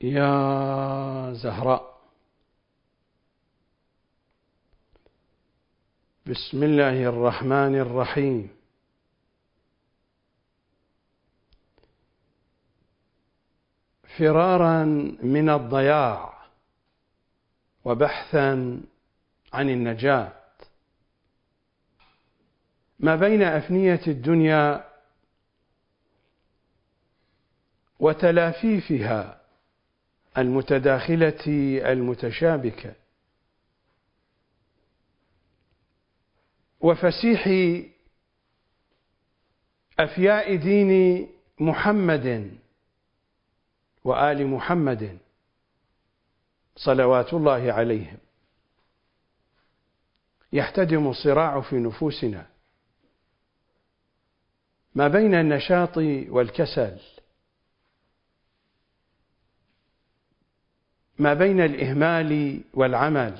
[0.00, 1.96] يا زهراء.
[6.26, 8.56] بسم الله الرحمن الرحيم.
[14.18, 14.84] فرارا
[15.22, 16.46] من الضياع
[17.84, 18.80] وبحثا
[19.52, 20.32] عن النجاة.
[23.00, 24.92] ما بين أفنية الدنيا
[28.00, 29.45] وتلافيفها
[30.38, 31.44] المتداخلة
[31.92, 32.94] المتشابكة.
[36.80, 37.48] وفسيح
[39.98, 41.26] أفياء دين
[41.60, 42.58] محمد
[44.04, 45.18] وآل محمد
[46.76, 48.18] صلوات الله عليهم.
[50.52, 52.46] يحتدم الصراع في نفوسنا.
[54.94, 55.96] ما بين النشاط
[56.28, 57.15] والكسل.
[61.18, 63.38] ما بين الإهمال والعمل.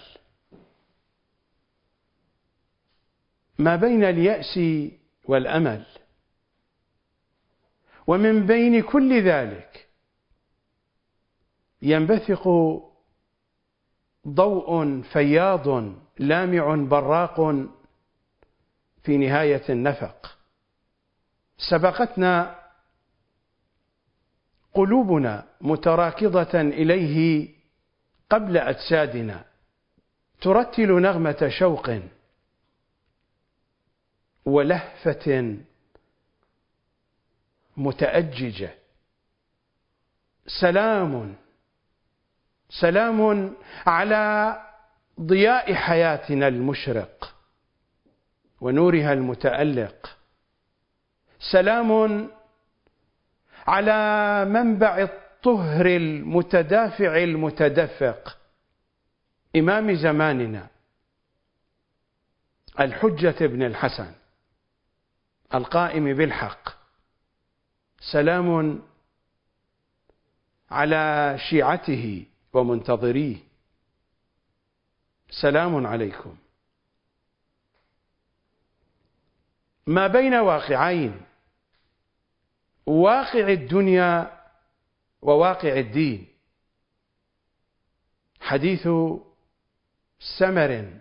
[3.59, 4.61] ما بين اليأس
[5.25, 5.87] والأمل.
[8.07, 9.89] ومن بين كل ذلك
[11.83, 12.49] ينبثق
[14.29, 17.41] ضوء فياض لامع براق
[19.03, 20.39] في نهاية النفق.
[21.71, 22.61] سبقتنا
[24.75, 27.49] قلوبنا متراكضة إليه
[28.31, 29.45] قبل أجسادنا
[30.41, 31.91] ترتل نغمة شوق
[34.45, 35.57] ولهفة
[37.77, 38.75] متأججة.
[40.47, 41.37] سلام
[42.71, 43.53] سلام
[43.87, 44.57] على
[45.21, 47.35] ضياء حياتنا المشرق
[48.61, 50.19] ونورها المتألق.
[51.53, 52.31] سلام
[53.67, 55.09] على منبع
[55.47, 58.39] الطهر المتدافع المتدفق.
[59.57, 60.69] إمام زماننا.
[62.81, 64.13] الحجة بن الحسن.
[65.55, 66.69] القائم بالحق.
[68.01, 68.81] سلام
[70.71, 73.37] على شيعته ومنتظريه.
[75.31, 76.37] سلام عليكم.
[79.87, 81.21] ما بين واقعين.
[82.87, 84.36] واقع الدنيا
[85.27, 86.27] وواقع الدين.
[88.41, 88.89] حديث
[90.39, 91.01] سمر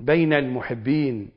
[0.00, 1.30] بين المحبين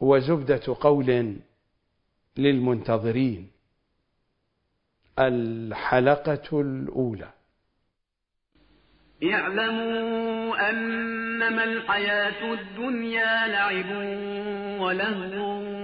[0.00, 1.36] وزبدة قول
[2.36, 3.50] للمنتظرين
[5.18, 7.32] الحلقة الأولى.
[9.24, 13.90] اعلموا أنما الحياة الدنيا لعب
[14.80, 15.83] ولهو.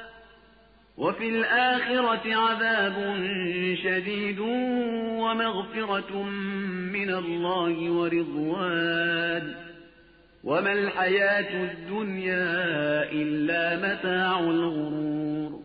[1.01, 2.97] وفي الآخرة عذاب
[3.83, 4.39] شديد
[5.19, 6.23] ومغفرة
[6.93, 9.55] من الله ورضوان.
[10.43, 12.45] وما الحياة الدنيا
[13.11, 15.63] إلا متاع الغرور.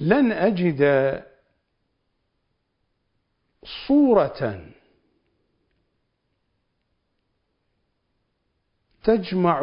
[0.00, 0.82] لن أجد
[3.88, 4.75] صورة
[9.06, 9.60] تجمع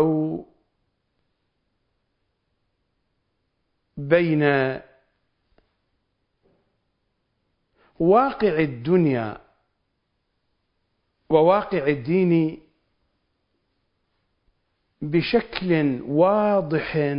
[3.97, 4.43] بين
[7.99, 9.37] واقع الدنيا
[11.29, 12.59] وواقع الدين
[15.01, 17.15] بشكل واضح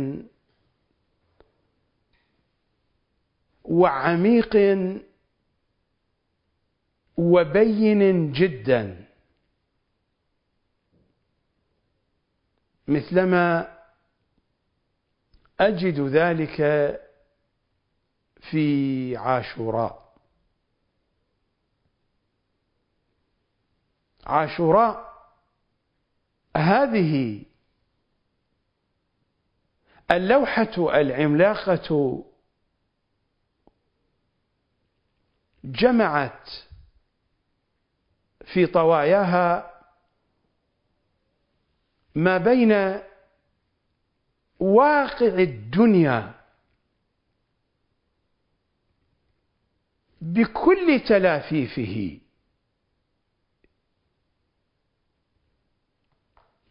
[3.63, 4.57] وعميق
[7.17, 9.04] وبين جدا.
[12.87, 13.77] مثلما
[15.59, 16.55] أجد ذلك
[18.51, 20.05] في عاشوراء.
[24.25, 25.15] عاشوراء
[26.57, 27.43] هذه
[30.11, 32.23] اللوحة العملاقة
[35.63, 36.49] جمعت
[38.45, 39.74] في طواياها
[42.15, 42.71] ما بين
[44.59, 46.33] واقع الدنيا
[50.21, 52.19] بكل تلافيفه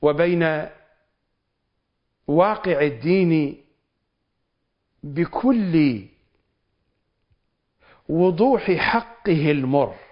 [0.03, 0.69] وبين
[2.27, 3.65] واقع الدين
[5.03, 6.05] بكل
[8.09, 10.04] وضوح حقه المر.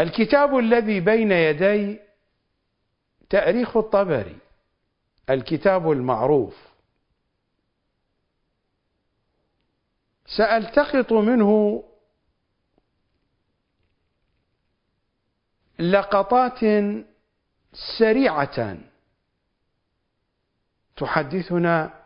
[0.00, 2.00] الكتاب الذي بين يدي
[3.30, 4.38] تأريخ الطبري
[5.30, 6.70] الكتاب المعروف.
[10.26, 11.84] سألتقط منه
[15.78, 16.60] لقطات
[17.98, 18.78] سريعة
[20.96, 22.04] تحدثنا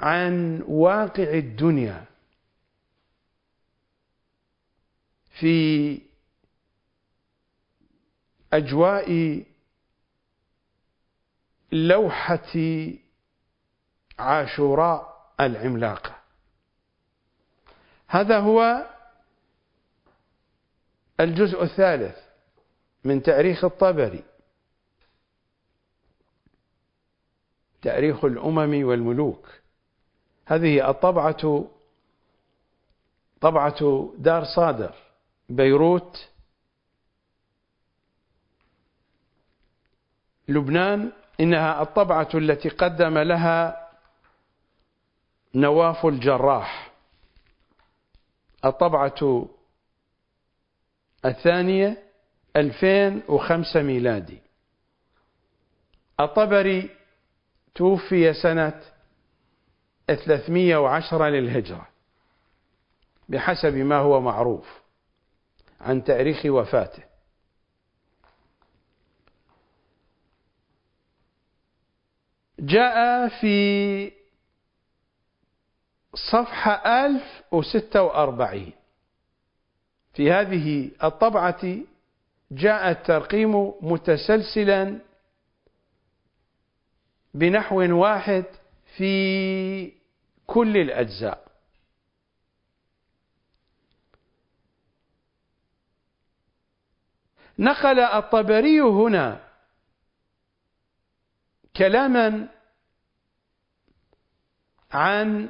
[0.00, 2.04] عن واقع الدنيا.
[5.40, 6.00] في
[8.52, 9.42] أجواء
[11.72, 12.52] لوحة
[14.18, 16.16] عاشوراء العملاقة.
[18.06, 18.86] هذا هو
[21.20, 22.18] الجزء الثالث
[23.04, 24.22] من تاريخ الطبري.
[27.82, 29.48] تاريخ الأمم والملوك.
[30.46, 31.70] هذه الطبعة
[33.40, 35.03] طبعة دار صادر.
[35.48, 36.28] بيروت
[40.48, 43.90] لبنان إنها الطبعة التي قدم لها
[45.54, 46.92] نواف الجراح.
[48.64, 49.48] الطبعة
[51.24, 52.02] الثانية
[52.56, 54.38] 2005 ميلادي.
[56.20, 56.90] الطبري
[57.74, 58.80] توفي سنة
[60.06, 61.88] 310 للهجرة
[63.28, 64.83] بحسب ما هو معروف.
[65.80, 67.02] عن تاريخ وفاته.
[72.58, 74.12] جاء في
[76.14, 78.72] صفحة 1046
[80.14, 81.76] في هذه الطبعة
[82.50, 84.98] جاء الترقيم متسلسلا
[87.34, 88.44] بنحو واحد
[88.96, 89.92] في
[90.46, 91.43] كل الأجزاء.
[97.58, 99.48] نقل الطبري هنا
[101.76, 102.48] كلاما
[104.92, 105.48] عن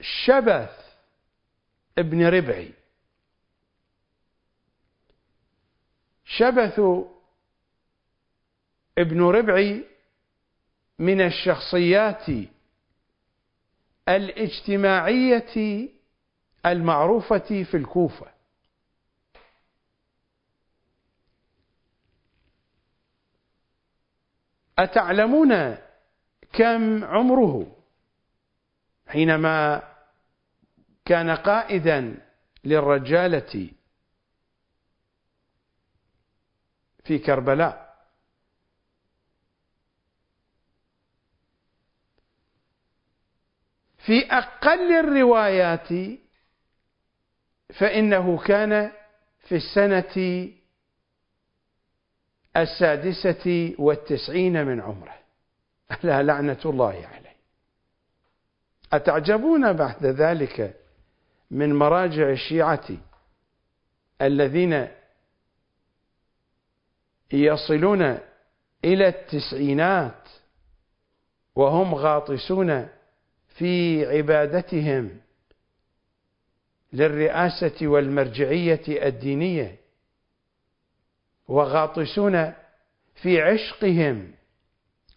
[0.00, 0.70] شبث
[1.98, 2.72] ابن ربعي.
[6.24, 6.80] شبث
[8.98, 9.84] ابن ربعي
[10.98, 12.26] من الشخصيات
[14.08, 15.88] الاجتماعية
[16.66, 18.33] المعروفة في الكوفة.
[24.78, 25.76] أتعلمون
[26.52, 27.76] كم عمره؟
[29.06, 29.82] حينما
[31.04, 32.20] كان قائدا
[32.64, 33.70] للرجالة
[37.04, 37.84] في كربلاء.
[44.06, 45.88] في أقل الروايات
[47.78, 48.92] فإنه كان
[49.38, 50.48] في السنة
[52.56, 55.14] السادسة والتسعين من عمره.
[56.02, 57.36] لا لعنة الله عليه.
[58.92, 60.80] أتعجبون بعد ذلك
[61.50, 62.88] من مراجع الشيعة
[64.22, 64.88] الذين
[67.32, 68.02] يصلون
[68.84, 70.28] إلى التسعينات
[71.54, 72.88] وهم غاطسون
[73.48, 75.20] في عبادتهم
[76.92, 79.83] للرئاسة والمرجعية الدينية.
[81.48, 82.52] وغاطسون
[83.22, 84.34] في عشقهم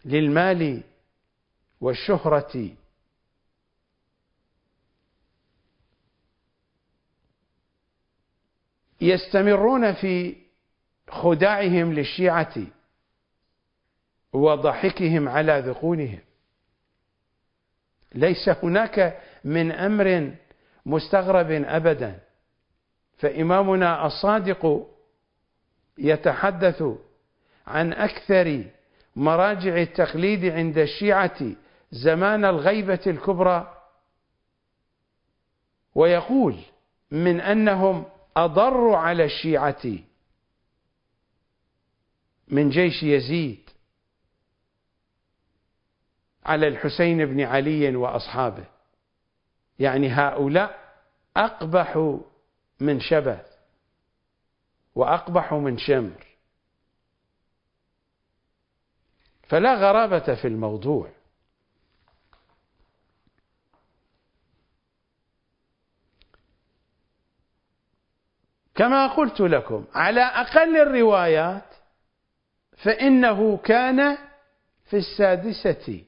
[0.04, 0.82] للمال
[1.80, 2.70] والشهرة.
[9.00, 10.36] يستمرون في
[11.08, 12.54] خداعهم للشيعة
[14.32, 16.18] وضحكهم على ذقونهم
[18.14, 20.34] ليس هناك من أمر
[20.86, 22.20] مستغرب ابدا.
[23.18, 24.88] فإمامنا الصادق
[25.98, 26.82] يتحدث
[27.66, 28.64] عن أكثر
[29.16, 31.40] مراجع التقليد عند الشيعة
[31.90, 33.74] زمان الغيبة الكبرى.
[35.94, 36.56] ويقول
[37.10, 38.04] من أنهم
[38.36, 39.82] أضر على الشيعة
[42.48, 43.70] من جيش يزيد
[46.46, 48.64] على الحسين بن علي وأصحابه.
[49.78, 50.78] يعني هؤلاء
[51.36, 52.18] أقبح
[52.80, 53.57] من شبث.
[54.98, 56.26] وأقبح من شمر.
[59.48, 61.10] فلا غرابة في الموضوع.
[68.74, 71.74] كما قلت لكم على أقل الروايات
[72.76, 74.18] فإنه كان
[74.84, 76.04] في السادسة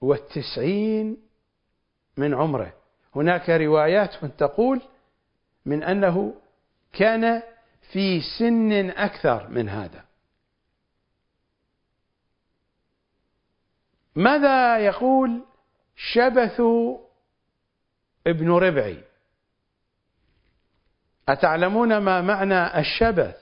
[0.00, 1.16] والتسعين
[2.16, 2.72] من عمره.
[3.16, 4.82] هناك روايات تقول
[5.66, 6.34] من أنه
[6.92, 7.53] كان
[7.94, 10.04] في سن أكثر من هذا.
[14.16, 15.44] ماذا يقول
[15.96, 16.60] شبث
[18.26, 19.04] ابن ربعي؟
[21.28, 23.36] أتعلمون ما معنى الشبث؟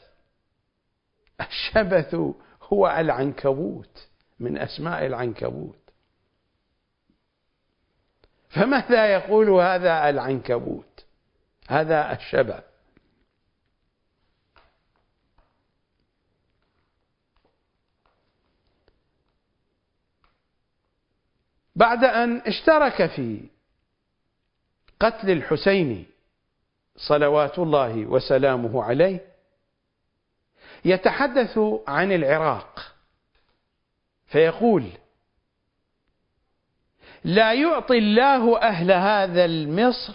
[1.41, 2.15] الشبث
[2.63, 4.09] هو العنكبوت
[4.41, 5.91] من أسماء العنكبوت.
[8.49, 11.05] فماذا يقول هذا العنكبوت؟
[11.69, 12.72] هذا الشبث.
[21.77, 23.41] بعد أن اشترك في
[25.01, 26.07] قتل الحسين
[26.97, 29.33] صلوات الله وسلامه عليه
[30.85, 32.95] يتحدث عن العراق.
[34.27, 34.87] فيقول
[37.25, 40.15] لا يعطي الله أهل هذا المصر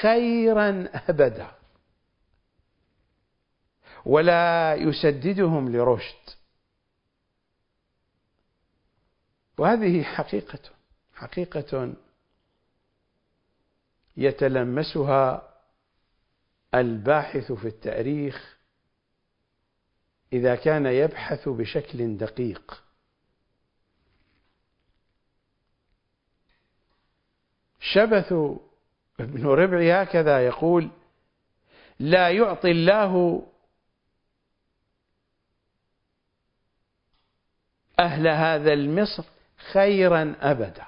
[0.00, 1.50] خيرا أبدا
[4.04, 6.37] ولا يسددهم لرشد.
[9.58, 10.58] وهذه حقيقة
[11.14, 11.94] حقيقة
[14.16, 15.54] يتلمسها
[16.74, 18.58] الباحث في التاريخ
[20.32, 22.84] إذا كان يبحث بشكل دقيق.
[27.80, 28.32] شبث
[29.20, 30.90] ابن ربعي هكذا يقول
[31.98, 33.42] لا يعطي الله
[38.00, 40.86] أهل هذا المصر خيرا أبدا.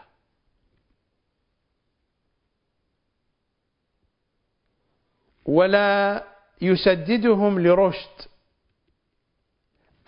[5.46, 6.24] ولا
[6.62, 8.30] يسددهم لرشد.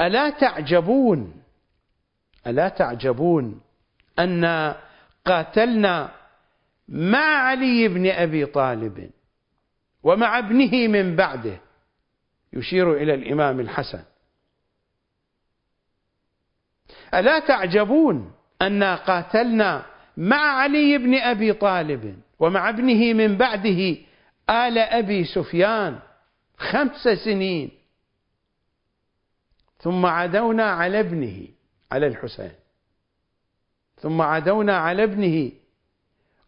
[0.01, 1.43] ألا تعجبون
[2.47, 3.61] ألا تعجبون
[4.19, 4.75] أن
[5.27, 6.15] قاتلنا
[6.89, 9.11] مع علي بن أبي طالب
[10.03, 11.61] ومع ابنه من بعده.
[12.53, 14.05] يشير إلى الإمام الحسن.
[17.15, 23.97] ألا تعجبون أن قاتلنا مع علي بن أبي طالب ومع ابنه من بعده
[24.51, 25.99] آل أبي سفيان
[26.57, 27.71] خمس سنين.
[29.79, 31.49] ثم عدونا على ابنه
[31.93, 32.53] على الحسين.
[33.97, 35.53] ثم عدونا على ابنه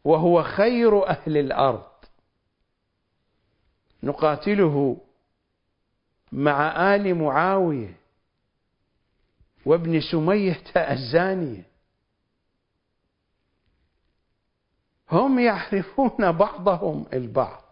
[0.05, 1.87] وهو خير أهل الأرض.
[4.03, 4.97] نقاتله
[6.33, 7.97] مع آل معاوية
[9.67, 11.74] وابن سمية الزانية.
[15.15, 17.65] هم يعرفون بعضهم البعض.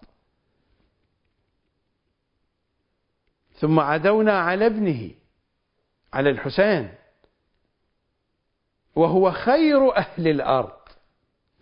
[3.54, 5.10] ثم عدونا على ابنه
[6.12, 6.94] على الحسين
[8.96, 10.78] وهو خير أهل الأرض.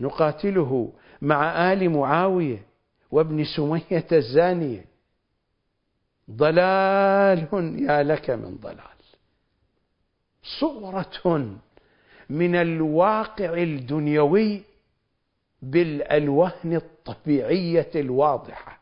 [0.01, 2.63] نقاتله مع آل معاوية
[3.11, 4.85] وابن سمية الزانية.
[6.31, 9.01] ضلال يا لك من ضلال.
[10.61, 11.57] صورة
[12.31, 14.63] من الواقع الدنيوي
[15.63, 18.81] بالألوان الطبيعية الواضحة.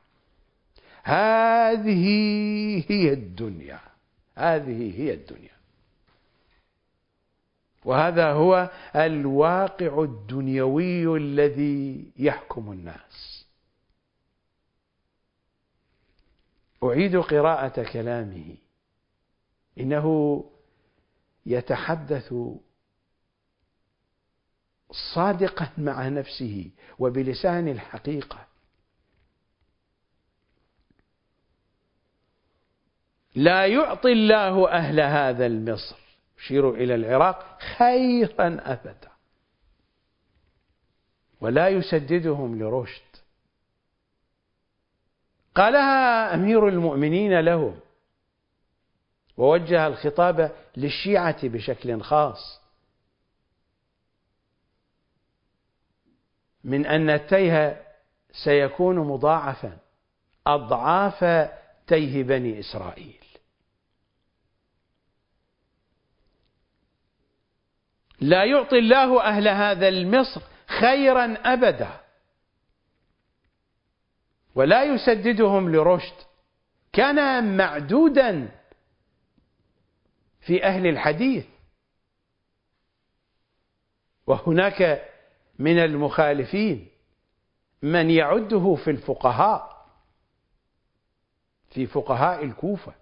[1.02, 2.04] هذه
[2.88, 3.80] هي الدنيا.
[4.36, 5.58] هذه هي الدنيا.
[7.84, 13.46] وهذا هو الواقع الدنيوي الذي يحكم الناس.
[16.84, 18.54] أعيد قراءة كلامه
[19.80, 20.44] إنه
[21.46, 22.34] يتحدث
[24.90, 28.46] صادقا مع نفسه وبلسان الحقيقة.
[33.34, 35.96] لا يعطي الله أهل هذا المصر.
[36.38, 39.08] يشير إلى العراق خيرا أبدا.
[41.40, 43.02] ولا يسددهم لرشد.
[45.54, 47.80] قالها أمير المؤمنين لهم
[49.36, 52.60] ووجه الخطاب للشيعة بشكل خاص.
[56.68, 57.86] من أن التيه
[58.44, 59.78] سيكون مضاعفا
[60.46, 61.50] أضعاف
[61.86, 63.24] تيه بني إسرائيل.
[68.20, 70.40] لا يعطي الله أهل هذا المصر
[70.80, 72.00] خيرا أبدا.
[74.54, 76.16] ولا يسددهم لرشد.
[76.92, 78.48] كان معدودا
[80.40, 81.46] في أهل الحديث.
[84.26, 85.08] وهناك
[85.58, 86.88] من المخالفين
[87.82, 89.78] من يعده في الفقهاء
[91.70, 92.94] في فقهاء الكوفة.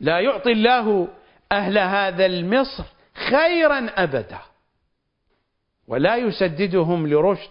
[0.00, 1.08] لا يعطي الله
[1.52, 2.84] أهل هذا المصر
[3.30, 4.38] خيرا أبدا
[5.86, 7.50] ولا يسددهم لرشد.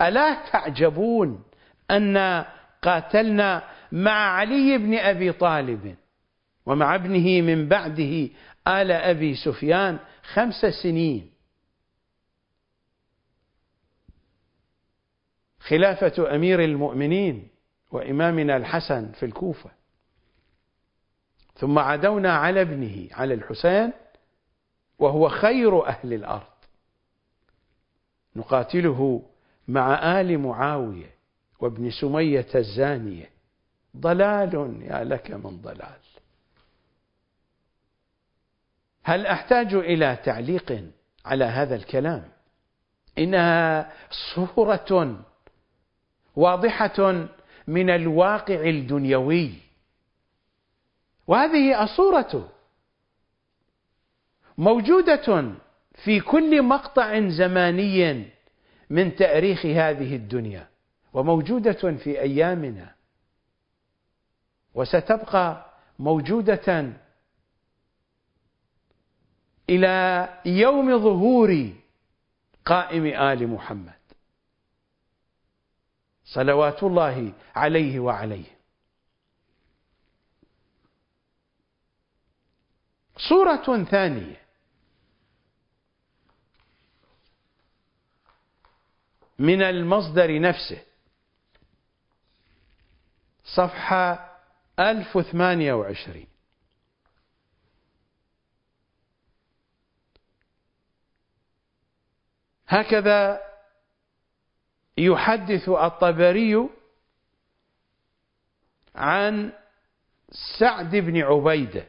[0.00, 1.44] ألا تعجبون
[1.90, 2.44] أن
[2.82, 5.96] قاتلنا مع علي بن أبي طالب
[6.66, 8.28] ومع ابنه من بعده
[8.68, 11.30] آل أبي سفيان خمس سنين.
[15.60, 17.48] خلافة أمير المؤمنين
[17.90, 19.70] وإمامنا الحسن في الكوفة.
[21.54, 23.92] ثم عدونا على ابنه على الحسين
[24.98, 26.58] وهو خير أهل الأرض.
[28.36, 29.22] نقاتله
[29.68, 31.14] مع آل معاوية
[31.60, 33.30] وابن سمية الزانية.
[33.96, 35.98] ضلال يا لك من ضلال.
[39.08, 40.84] هل أحتاج إلى تعليق
[41.24, 42.28] على هذا الكلام؟
[43.18, 43.92] إنها
[44.34, 45.24] صورة
[46.36, 47.26] واضحة
[47.66, 49.52] من الواقع الدنيوي.
[51.26, 52.52] وهذه الصورة
[54.58, 55.52] موجودة
[55.94, 58.26] في كل مقطع زماني
[58.90, 60.68] من تاريخ هذه الدنيا
[61.12, 62.94] وموجودة في أيامنا.
[64.74, 65.66] وستبقى
[65.98, 66.92] موجودة
[69.68, 71.72] إلى يوم ظهور
[72.64, 73.98] قائم آل محمد.
[76.24, 78.58] صلوات الله عليه وعليه.
[83.18, 84.40] صورة ثانية.
[89.38, 90.82] من المصدر نفسه.
[93.44, 94.38] صفحة
[94.78, 96.37] 1028
[102.68, 103.40] هكذا
[104.98, 106.68] يحدث الطبري
[108.94, 109.52] عن
[110.58, 111.88] سعد بن عبيدة.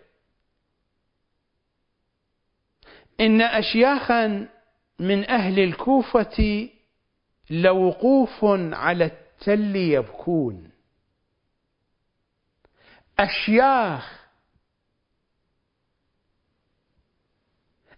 [3.20, 4.50] إن أشياخا
[5.00, 6.70] من أهل الكوفة
[7.50, 8.40] لوقوف
[8.74, 10.72] على التل يبكون.
[13.20, 14.30] أشياخ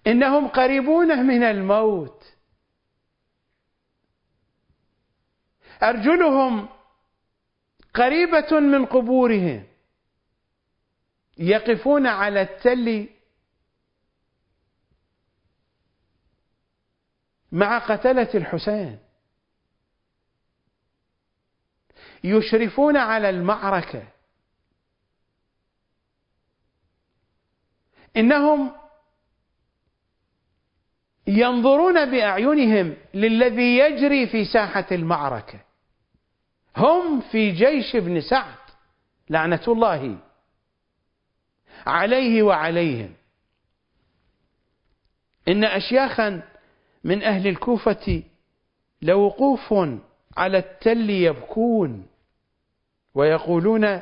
[0.07, 2.40] إنهم قريبون من الموت.
[5.83, 6.69] أرجلهم
[7.93, 9.67] قريبة من قبورهم
[11.37, 13.09] يقفون على التل
[17.51, 18.99] مع قتلة الحسين.
[22.23, 24.07] يشرفون على المعركة.
[28.17, 28.75] إنهم
[31.27, 35.70] ينظرون بأعينهم للذي يجري في ساحة المعركة.
[36.77, 38.55] هم في جيش ابن سعد
[39.29, 40.17] لعنة الله
[41.87, 43.13] عليه وعليهم.
[45.47, 46.43] إن أشياخا
[47.03, 48.23] من أهل الكوفة
[49.01, 49.73] لوقوف
[50.37, 52.07] على التل يبكون
[53.13, 54.01] ويقولون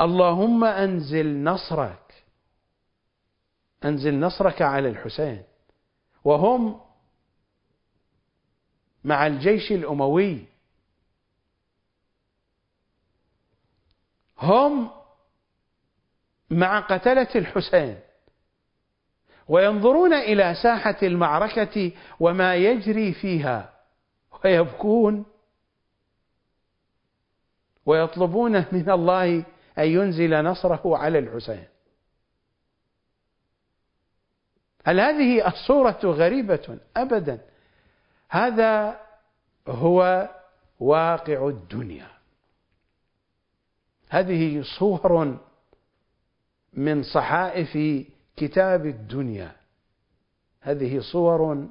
[0.00, 2.24] اللهم أنزل نصرك
[3.84, 5.42] أنزل نصرك على الحسين.
[6.24, 6.80] وهم
[9.04, 10.53] مع الجيش الأموي.
[14.44, 14.90] هم
[16.50, 18.00] مع قتلة الحسين
[19.48, 23.74] وينظرون إلى ساحة المعركة وما يجري فيها
[24.44, 25.26] ويبكون
[27.86, 29.44] ويطلبون من الله
[29.78, 31.64] أن ينزل نصره على الحسين.
[34.86, 37.40] هل هذه الصورة غريبة؟ أبدا.
[38.30, 39.00] هذا
[39.68, 40.28] هو
[40.80, 42.13] واقع الدنيا.
[44.14, 45.38] هذه صور
[46.72, 48.04] من صحائف
[48.36, 49.56] كتاب الدنيا.
[50.60, 51.68] هذه صور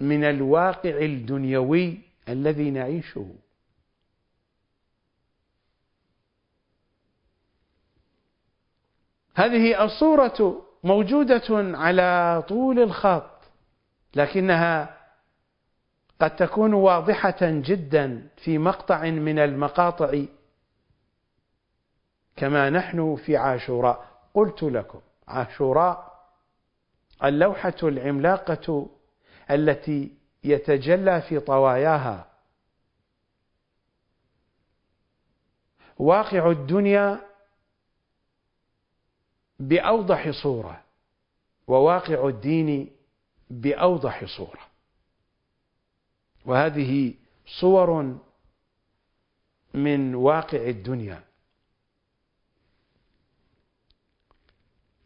[0.00, 3.34] من الواقع الدنيوي الذي نعيشه.
[9.34, 13.40] هذه الصورة موجودة على طول الخط
[14.14, 14.95] لكنها
[16.20, 20.22] قد تكون واضحة جدا في مقطع من المقاطع
[22.36, 24.16] كما نحن في عاشوراء.
[24.34, 26.26] قلت لكم عاشوراء
[27.24, 28.90] اللوحة العملاقة
[29.50, 30.12] التي
[30.44, 32.26] يتجلى في طواياها.
[35.98, 37.20] واقع الدنيا
[39.58, 40.82] بأوضح صورة
[41.66, 42.90] وواقع الدين
[43.50, 44.65] بأوضح صورة.
[46.46, 47.14] وهذه
[47.60, 48.18] صور
[49.74, 51.22] من واقع الدنيا.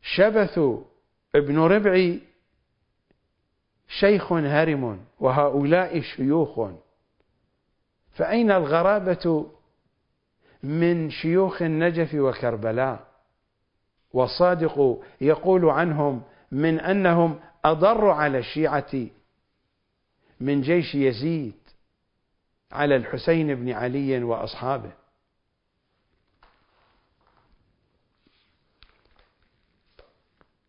[0.02, 0.58] شبث
[1.34, 2.20] ابن ربعي
[3.88, 6.70] شيخ هرم وهؤلاء شيوخ.
[8.12, 9.50] فأين الغرابة
[10.62, 13.10] من شيوخ النجف وكربلاء؟
[14.12, 16.22] والصادق يقول عنهم
[16.52, 19.06] من أنهم أضر على الشيعة
[20.40, 21.60] من جيش يزيد
[22.72, 24.92] على الحسين بن علي وأصحابه.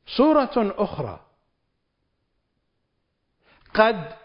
[0.08, 1.26] صورة أخرى
[3.74, 4.16] قد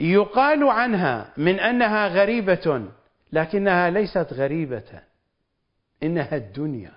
[0.00, 2.88] يقال عنها من أنها غريبة
[3.32, 5.02] لكنها ليست غريبة
[6.02, 6.94] إنها الدنيا.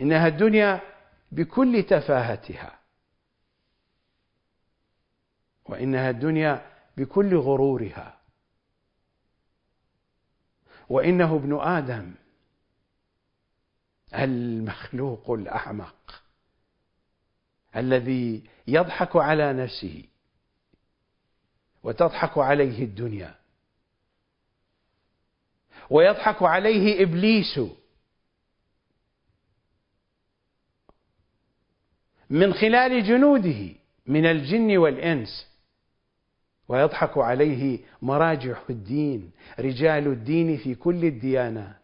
[0.00, 0.80] إنها الدنيا
[1.32, 2.75] بكل تفاهتها.
[5.68, 8.18] وإنها الدنيا بكل غرورها.
[10.88, 12.14] وإنه ابن آدم
[14.14, 16.22] المخلوق الأحمق
[17.76, 20.04] الذي يضحك على نفسه
[21.82, 23.34] وتضحك عليه الدنيا.
[25.90, 27.60] ويضحك عليه إبليس
[32.30, 33.74] من خلال جنوده
[34.06, 35.55] من الجن والإنس.
[36.68, 41.82] ويضحك عليه مراجع الدين رجال الدين في كل الديانات.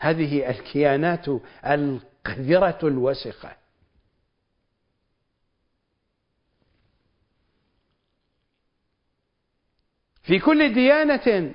[0.00, 1.28] هذه الكيانات
[1.66, 3.56] القذرة الوسخة.
[10.22, 11.54] في كل ديانة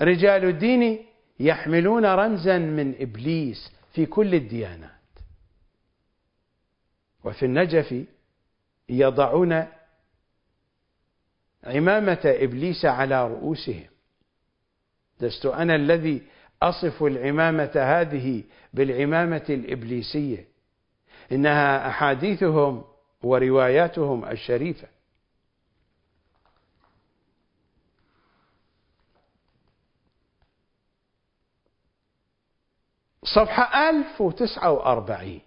[0.00, 1.06] رجال الدين
[1.40, 4.90] يحملون رمزا من إبليس في كل الديانات.
[7.24, 8.04] وفي النجف
[8.88, 9.66] يضعون
[11.64, 13.88] عمامة إبليس على رؤوسهم.
[15.20, 16.22] لست أنا الذي
[16.62, 18.42] أصف العمامة هذه
[18.74, 20.48] بالعمامة الإبليسية؟
[21.32, 22.84] إنها أحاديثهم
[23.22, 24.88] ورواياتهم الشريفة.
[33.24, 35.40] صفحة 1049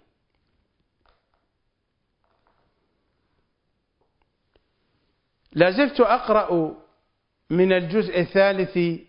[5.54, 6.74] لازلت أقرأ
[7.50, 9.00] من الجزء الثالث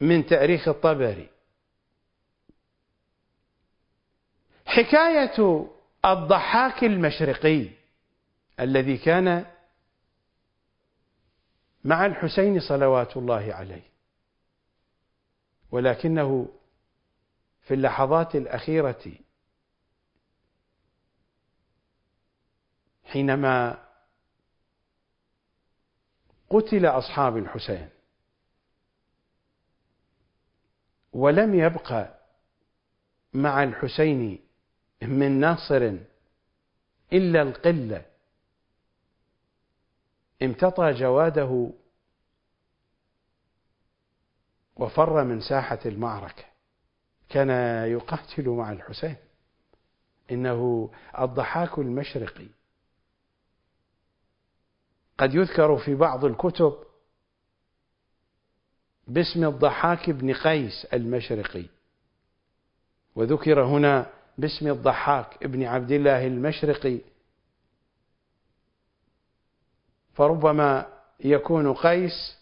[0.00, 1.30] من تأريخ الطبري.
[4.66, 5.66] حكاية
[6.04, 7.68] الضحاك المشرقي
[8.60, 9.46] الذي كان
[11.84, 13.90] مع الحسين صلوات الله عليه.
[15.70, 16.48] ولكنه
[17.62, 19.12] في اللحظات الأخيرة
[23.04, 23.89] حينما
[26.50, 27.88] قتل أصحاب الحسين.
[31.12, 32.06] ولم يبق
[33.34, 34.40] مع الحسين
[35.02, 35.92] من ناصر
[37.12, 38.04] إلا القلة.
[40.42, 41.70] امتطى جواده
[44.76, 46.44] وفر من ساحة المعركة.
[47.28, 47.50] كان
[47.90, 49.16] يقاتل مع الحسين.
[50.30, 52.46] إنه الضحاك المشرقي.
[55.20, 56.72] قد يذكر في بعض الكتب
[59.08, 61.64] باسم الضحاك بن قيس المشرقي.
[63.14, 66.98] وذكر هنا باسم الضحاك ابن عبد الله المشرقي.
[70.14, 72.38] فربما يكون قيس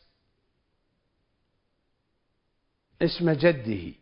[3.03, 3.95] اسم جده.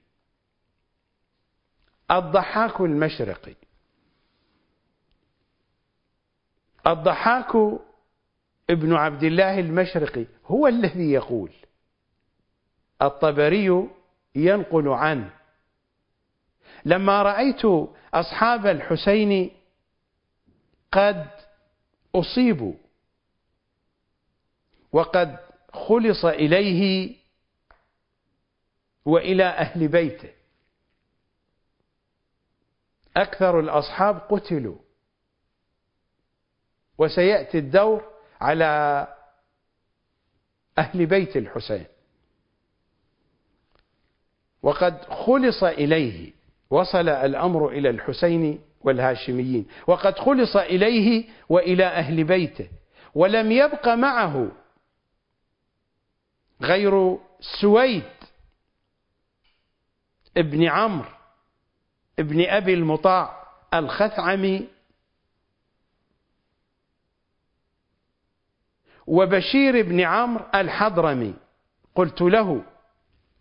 [2.10, 3.54] الضحاك المشرقي.
[6.86, 7.52] الضحاك
[8.70, 11.52] ابن عبد الله المشرقي هو الذي يقول
[13.02, 13.88] الطبري
[14.34, 15.30] ينقل عنه.
[16.84, 17.62] لما رأيت
[18.14, 19.50] أصحاب الحسين
[20.92, 21.30] قد
[22.14, 22.74] أصيبوا
[24.92, 25.36] وقد
[25.72, 27.14] خلص إليه
[29.04, 30.32] وإلى أهل بيته.
[33.16, 34.78] أكثر الأصحاب قتلوا
[36.98, 39.06] وسيأتي الدور على
[40.78, 41.86] أهل بيت الحسين.
[44.62, 46.32] وقد خلص إليه
[46.70, 49.66] وصل الأمر إلى الحسين والهاشميين.
[49.86, 52.68] وقد خلص إليه وإلى أهل بيته.
[53.14, 54.52] ولم يبق معه
[56.62, 57.18] غير
[57.60, 58.02] سويد
[60.36, 61.10] ابن عمرو
[62.18, 64.68] ابن أبي المطاع الخثعمي
[69.06, 71.34] وبشير بن عمرو الحضرمي.
[71.94, 72.62] قلت له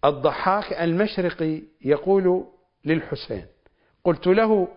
[0.06, 2.46] الضحاك المشرقي يقول
[2.86, 3.46] للحسين
[4.04, 4.68] قلت له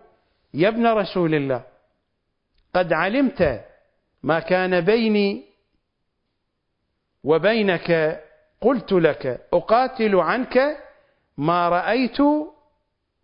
[0.53, 1.63] يا ابن رسول الله
[2.73, 3.65] قد علمت
[4.23, 5.43] ما كان بيني
[7.23, 8.19] وبينك
[8.61, 10.77] قلت لك أقاتل عنك
[11.37, 12.17] ما رأيت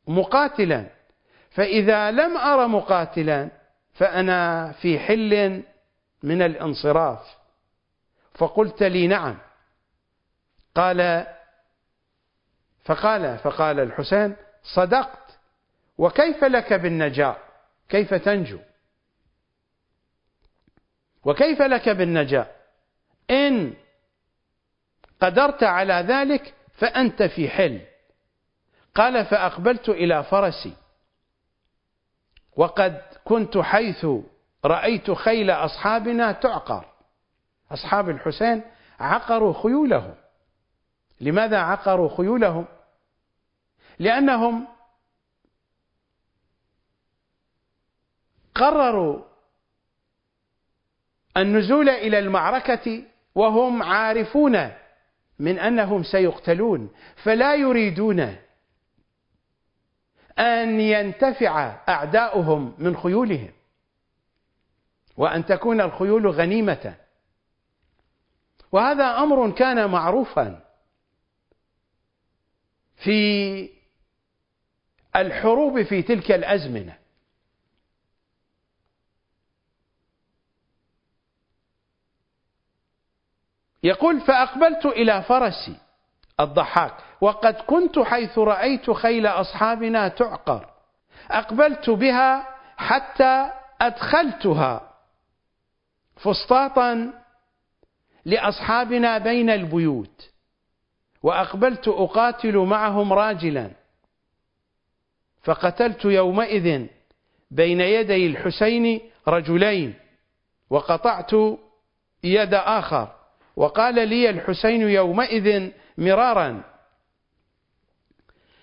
[0.07, 0.85] مقاتلا
[1.51, 3.49] فإذا لم أر مقاتلا
[3.93, 5.63] فأنا في حل
[6.23, 7.44] من الانصراف.
[8.35, 9.37] فقلت لي نعم.
[10.75, 11.27] قال
[12.85, 15.39] فقال فقال الحسين صدقت.
[15.97, 17.37] وكيف لك بالنجاة؟
[17.89, 18.59] كيف تنجو؟
[21.23, 22.47] وكيف لك بالنجاة؟
[23.29, 23.73] إن
[25.21, 27.81] قدرت على ذلك فأنت في حل
[28.95, 30.73] قال فأقبلت إلى فرسي.
[32.55, 34.05] وقد كنت حيث
[34.65, 36.94] رأيت خيل أصحابنا تعقر.
[37.71, 38.63] أصحاب الحسين
[38.99, 40.15] عقروا خيولهم.
[41.21, 42.65] لماذا عقروا خيولهم؟
[43.99, 44.67] لأنهم
[48.55, 49.21] قرروا
[51.37, 53.03] النزول إلى المعركة
[53.35, 54.71] وهم عارفون
[55.39, 56.89] من أنهم سيقتلون
[57.23, 58.19] فلا يريدون
[60.39, 63.51] أن ينتفع أعداؤهم من خيولهم
[65.17, 66.95] وأن تكون الخيول غنيمة.
[68.75, 70.61] وهذا أمر كان معروفا
[72.95, 73.69] في
[75.15, 76.97] الحروب في تلك الأزمنة.
[83.83, 85.77] يقول فأقبلت إلى فرسي
[86.39, 90.69] الضحاك وقد كنت حيث رأيت خيل أصحابنا تعقر
[91.31, 94.93] أقبلت بها حتى أدخلتها
[96.15, 97.24] فسطاطا
[98.25, 100.29] لأصحابنا بين البيوت
[101.23, 103.71] وأقبلت أقاتل معهم راجلا
[105.43, 106.87] فقتلت يومئذ
[107.51, 109.93] بين يدي الحسين رجلين
[110.69, 111.31] وقطعت
[112.23, 113.15] يد آخر
[113.55, 116.63] وقال لي الحسين يومئذ مرارا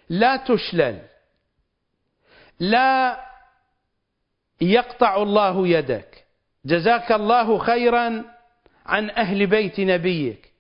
[0.09, 1.03] لا تشلل
[2.61, 3.21] لا
[4.61, 6.25] يقطع الله يدك
[6.65, 8.25] جزاك الله خيرا
[8.87, 10.53] عن أهل بيت نبيك.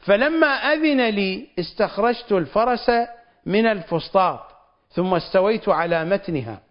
[0.00, 2.90] فلما أذن لي استخرجت الفرس
[3.46, 4.40] من الفسطاط
[4.90, 6.62] ثم استويت على متنها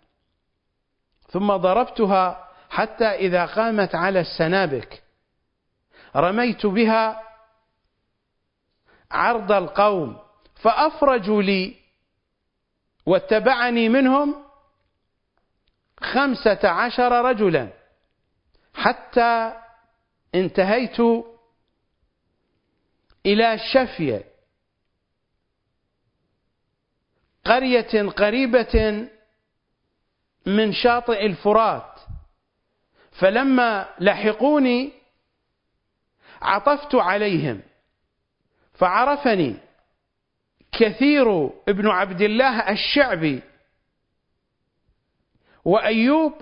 [1.29, 5.03] ثم ضربتها حتى إذا قامت على السنابك.
[6.15, 7.21] رميت بها
[9.11, 10.17] عرض القوم
[10.55, 11.75] فأفرجوا لي
[13.05, 14.35] واتبعني منهم
[15.99, 17.69] خمسة عشر رجلا
[18.75, 19.53] حتى
[20.35, 20.99] انتهيت
[23.25, 24.23] إلى شفية
[27.45, 29.07] قرية قريبة
[30.45, 31.99] من شاطئ الفرات.
[33.11, 34.91] فلما لحقوني
[36.41, 37.61] عطفت عليهم
[38.73, 39.55] فعرفني
[40.71, 43.41] كثير ابن عبد الله الشعبي
[45.65, 46.33] وأيوب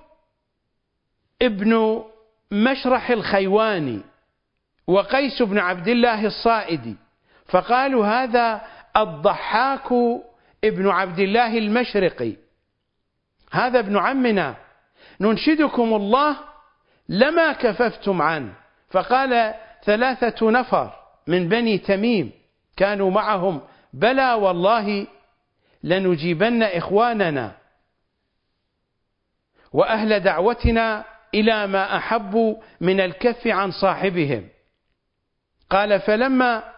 [1.42, 2.04] ابن
[2.52, 4.02] مشرح الخيواني
[4.88, 6.96] وقيس بن عبد الله الصائدي
[7.46, 8.62] فقالوا هذا
[8.98, 9.92] الضحاك
[10.64, 12.34] ابن عبد الله المشرقي.
[13.52, 14.56] هذا ابن عمنا
[15.20, 16.38] ننشدكم الله
[17.10, 18.54] لما كففتم عنه.
[18.90, 20.94] فقال ثلاثة نفر
[21.28, 22.32] من بني تميم
[22.78, 23.62] كانوا معهم
[23.94, 25.08] بلى والله
[25.84, 27.52] لنجيبن إخواننا
[29.74, 34.50] وأهل دعوتنا إلى ما أحبوا من الكف عن صاحبهم.
[35.70, 36.74] قال فلما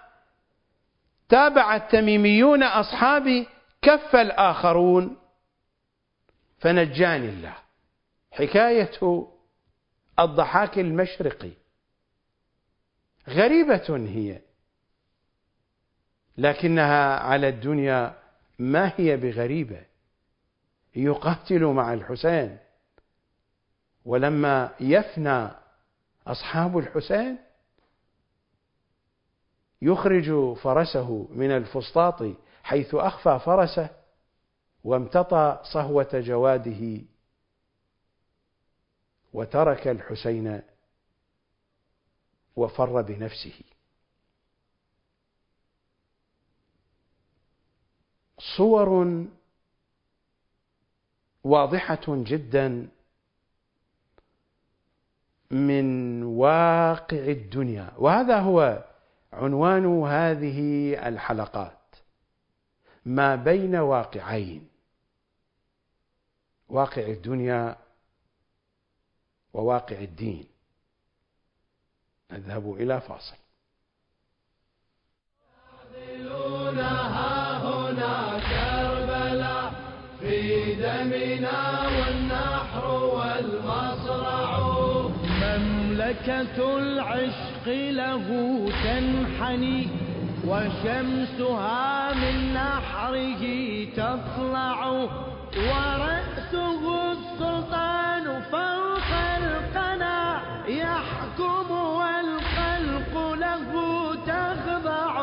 [1.30, 3.48] تابع التميميون أصحابي
[3.82, 5.18] كف الآخرون.
[6.60, 7.56] فنجاني الله.
[8.32, 9.26] حكاية
[10.20, 11.52] الضحاك المشرقي.
[13.30, 14.42] غريبة هي
[16.38, 18.16] لكنها على الدنيا
[18.60, 19.82] ما هي بغريبة.
[20.96, 22.58] يقاتل مع الحسين.
[24.06, 25.50] ولما يفنى
[26.28, 27.38] أصحاب الحسين
[29.82, 32.24] يخرج فرسه من الفسطاط
[32.64, 33.90] حيث أخفى فرسه
[34.84, 37.02] وامتطى صهوة جواده
[39.34, 40.62] وترك الحسين
[42.56, 43.62] وفر بنفسه.
[48.58, 49.06] صور
[51.44, 52.90] واضحة جدا
[55.52, 57.92] من واقع الدنيا.
[57.98, 58.84] وهذا هو
[59.34, 61.96] عنوان هذه الحلقات.
[63.06, 64.68] ما بين واقعين.
[66.70, 67.76] واقع الدنيا
[69.54, 70.46] وواقع الدين.
[72.32, 73.36] نذهب إلى فاصل.
[77.64, 79.74] هنا كربلاء
[80.20, 81.88] في دمنا.
[86.10, 88.26] مملكة العشق له
[88.84, 89.88] تنحني
[90.48, 93.43] وشمسها من نحره
[93.93, 94.89] تطلع
[95.58, 103.72] ورأسه السلطان فوق القنا يحكم والخلق له
[104.26, 105.13] تخضع.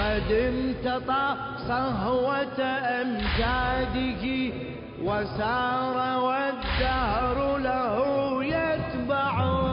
[0.00, 1.34] قد امتطى
[1.68, 2.60] صهوة
[3.00, 4.52] أمجاده
[5.02, 9.63] وسار والدهر له يتبع.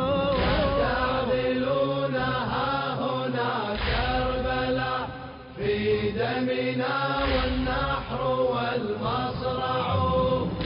[6.42, 8.22] دمنا والنحر
[8.54, 9.96] والمصرع.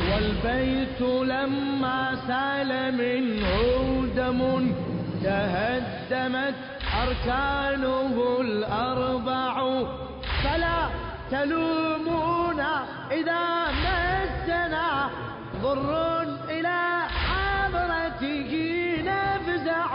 [0.09, 3.55] والبيت لما سال منه
[4.15, 4.71] دم
[5.23, 6.55] تهدمت
[7.03, 9.83] أركانه الأربع.
[10.43, 10.79] فلا
[11.31, 13.43] تلومونا إذا
[13.83, 15.09] مسنا
[15.63, 18.51] ضر إلى حضرته
[19.05, 19.91] نفزع.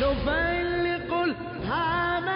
[0.00, 2.28] نفلق الهام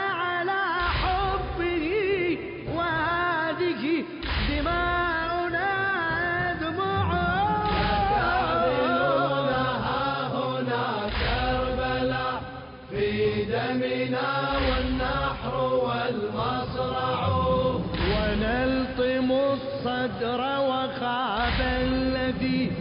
[20.30, 22.72] الصدر وخاب الذي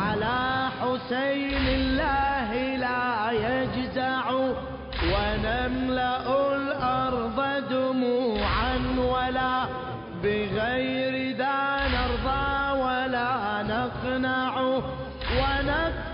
[0.00, 4.30] على حسين الله لا يجزع
[5.12, 9.64] ونملأ الأرض دموعا ولا
[10.22, 14.60] بغير ذا نرضى ولا نقنع
[15.40, 16.09] ونقطع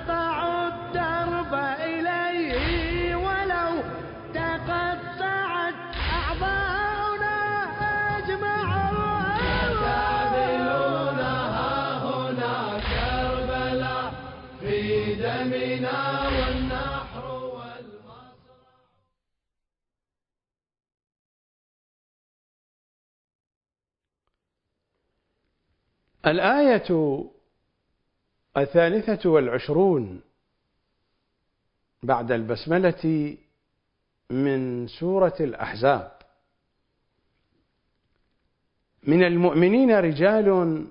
[26.27, 27.25] الآية
[28.57, 30.21] الثالثة والعشرون
[32.03, 33.37] بعد البسملة
[34.31, 36.17] من سورة الأحزاب.
[39.03, 40.87] من المؤمنين رجال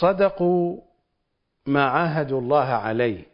[0.00, 0.80] صدقوا
[1.66, 3.26] ما عاهدوا الله عليه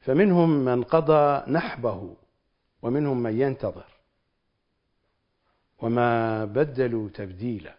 [0.00, 2.16] فمنهم من قضى نحبه
[2.82, 3.86] ومنهم من ينتظر
[5.78, 7.77] وما بدلوا تبديلا.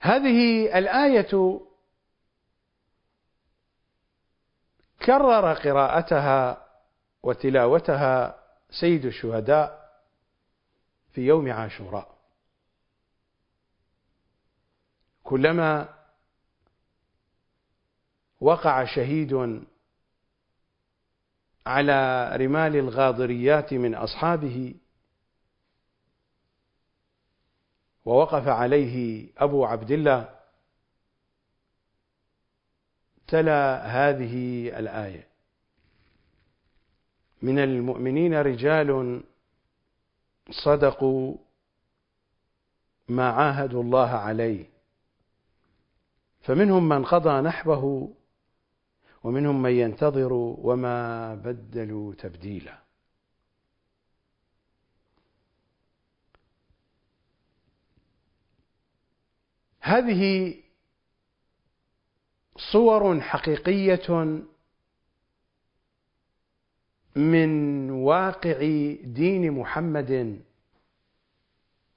[0.00, 1.60] هذه الآية
[5.06, 6.66] كرر قراءتها
[7.22, 9.92] وتلاوتها سيد الشهداء
[11.12, 12.16] في يوم عاشوراء.
[15.22, 15.88] كلما
[18.40, 19.62] وقع شهيد
[21.66, 24.74] على رمال الغاضريات من أصحابه
[28.06, 30.36] ووقف عليه أبو عبد الله
[33.26, 35.26] تلا هذه الآية
[37.42, 39.22] من المؤمنين رجال
[40.50, 41.36] صدقوا
[43.08, 44.64] ما عاهدوا الله عليه
[46.40, 48.10] فمنهم من قضى نحبه
[49.24, 52.85] ومنهم من ينتظر وما بدلوا تبديلا.
[59.86, 60.54] هذه
[62.72, 64.42] صور حقيقية
[67.16, 68.58] من واقع
[69.04, 70.42] دين محمد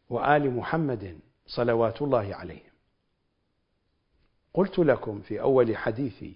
[0.09, 2.71] وآل محمد صلوات الله عليهم.
[4.53, 6.35] قلت لكم في أول حديثي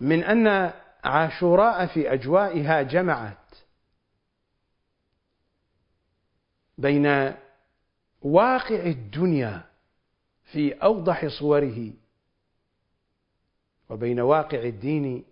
[0.00, 0.72] من أن
[1.04, 3.54] عاشوراء في أجوائها جمعت
[6.78, 7.34] بين
[8.22, 9.73] واقع الدنيا
[10.54, 11.92] في أوضح صوره
[13.90, 15.24] وبين واقع الدين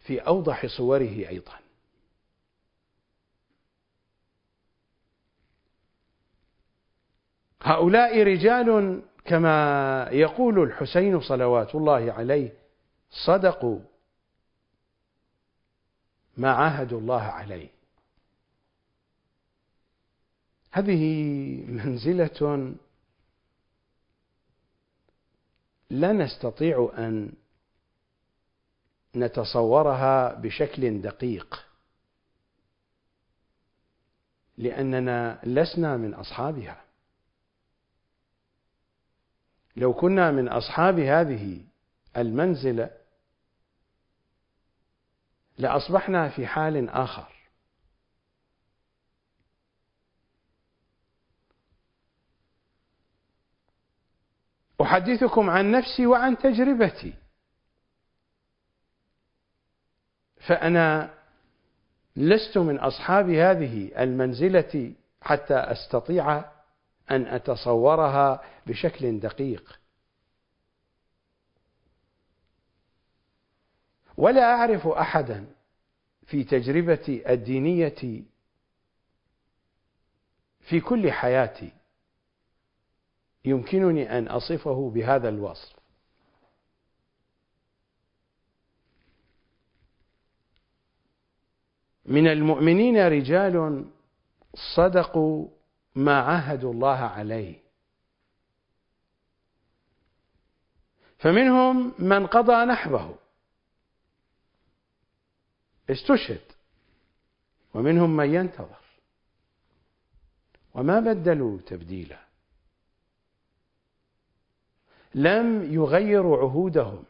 [0.00, 1.58] في أوضح صوره أيضا.
[7.62, 12.52] هؤلاء رجال كما يقول الحسين صلوات الله عليه
[13.26, 13.80] صدقوا
[16.36, 17.73] ما عاهدوا الله عليه.
[20.74, 21.04] هذه
[21.68, 22.74] منزلة
[25.90, 27.32] لا نستطيع أن
[29.16, 31.66] نتصورها بشكل دقيق
[34.58, 36.84] لأننا لسنا من أصحابها.
[39.76, 41.64] لو كنا من أصحاب هذه
[42.16, 42.90] المنزلة
[45.58, 47.33] لأصبحنا في حال آخر.
[54.84, 57.14] أحدثكم عن نفسي وعن تجربتي.
[60.36, 61.14] فأنا
[62.16, 66.44] لست من أصحاب هذه المنزلة حتى أستطيع
[67.10, 69.80] أن أتصورها بشكل دقيق.
[74.16, 75.46] ولا أعرف أحدا
[76.26, 78.24] في تجربتي الدينية
[80.60, 81.72] في كل حياتي
[83.44, 85.84] يمكنني أن أصفه بهذا الوصف.
[92.06, 93.84] من المؤمنين رجال
[94.76, 95.48] صدقوا
[95.94, 97.64] ما عاهدوا الله عليه.
[101.18, 103.16] فمنهم من قضى نحبه
[105.90, 106.52] استشهد
[107.74, 108.84] ومنهم من ينتظر.
[110.74, 112.24] وما بدلوا تبديلا.
[115.14, 117.04] لم يغيروا عهودهم.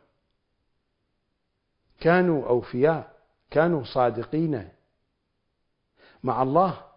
[2.01, 4.69] كانوا أوفياء كانوا صادقين
[6.23, 6.91] مع الله.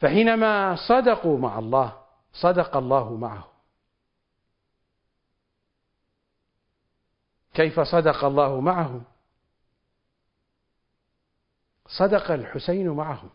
[0.00, 3.54] فحينما صدقوا مع الله صدق الله معهم.
[7.54, 9.04] كيف صدق الله معهم؟
[11.88, 13.30] صدق الحسين معهم.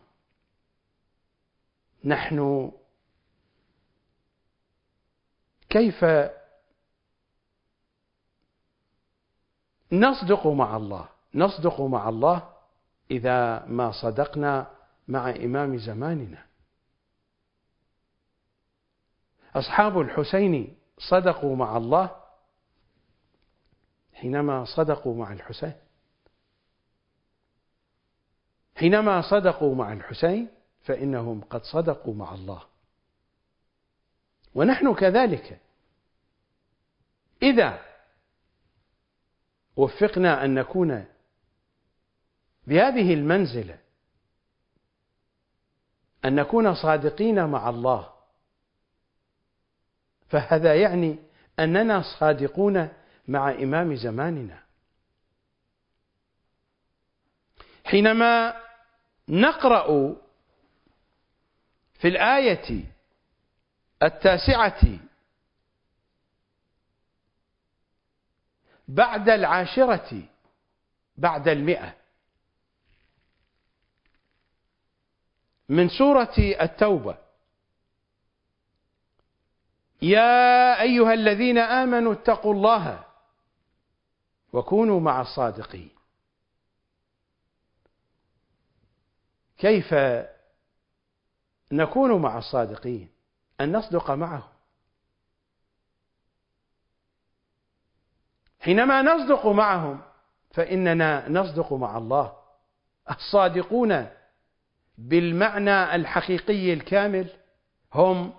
[2.04, 2.72] نحن
[5.70, 6.04] كيف
[9.92, 12.52] نصدق مع الله؟ نصدق مع الله
[13.10, 14.70] إذا ما صدقنا
[15.08, 16.46] مع إمام زماننا.
[19.54, 22.16] أصحاب الحسين صدقوا مع الله
[24.14, 25.74] حينما صدقوا مع الحسين.
[28.76, 30.48] حينما صدقوا مع الحسين
[30.82, 32.69] فإنهم قد صدقوا مع الله.
[34.54, 35.60] ونحن كذلك.
[37.42, 37.82] إذا
[39.76, 41.06] وفقنا أن نكون
[42.66, 43.78] بهذه المنزلة
[46.24, 48.12] أن نكون صادقين مع الله
[50.28, 51.18] فهذا يعني
[51.58, 52.88] أننا صادقون
[53.28, 54.62] مع إمام زماننا.
[57.84, 58.56] حينما
[59.28, 60.16] نقرأ
[61.94, 62.84] في الآية
[64.02, 64.98] التاسعة.
[68.88, 70.22] بعد العاشرة.
[71.16, 71.94] بعد المئة.
[75.68, 77.18] من سورة التوبة.
[80.02, 83.04] يا أيها الذين آمنوا اتقوا الله
[84.52, 85.90] وكونوا مع الصادقين.
[89.58, 89.94] كيف
[91.72, 93.08] نكون مع الصادقين؟
[93.60, 94.48] أن نصدق معهم
[98.60, 100.00] حينما نصدق معهم
[100.50, 102.36] فإننا نصدق مع الله.
[103.10, 104.06] الصادقون
[104.98, 107.28] بالمعنى الحقيقي الكامل
[107.94, 108.34] هم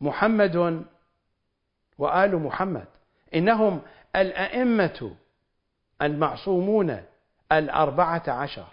[0.00, 0.84] محمد
[1.98, 2.88] وآل محمد.
[3.34, 3.82] إنهم
[4.16, 5.16] الأئمة
[6.02, 7.04] المعصومون
[7.52, 8.66] الأربعة عشر.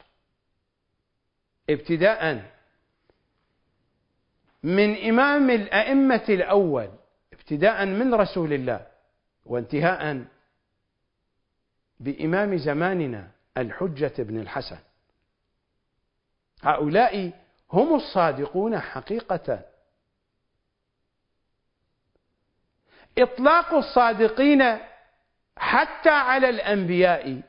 [1.70, 2.52] ابتداء
[4.64, 6.90] من إمام الأئمة الأول
[7.34, 8.88] ابتداء من رسول الله
[9.46, 10.26] وانتهاء
[12.00, 14.80] بإمام زماننا الحجة بن الحسن.
[16.62, 17.32] هؤلاء
[17.72, 19.66] هم الصادقون حقيقة.
[23.18, 24.80] إطلاق الصادقين
[25.58, 27.42] حتى على الأنبياء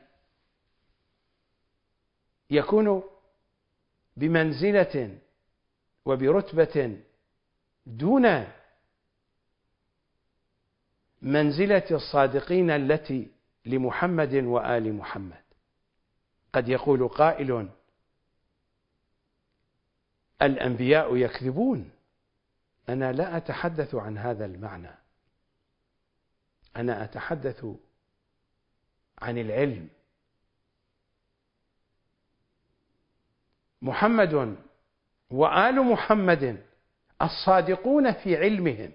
[2.49, 3.03] يكون
[4.17, 5.17] بمنزلة
[6.05, 7.01] وبرتبة
[7.85, 8.47] دون
[11.21, 13.31] منزلة الصادقين التي
[13.65, 15.43] لمحمد وآل محمد.
[16.53, 17.69] قد يقول قائل
[20.41, 21.91] الأنبياء يكذبون.
[22.89, 24.95] أنا لا أتحدث عن هذا المعنى.
[26.75, 27.65] أنا أتحدث
[29.21, 29.89] عن العلم.
[33.81, 34.57] محمد
[35.31, 36.65] وآل محمد
[37.21, 38.91] الصادقون في علمهم.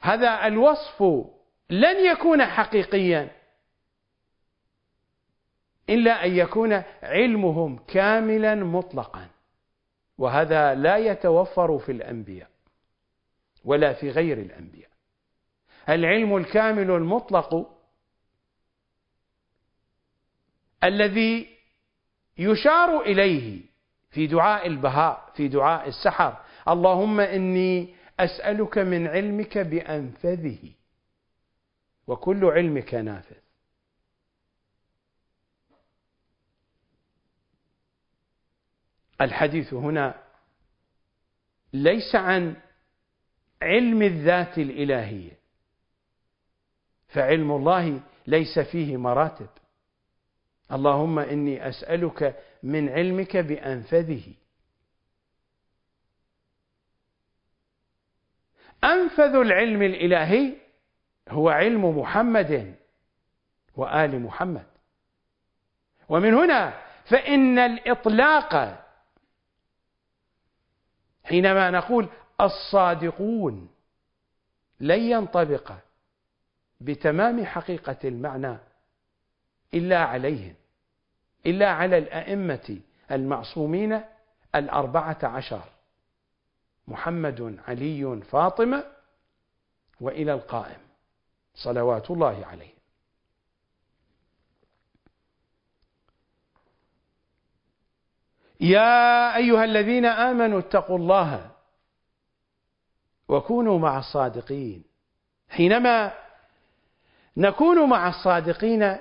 [0.00, 1.02] هذا الوصف
[1.70, 3.30] لن يكون حقيقيا
[5.88, 6.72] إلا أن يكون
[7.02, 9.28] علمهم كاملا مطلقا.
[10.18, 12.50] وهذا لا يتوفر في الأنبياء
[13.64, 14.90] ولا في غير الأنبياء.
[15.88, 17.78] العلم الكامل المطلق
[20.84, 21.51] الذي
[22.38, 23.62] يشار إليه
[24.10, 26.44] في دعاء البهاء في دعاء السحر.
[26.68, 30.72] اللهم إني أسألك من علمك بأنفذه.
[32.06, 33.36] وكل علمك نافذ.
[39.20, 40.22] الحديث هنا
[41.72, 42.56] ليس عن
[43.62, 45.38] علم الذات الإلهية.
[47.08, 49.48] فعلم الله ليس فيه مراتب.
[50.72, 54.34] اللهم إني أسألك من علمك بأنفذه.
[58.84, 60.56] أنفذ العلم الإلهي
[61.28, 62.74] هو علم محمد
[63.76, 64.66] وآل محمد.
[66.08, 68.82] ومن هنا فإن الإطلاق
[71.24, 72.08] حينما نقول
[72.40, 73.68] الصادقون
[74.80, 75.72] لن ينطبق
[76.80, 78.56] بتمام حقيقة المعنى
[79.74, 80.54] إلا عليهم.
[81.46, 82.80] إلا على الأئمة
[83.10, 84.00] المعصومين
[84.54, 85.62] الأربعة عشر.
[86.88, 88.84] محمد علي فاطمة
[90.00, 90.80] وإلى القائم.
[91.54, 92.72] صلوات الله عليه.
[98.60, 101.50] يا أيها الذين آمنوا اتقوا الله
[103.28, 104.84] وكونوا مع الصادقين.
[105.48, 106.12] حينما
[107.36, 108.98] نكون مع الصادقين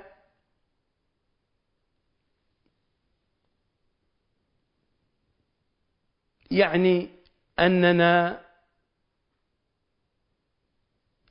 [6.51, 7.09] يعني
[7.59, 8.45] أننا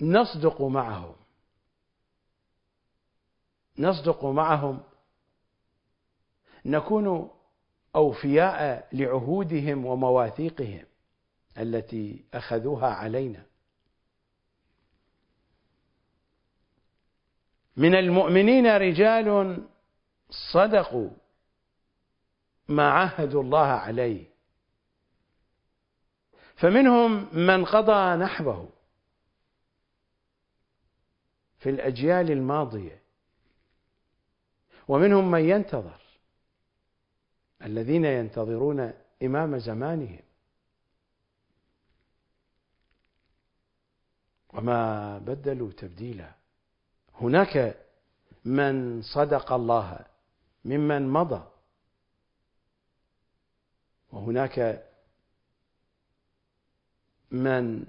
[0.01, 1.15] نصدق معهم.
[3.79, 4.83] نصدق معهم.
[6.65, 7.31] نكون
[7.97, 10.85] أوفياء لعهودهم ومواثيقهم
[11.59, 13.47] التي أخذوها علينا.
[17.77, 19.59] من المؤمنين رجال
[20.53, 21.11] صدقوا
[22.69, 24.30] ما عاهدوا الله عليه.
[26.61, 28.69] فمنهم من قضى نحبه
[31.59, 33.03] في الأجيال الماضية
[34.89, 36.01] ومنهم من ينتظر
[37.63, 38.93] الذين ينتظرون
[39.23, 40.21] إمام زمانهم.
[44.53, 46.35] وما بدلوا تبديلا.
[47.15, 47.77] هناك
[48.45, 49.99] من صدق الله
[50.65, 51.49] ممن مضى
[54.13, 54.90] وهناك
[57.31, 57.87] من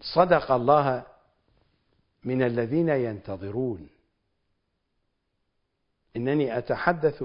[0.00, 1.06] صدق الله
[2.24, 3.88] من الذين ينتظرون.
[6.16, 7.24] إنني أتحدث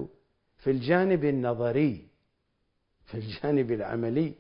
[0.58, 2.08] في الجانب النظري
[3.06, 4.34] في الجانب العملي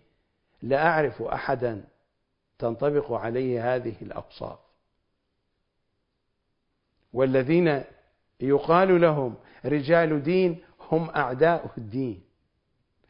[0.61, 1.87] لا أعرف أحدا
[2.59, 4.59] تنطبق عليه هذه الأوصاف.
[7.13, 7.83] والذين
[8.39, 12.23] يقال لهم رجال دين هم أعداء الدين.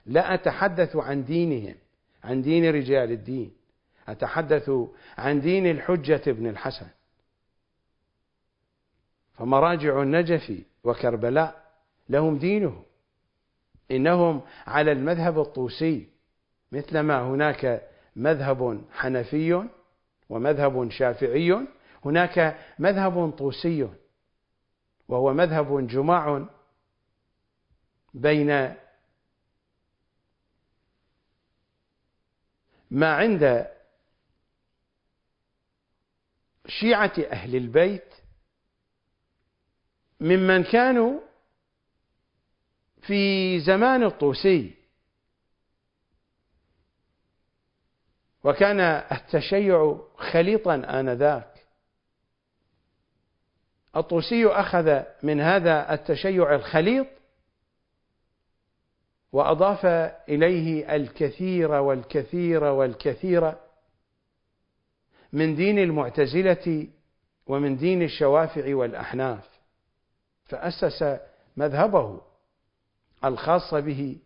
[0.05, 1.75] لا أتحدث عن دينهم.
[2.23, 3.51] عن دين رجال الدين.
[4.07, 4.71] أتحدث
[5.17, 6.87] عن دين الحجة بن الحسن.
[9.33, 10.53] فمراجع النجف
[10.83, 11.71] وكربلاء
[12.09, 12.83] لهم دينهم.
[13.91, 16.07] إنهم على المذهب الطوسي
[16.71, 19.63] مثلما هناك مذهب حنفي
[20.29, 21.67] ومذهب شافعي
[22.05, 23.89] هناك مذهب طوسي
[25.07, 26.45] وهو مذهب جماع
[28.13, 28.73] بين
[32.91, 33.67] ما عند
[36.67, 38.13] شيعة أهل البيت
[40.19, 41.19] ممن كانوا
[43.01, 44.75] في زمان الطوسي.
[48.43, 51.65] وكان التشيع خليطا آنذاك.
[53.95, 57.07] الطوسي أخذ من هذا التشيع الخليط
[59.31, 59.85] وأضاف
[60.29, 63.53] إليه الكثير والكثير والكثير
[65.33, 66.87] من دين المعتزلة
[67.47, 69.49] ومن دين الشوافع والأحناف
[70.45, 71.19] فأسس
[71.57, 72.21] مذهبه
[73.23, 74.17] الخاص به.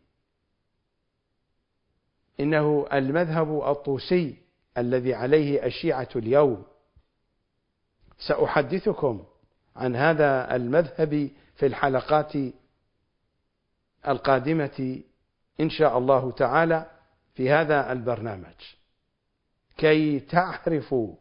[2.40, 4.38] إنه المذهب الطوسي
[4.78, 6.64] الذي عليه الشيعة اليوم.
[8.18, 9.24] سأحدثكم
[9.76, 12.34] عن هذا المذهب في الحلقات
[14.08, 15.02] القادمة
[15.60, 16.92] إن شاء الله تعالى
[17.34, 18.56] في هذا البرنامج.
[19.78, 21.16] كي تعرفوا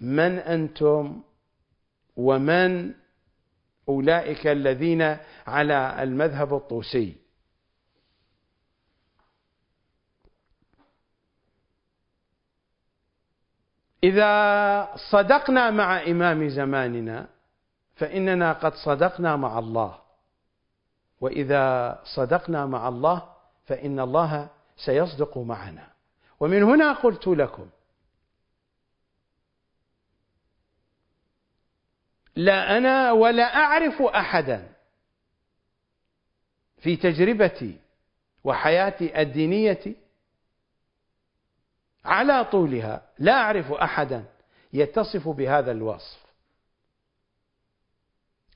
[0.00, 1.22] من أنتم
[2.16, 2.94] ومن
[3.88, 7.16] أولئك الذين على المذهب الطوسي.
[14.04, 17.28] إذا صدقنا مع إمام زماننا
[17.94, 20.07] فإننا قد صدقنا مع الله.
[21.20, 23.34] وإذا صدقنا مع الله
[23.66, 25.88] فإن الله سيصدق معنا
[26.40, 27.70] ومن هنا قلت لكم
[32.36, 34.72] لا أنا ولا أعرف أحدا
[36.78, 37.78] في تجربتي
[38.44, 39.94] وحياتي الدينية
[42.04, 44.24] على طولها لا أعرف أحدا
[44.72, 46.26] يتصف بهذا الوصف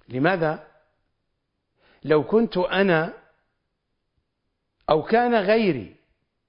[0.08, 0.71] لماذا؟
[2.04, 3.12] لو كنت أنا
[4.90, 5.96] أو كان غيري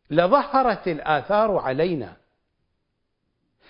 [0.10, 2.18] لظهرت الآثار علينا.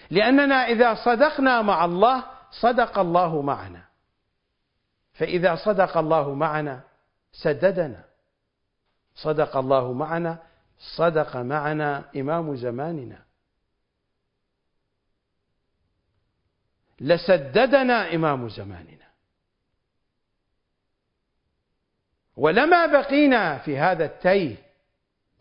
[0.10, 3.84] لأننا إذا صدقنا مع الله صدق الله معنا.
[5.14, 6.82] فإذا صدق الله معنا
[7.32, 8.04] سددنا.
[9.16, 10.38] صدق الله معنا
[10.98, 13.24] صدق معنا إمام زماننا.
[17.00, 19.13] لسددنا إمام زماننا.
[22.36, 24.56] ولما بقينا في هذا التيه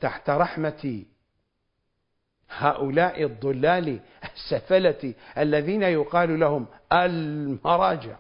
[0.00, 1.04] تحت رحمة
[2.50, 8.16] هؤلاء الضلال السفلة الذين يقال لهم المراجع.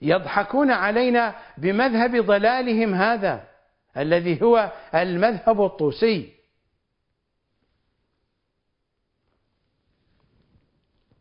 [0.00, 3.48] يضحكون علينا بمذهب ضلالهم هذا
[3.96, 6.34] الذي هو المذهب الطوسي.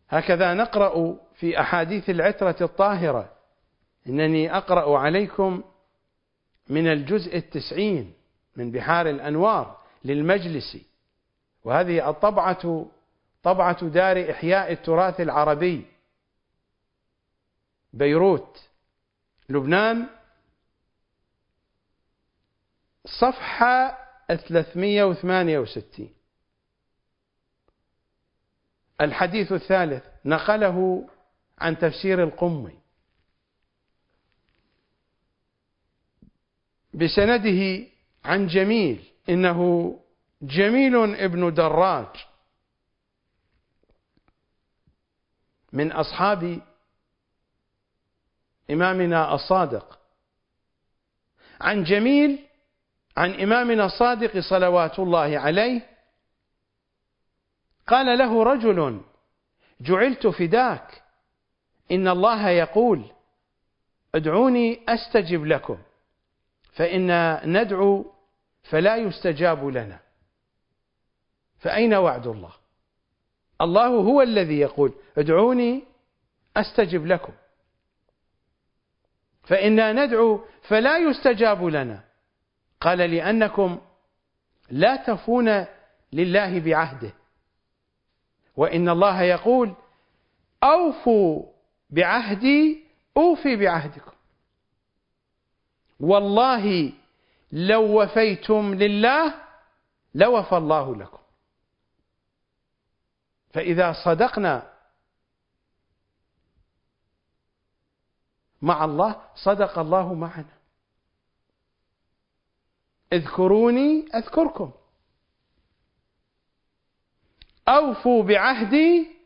[0.09, 3.36] هكذا نقرأ في أحاديث العترة الطاهرة.
[4.07, 5.63] إنني أقرأ عليكم
[6.69, 8.13] من الجزء التسعين
[8.55, 10.77] من بحار الأنوار للمجلس.
[11.63, 12.85] وهذه الطبعة
[13.43, 15.85] طبعة دار إحياء التراث العربي.
[17.93, 18.69] بيروت
[19.49, 20.07] لبنان.
[23.05, 23.97] صفحة
[24.29, 26.13] 368
[29.01, 31.07] الحديث الثالث نقله
[31.59, 32.79] عن تفسير القمي.
[36.97, 37.85] بسنده
[38.25, 39.59] عن جميل إنه
[40.41, 42.25] جميل ابن دراج.
[45.73, 46.61] من أصحاب
[48.71, 49.99] إمامنا الصادق.
[51.61, 52.39] عن جميل
[53.17, 55.81] عن إمامنا الصادق صلوات الله عليه
[57.87, 59.01] قال له رجل
[59.81, 61.03] جعلت فداك
[61.91, 63.11] إن الله يقول
[64.15, 65.77] ادعوني أستجب لكم
[66.77, 68.11] فإن ندعو
[68.63, 69.99] فلا يستجاب لنا.
[71.59, 72.53] فأين وعد الله؟
[73.61, 75.83] الله هو الذي يقول ادعوني
[76.57, 77.33] أستجب لكم.
[79.43, 82.03] فإنا ندعو فلا يستجاب لنا.
[82.81, 83.81] قال لأنكم
[84.69, 85.65] لا تفون
[86.13, 87.13] لله بعهده.
[88.55, 89.75] وإن الله يقول
[90.63, 91.43] أوفوا
[91.89, 92.83] بعهدي
[93.17, 94.16] أوفي بعهدكم.
[95.99, 96.93] والله
[97.51, 99.41] لو وفيتم لله
[100.15, 101.19] لوفى الله لكم.
[103.53, 104.73] فإذا صدقنا
[108.61, 110.57] مع الله صدق الله معنا.
[113.13, 114.71] اذكروني أذكركم.
[117.67, 119.17] أوفوا بعهدي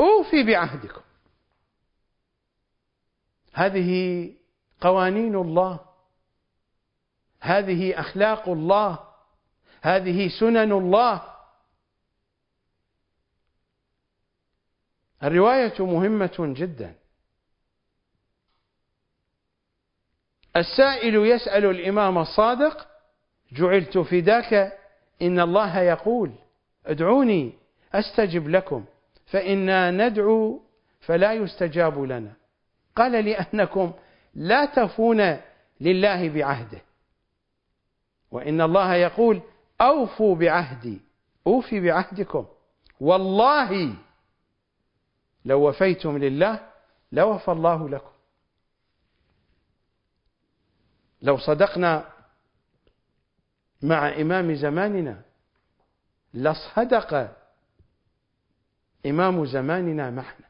[0.00, 1.02] أوفي بعهدكم.
[3.52, 4.32] هذه
[4.80, 5.85] قوانين الله.
[7.40, 8.98] هذه أخلاق الله
[9.82, 11.22] هذه سنن الله.
[15.22, 16.94] الرواية مهمة جدا.
[20.56, 22.86] السائل يسأل الإمام الصادق
[23.52, 24.78] جعلت فداك
[25.22, 26.32] إن الله يقول
[26.86, 27.52] ادعوني
[27.94, 28.84] أستجب لكم
[29.26, 30.62] فإنا ندعو
[31.00, 32.32] فلا يستجاب لنا.
[32.96, 33.92] قال لأنكم
[34.34, 35.40] لا تفون
[35.80, 36.80] لله بعهده.
[38.36, 39.42] وإن الله يقول
[39.80, 41.00] أوفوا بعهدي
[41.46, 42.46] أوفي بعهدكم.
[43.00, 43.96] والله
[45.44, 46.72] لو وفيتم لله
[47.12, 48.12] لوفى الله لكم.
[51.22, 52.12] لو صدقنا
[53.82, 55.22] مع إمام زماننا
[56.34, 57.36] لصدق
[59.06, 60.46] إمام زماننا معنا.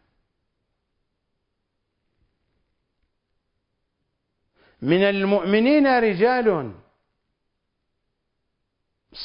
[4.82, 6.74] من المؤمنين رجال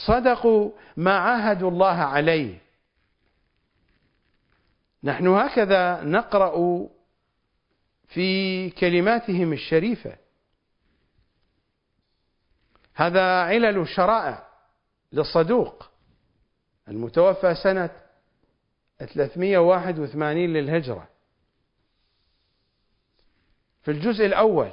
[0.08, 2.58] صدقوا ما عاهدوا الله عليه.
[5.04, 6.88] نحن هكذا نقرأ
[8.08, 10.18] في كلماتهم الشريفة.
[12.94, 14.48] هذا علل الشرائع
[15.12, 15.90] للصدوق.
[16.88, 17.90] المتوفى سنة
[19.00, 21.08] 381 للهجرة.
[23.84, 24.72] في الجزء الأول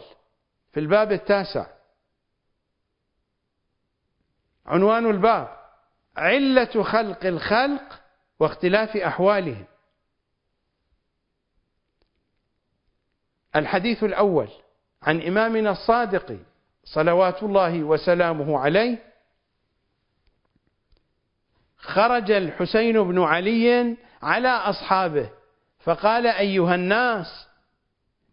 [0.72, 1.66] في الباب التاسع
[4.68, 5.48] عنوان الباب.
[6.16, 8.00] علة خلق الخلق
[8.40, 9.64] واختلاف أحوالهم.
[13.56, 14.48] الحديث الأول
[15.02, 16.38] عن إمامنا الصادق
[16.84, 19.08] صلوات الله وسلامه عليه.
[21.78, 25.30] خرج الحسين بن علي على أصحابه
[25.78, 27.48] فقال أيها الناس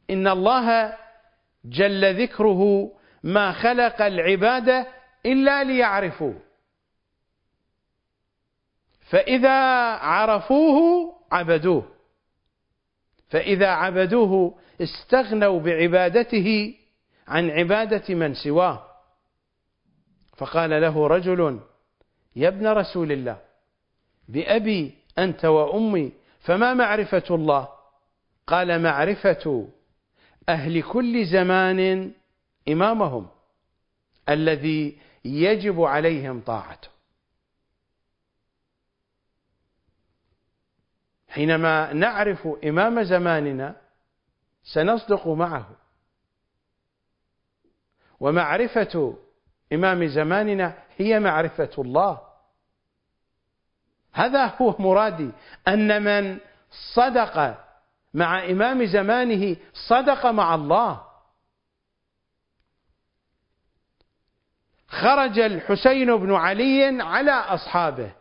[0.10, 0.98] إن الله
[1.66, 2.92] جل ذكره
[3.24, 4.86] ما خلق العباد
[5.26, 6.34] إلا ليعرفوا
[9.06, 9.60] فإذا
[9.96, 11.92] عرفوه عبدوه.
[13.30, 16.76] فإذا عبدوه استغنوا بعبادته
[17.28, 18.86] عن عبادة من سواه.
[20.38, 21.60] فقال له رجل
[22.36, 23.42] يا ابن رسول الله
[24.28, 27.70] بأبي أنت وأمي فما معرفة الله؟
[28.48, 29.68] قال معرفة
[30.50, 32.12] أهل كل زمان
[32.70, 33.28] إمامهم
[34.30, 36.90] الذي يجب عليهم طاعته.
[41.30, 43.76] حينما نعرف إمام زماننا
[44.64, 45.70] سنصدق معه.
[48.20, 49.18] ومعرفة
[49.74, 52.22] إمام زماننا هي معرفة الله.
[54.14, 55.32] هذا هو مرادي
[55.68, 56.40] أن من
[56.96, 57.66] صدق
[58.14, 61.05] مع إمام زمانه صدق مع الله.
[65.02, 68.12] خرج الحسين بن علي على أصحابه.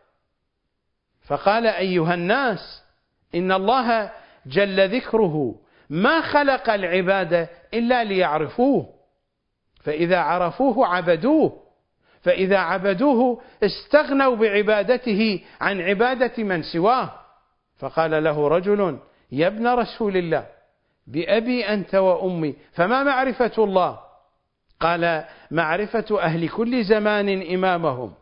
[1.27, 2.83] فقال أيها الناس
[3.35, 4.11] إن الله
[4.47, 5.55] جل ذكره
[5.91, 8.95] ما خلق العباد إلا ليعرفوه.
[9.85, 11.63] فإذا عرفوه عبدوه.
[12.23, 17.11] فإذا عبدوه استغنوا بعبادته عن عبادة من سواه.
[17.77, 18.99] فقال له رجل
[19.33, 20.47] يا ابن رسول الله
[21.07, 23.99] بأبي أنت وأمي فما معرفة الله؟
[24.85, 28.15] قال معرفة أهل كل زمان إمامهم.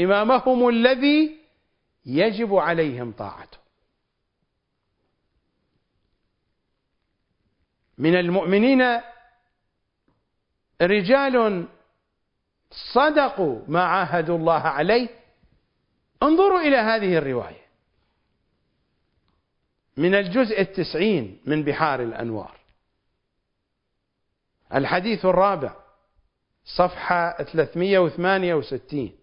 [0.00, 1.38] إمامهم الذي
[2.06, 3.58] يجب عليهم طاعته.
[7.98, 9.00] من المؤمنين
[10.82, 11.66] رجال
[12.94, 15.08] صدقوا ما عاهدوا الله عليه.
[16.22, 17.66] انظروا إلى هذه الرواية.
[19.96, 22.56] من الجزء التسعين من بحار الأنوار.
[24.74, 25.85] الحديث الرابع.
[26.66, 29.18] صفحة 368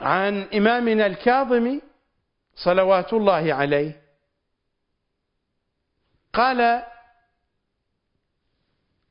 [0.00, 1.80] عن إمامنا الكاظم
[2.54, 4.02] صلوات الله عليه.
[6.32, 6.86] قال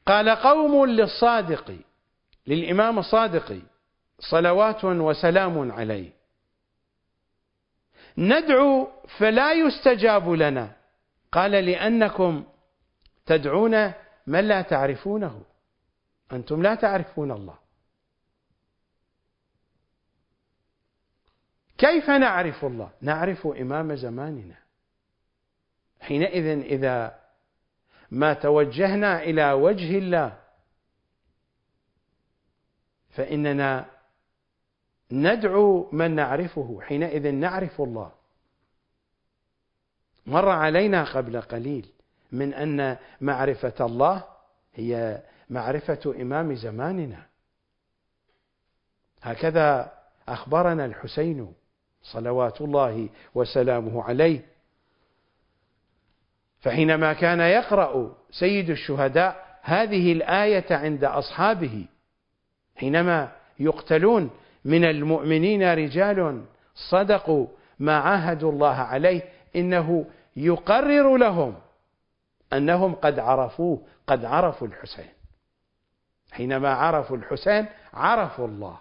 [0.05, 1.77] قال قوم للصادق
[2.47, 3.61] للإمام الصادق
[4.19, 6.11] صلوات وسلام عليه.
[8.17, 8.87] ندعو
[9.17, 10.75] فلا يستجاب لنا.
[11.31, 12.45] قال لأنكم
[13.25, 13.93] تدعون
[14.27, 15.43] من لا تعرفونه.
[16.31, 17.57] أنتم لا تعرفون الله.
[21.77, 24.55] كيف نعرف الله؟ نعرف إمام زماننا.
[25.99, 27.19] حينئذ إذا
[28.11, 30.37] ما توجهنا إلى وجه الله
[33.09, 33.96] فإننا
[35.11, 38.11] ندعو من نعرفه حينئذ نعرف الله.
[40.25, 41.89] مر علينا قبل قليل
[42.31, 44.23] من أن معرفة الله
[44.75, 47.25] هي معرفة إمام زماننا.
[49.21, 49.93] هكذا
[50.27, 51.53] أخبرنا الحسين
[52.03, 54.45] صلوات الله وسلامه عليه.
[56.59, 61.85] فحينما كان يقرأ سيد الشهداء هذه الآية عند أصحابه
[62.75, 64.29] حينما يقتلون
[64.67, 66.45] من المؤمنين رجال
[66.75, 67.47] صدقوا
[67.79, 69.21] ما عاهدوا الله عليه
[69.55, 70.05] إنه
[70.35, 71.55] يقرر لهم
[72.53, 75.09] أنهم قد عرفوه قد عرفوا الحسين.
[76.31, 78.79] حينما عرفوا الحسين عرفوا الله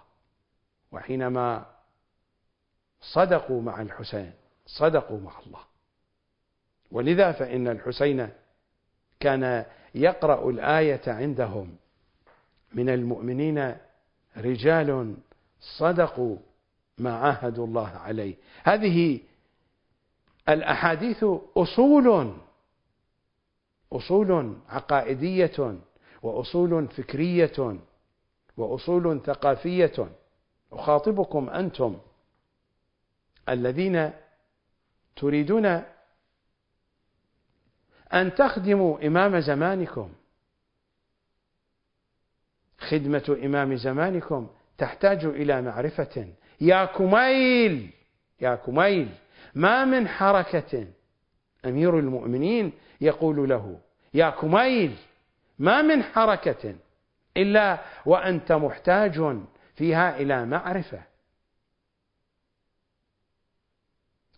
[0.91, 1.65] وحينما
[3.01, 4.33] صدقوا مع الحسين
[4.65, 5.61] صدقوا مع الله.
[6.91, 8.29] ولذا فإن الحسين
[9.19, 9.65] كان
[9.95, 11.75] يقرأ الآية عندهم.
[12.73, 13.77] من المؤمنين
[14.37, 15.17] رجال
[15.77, 16.37] صدقوا
[16.97, 18.35] ما عاهدوا الله عليه.
[18.63, 19.19] هذه
[20.49, 21.25] الأحاديث
[21.57, 22.33] أصول
[23.93, 25.79] أصول عقائدية
[26.21, 27.79] وأصول فكرية
[28.57, 30.09] وأصول ثقافية.
[30.71, 31.97] أخاطبكم أنتم
[33.49, 34.11] الذين
[35.15, 35.65] تريدون
[38.13, 40.13] أن تخدموا إمام زمانكم
[42.79, 44.47] خدمة إمام زمانكم
[44.77, 46.27] تحتاج إلى معرفة.
[46.61, 47.89] يا كميل
[48.41, 49.09] يا كميل
[49.55, 50.87] ما من حركة.
[51.65, 52.71] أمير المؤمنين
[53.01, 53.79] يقول له
[54.13, 54.95] يا كميل
[55.59, 56.75] ما من حركة.
[57.37, 59.37] إلا وأنت محتاج
[59.75, 61.01] فيها إلى معرفة.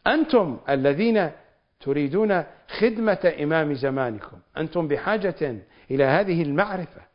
[0.07, 1.31] أنتم الذين
[1.79, 2.43] تريدون
[2.79, 5.55] خدمة إمام زمانكم أنتم بحاجة
[5.91, 7.08] إلى هذه المعرفة.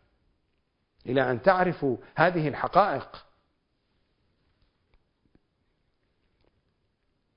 [1.07, 3.25] إلى أن تعرفوا هذه الحقائق.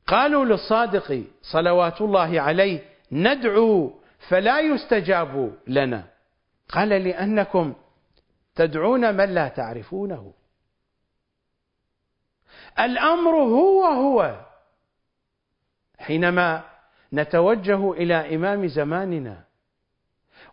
[0.08, 3.94] قالوا للصادق صلوات الله عليه ندعو
[4.30, 6.08] فلا يستجاب لنا.
[6.70, 7.74] قال لأنكم
[8.56, 10.34] تدعون من لا تعرفونه.
[12.80, 14.46] الأمر هو هو.
[15.98, 16.64] حينما
[17.14, 19.47] نتوجه إلى إمام زماننا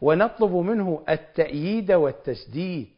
[0.05, 2.93] ونطلب منه التأييد والتسديد.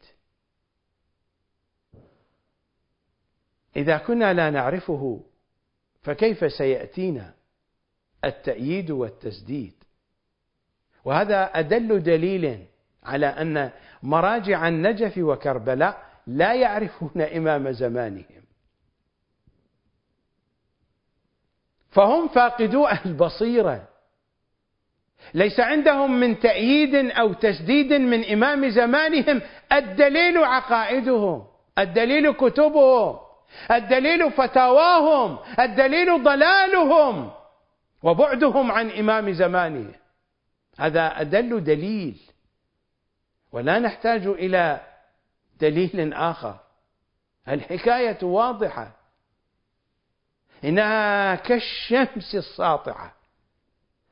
[3.75, 5.23] إذا كنا لا نعرفه
[6.01, 7.33] فكيف سيأتينا
[8.25, 9.73] التأييد والتسديد؟
[11.05, 12.65] وهذا أدل دليل
[13.03, 13.71] على أن
[14.03, 18.43] مراجع النجف وكربلاء لا يعرفون إمام زمانهم.
[21.89, 23.96] فهم فاقدو البصيرة.
[25.33, 29.41] ليس عندهم من تأييد أو تسديد من إمام زمانهم.
[29.71, 31.47] الدليل عقائدهم
[31.77, 33.19] الدليل كتبهم
[33.71, 37.31] الدليل فتاواهم الدليل ضلالهم
[38.03, 39.93] وبعدهم عن إمام زمانه.
[40.79, 42.19] هذا أدل دليل
[43.51, 44.79] ولا نحتاج إلى
[45.59, 46.59] دليل آخر.
[47.47, 48.91] الحكاية واضحة.
[50.63, 53.16] إنها كالشمس الساطعة.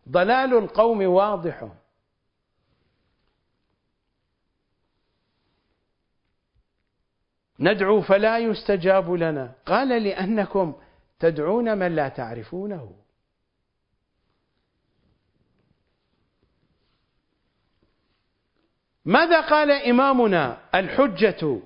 [0.10, 1.70] ضلال القوم واضح.
[7.60, 9.56] ندعو فلا يستجاب لنا.
[9.66, 10.76] قال لأنكم
[11.20, 13.06] تدعون من لا تعرفونه.
[19.06, 21.60] ماذا قال إمامنا الحجة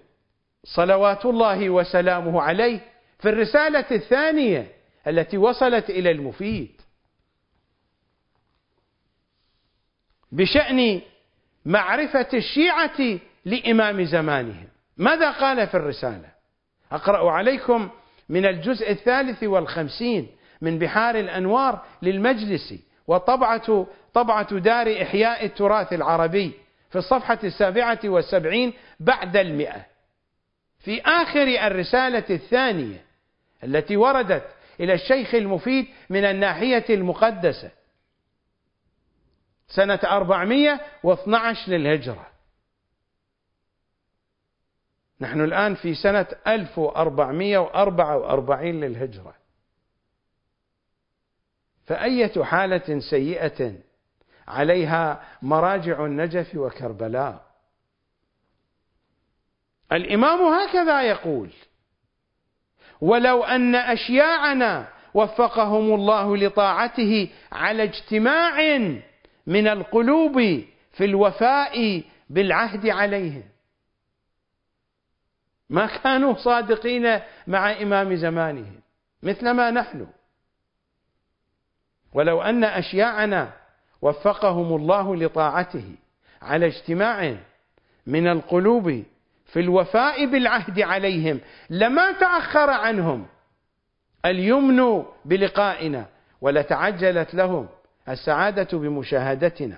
[0.63, 2.79] صلوات الله وسلامه عليه
[3.19, 4.71] في الرسالة الثانية
[5.07, 6.78] التي وصلت إلى المفيد؟
[10.31, 11.01] بشأن
[11.65, 14.67] معرفة الشيعة لإمام زمانهم.
[14.97, 16.29] ماذا قال في الرسالة؟
[16.91, 17.89] أقرأ عليكم
[18.29, 20.27] من الجزء الثالث والخمسين
[20.61, 22.73] من بحار الأنوار للمجلس
[23.07, 26.51] وطبعة طبعة دار إحياء التراث العربي
[26.89, 29.85] في الصفحة السابعة والسبعين بعد المئة.
[30.79, 33.01] في آخر الرسالة الثانية
[33.63, 34.43] التي وردت
[34.79, 37.71] إلى الشيخ المفيد من الناحية المقدسة
[39.69, 42.27] سنة 412 للهجرة.
[45.21, 49.35] نحن الآن في سنة 1444 للهجرة.
[51.85, 53.73] فأية حالة سيئة
[54.47, 57.49] عليها مراجع النجف وكربلاء؟
[59.91, 61.49] الإمام هكذا يقول
[63.01, 68.59] ولو أن أشياعنا وفقهم الله لطاعته على اجتماع
[69.49, 70.33] من القلوب
[70.91, 73.43] في الوفاء بالعهد عليهم.
[75.69, 78.79] ما كانوا صادقين مع إمام زمانهم
[79.23, 80.07] مثل ما نحن.
[82.13, 83.53] ولو أن أشياعنا
[84.01, 85.95] وفقهم الله لطاعته
[86.41, 87.37] على اجتماع
[88.07, 89.03] من القلوب
[89.45, 91.39] في الوفاء بالعهد عليهم
[91.69, 93.27] لما تأخر عنهم
[94.25, 96.05] اليمن بلقائنا
[96.41, 97.67] ولتعجلت لهم
[98.09, 99.77] السعادة بمشاهدتنا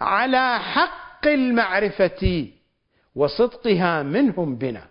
[0.00, 2.48] على حق المعرفة
[3.14, 4.86] وصدقها منهم بنا.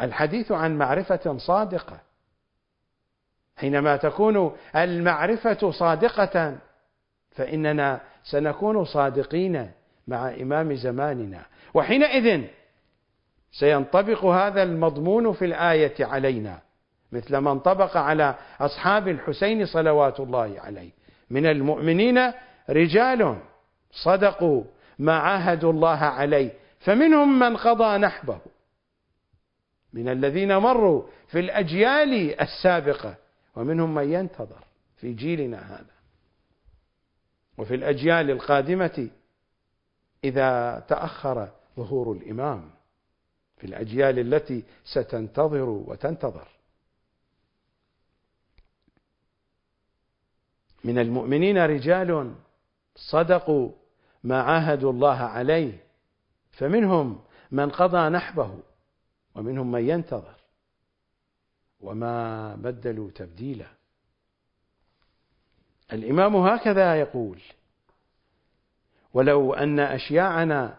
[0.00, 2.00] الحديث عن معرفة صادقة.
[3.56, 6.58] حينما تكون المعرفة صادقة
[7.30, 9.70] فإننا سنكون صادقين
[10.08, 11.46] مع إمام زماننا.
[11.74, 12.44] وحينئذ
[13.52, 16.60] سينطبق هذا المضمون في الآية علينا.
[17.12, 20.90] مثل ما انطبق على أصحاب الحسين صلوات الله عليه.
[21.30, 22.32] من المؤمنين
[22.70, 23.38] رجال
[23.90, 24.64] صدقوا
[24.98, 26.50] ما عاهدوا الله عليه.
[26.80, 28.40] فمنهم من قضى نحبه.
[29.92, 33.14] من الذين مروا في الأجيال السابقة.
[33.56, 34.64] ومنهم من ينتظر
[34.96, 35.94] في جيلنا هذا.
[37.58, 39.08] وفي الأجيال القادمة
[40.24, 42.70] إذا تأخر ظهور الإمام.
[43.56, 46.48] في الأجيال التي ستنتظر وتنتظر.
[50.84, 52.34] من المؤمنين رجال
[52.96, 53.70] صدقوا
[54.24, 55.84] ما عاهدوا الله عليه
[56.50, 57.20] فمنهم
[57.50, 58.58] من قضى نحبه
[59.34, 60.34] ومنهم من ينتظر
[61.80, 63.66] وما بدلوا تبديلا.
[65.92, 67.38] الإمام هكذا يقول
[69.14, 70.78] ولو أن أشياعنا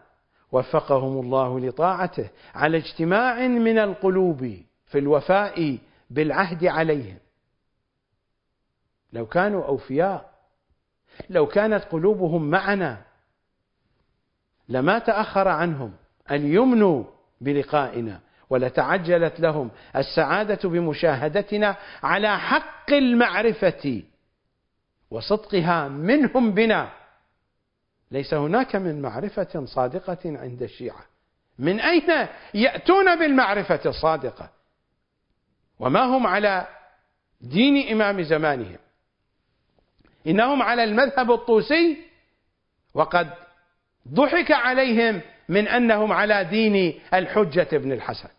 [0.52, 5.78] وفقهم الله لطاعته على اجتماع من القلوب في الوفاء
[6.10, 7.18] بالعهد عليهم
[9.14, 10.32] لو كانوا أوفياء
[11.30, 13.02] لو كانت قلوبهم معنا
[14.70, 15.94] لما تأخر عنهم
[16.32, 17.06] اليمن
[17.42, 24.04] بلقائنا ولتعجلت لهم السعادة بمشاهدتنا على حق المعرفة
[25.12, 26.92] وصدقها منهم بنا.
[28.12, 31.06] ليس هناك من معرفة صادقة عند الشيعة.
[31.60, 34.50] من أين يأتون بالمعرفة الصادقة؟
[35.80, 36.68] وما هم على
[37.42, 38.78] دين إمام زمانهم؟
[40.28, 41.98] إنهم على المذهب الطوسي
[42.94, 43.34] وقد
[44.08, 48.30] ضحك عليهم من أنهم على دين الحجة بن الحسن.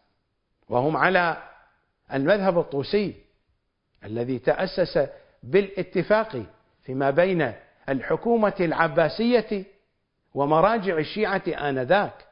[0.68, 1.42] وهم على
[2.12, 3.14] المذهب الطوسي
[4.04, 5.08] الذي تأسس
[5.42, 6.42] بالاتفاق
[6.82, 7.52] فيما بين
[7.88, 9.64] الحكومة العباسية
[10.34, 12.26] ومراجع الشيعة آنذاك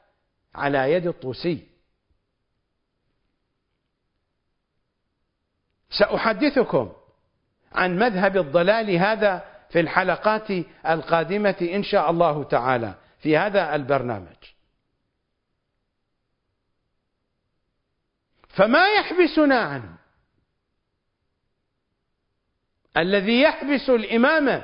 [0.54, 1.66] على يد الطوسي.
[5.90, 6.92] سأحدثكم
[7.72, 10.50] عن مذهب الضلال هذا في الحلقات
[10.88, 12.94] القادمة إن شاء الله تعالى.
[13.18, 14.36] في هذا البرنامج.
[18.48, 19.96] فما يحبسنا عنه؟
[22.96, 24.62] الذي يحبس الإمامة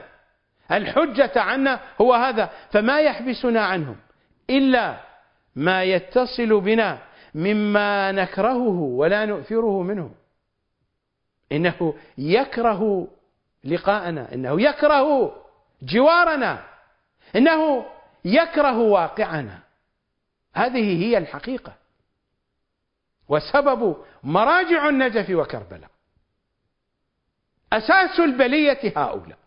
[0.73, 2.51] الحجة عنا هو هذا.
[2.71, 3.97] فما يحبسنا عنهم
[4.51, 5.01] إلا
[5.57, 6.99] ما يتصل بنا
[7.35, 10.15] مما نكرهه ولا نؤثره منه.
[11.53, 13.09] إنه يكره
[13.65, 15.37] لقاءنا إنه يكره
[15.83, 16.65] جوارنا
[17.37, 17.87] إنه
[18.25, 19.63] يكره واقعنا.
[20.55, 21.77] هذه هي الحقيقة.
[23.29, 25.91] وسبب مراجع النجف وكربلاء.
[27.73, 29.39] أساس البلية هؤلاء.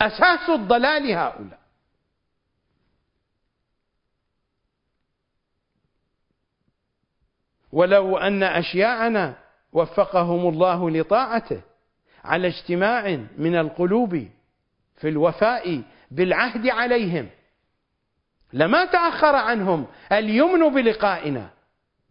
[0.00, 1.62] أساس الضلال هؤلاء.
[7.72, 9.41] ولو أن أشياعنا
[9.72, 11.60] وفقهم الله لطاعته
[12.24, 14.26] على اجتماع من القلوب
[14.96, 17.28] في الوفاء بالعهد عليهم.
[18.52, 21.50] لما تأخر عنهم اليمن بلقائنا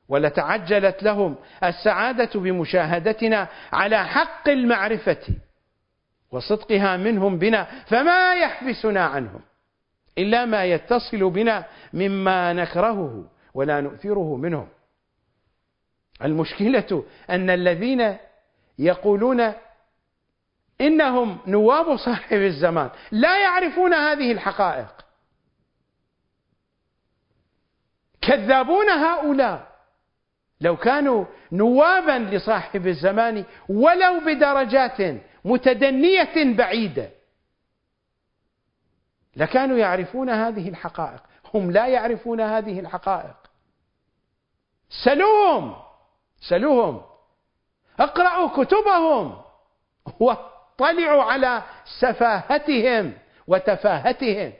[0.09, 5.27] ولتعجلت لهم السعادة بمشاهدتنا على حق المعرفة
[6.31, 9.41] وصدقها منهم بنا فما يحبسنا عنهم
[10.17, 14.67] إلا ما يتصل بنا مما نكرهه ولا نؤثره منهم.
[16.23, 18.17] المشكلة أن الذين
[18.79, 19.53] يقولون
[20.81, 25.05] إنهم نواب صاحب الزمان لا يعرفون هذه الحقائق.
[28.21, 29.71] كذابون هؤلاء.
[30.61, 37.09] لو كانوا نوابا لصاحب الزمان ولو بدرجات متدنية بعيدة
[39.35, 41.21] لكانوا يعرفون هذه الحقائق.
[41.53, 43.35] هم لا يعرفون هذه الحقائق.
[45.03, 45.90] سلوهم!
[46.41, 47.05] سلوهم
[47.99, 49.41] اقرأوا كتبهم.
[50.19, 51.63] واطلعوا على
[51.99, 53.17] سفاهتهم
[53.47, 54.53] وتفاهتهم.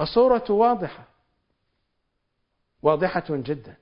[0.00, 1.04] الصورة واضحة.
[2.82, 3.76] واضحة جدا.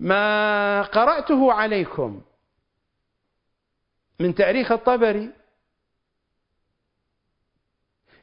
[0.00, 2.22] ما قرأته عليكم
[4.20, 5.30] من تاريخ الطبري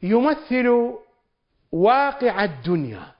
[0.04, 0.94] يمثل
[1.72, 3.16] واقع الدنيا.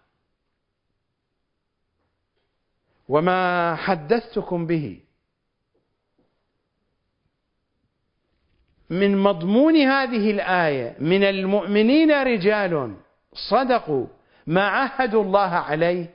[3.10, 5.00] وما حدثتكم به
[8.90, 12.96] من مضمون هذه الآية من المؤمنين رجال
[13.34, 14.08] صدقوا
[14.48, 16.14] ما عاهدوا الله عليه.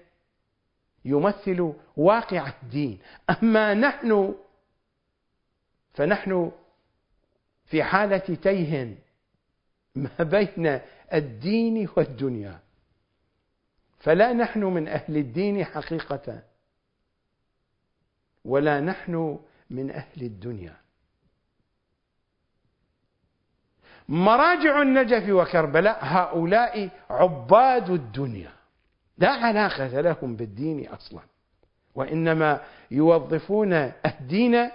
[1.05, 2.99] يمثل واقع الدين.
[3.31, 4.35] أما نحن
[5.93, 6.53] فنحن
[7.65, 8.97] في حالة تيه
[9.95, 10.81] ما بين
[11.15, 12.61] الدين والدنيا.
[13.99, 16.43] فلا نحن من أهل الدين حقيقة
[18.45, 19.39] ولا نحن
[19.71, 20.77] من أهل الدنيا.
[24.09, 28.53] مراجع النجف وكربلاء هؤلاء عباد الدنيا.
[29.19, 31.21] لا علاقة لهم بالدين أصلا
[31.95, 33.73] وإنما يوظفون
[34.07, 34.71] الدين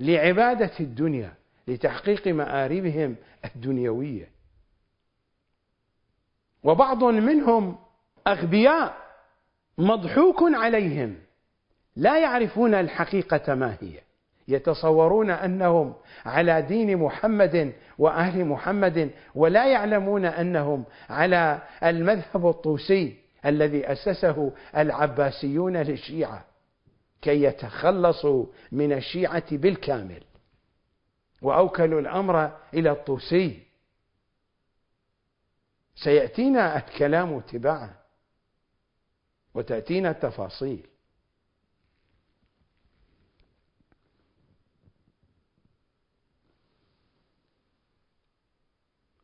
[0.00, 1.32] لعبادة الدنيا
[1.68, 4.28] لتحقيق مآربهم الدنيوية.
[6.64, 7.76] وبعض منهم
[8.26, 8.96] أغبياء
[9.78, 11.16] مضحوك عليهم
[11.96, 14.00] لا يعرفون الحقيقة ما هي.
[14.48, 15.94] يتصورون أنهم
[16.26, 26.44] على دين محمد وأهل محمد ولا يعلمون أنهم على المذهب الطوسي الذي أسسه العباسيون للشيعة.
[27.22, 30.24] كي يتخلصوا من الشيعة بالكامل.
[31.42, 33.66] وأوكلوا الأمر إلى الطوسي.
[35.94, 37.94] سيأتينا الكلام تباعا
[39.54, 40.86] وتأتينا التفاصيل.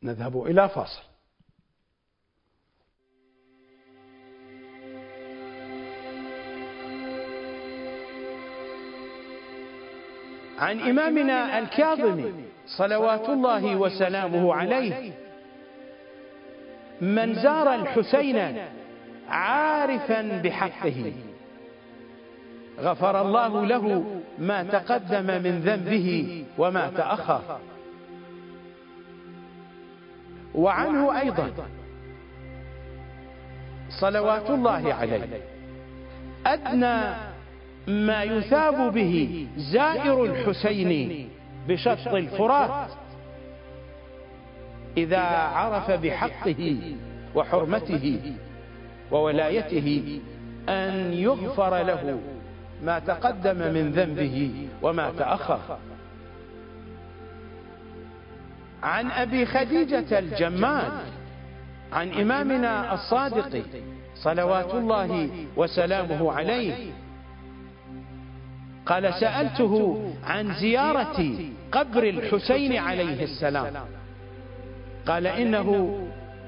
[0.03, 1.16] نذهب إلى فاصل.
[10.59, 12.33] عن إمامنا الكاظم
[12.67, 15.13] صلوات الله وسلامه عليه.
[17.01, 18.57] من زار الحسين
[19.29, 21.13] عارفا بحقه.
[22.81, 24.05] غفر الله له
[24.39, 27.59] ما تقدم من ذنبه وما تأخر.
[30.55, 31.51] وعنه أيضا
[34.01, 35.29] صلوات الله عليه.
[36.47, 37.36] أدنى
[37.87, 41.29] ما يثاب به زائر الحسين
[41.69, 42.91] بشط الفرات.
[44.97, 46.79] إذا عرف بحقه
[47.35, 48.21] وحرمته
[49.13, 50.21] وولايته
[50.69, 52.21] أن يغفر له
[52.85, 55.79] ما تقدم من ذنبه وما تأخر.
[58.83, 60.93] عن أبي خديجة الجمال
[61.93, 63.63] عن إمامنا الصادق
[64.15, 66.75] صلوات الله وسلامه عليه
[68.87, 71.35] قال سألته عن زيارة
[71.73, 73.75] قبر الحسين عليه السلام.
[75.07, 75.99] قال إنه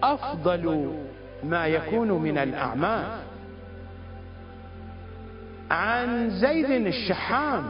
[0.02, 0.94] أفضل
[1.44, 3.04] ما يكون من الأعمال.
[5.70, 7.64] عن زيد الشحام.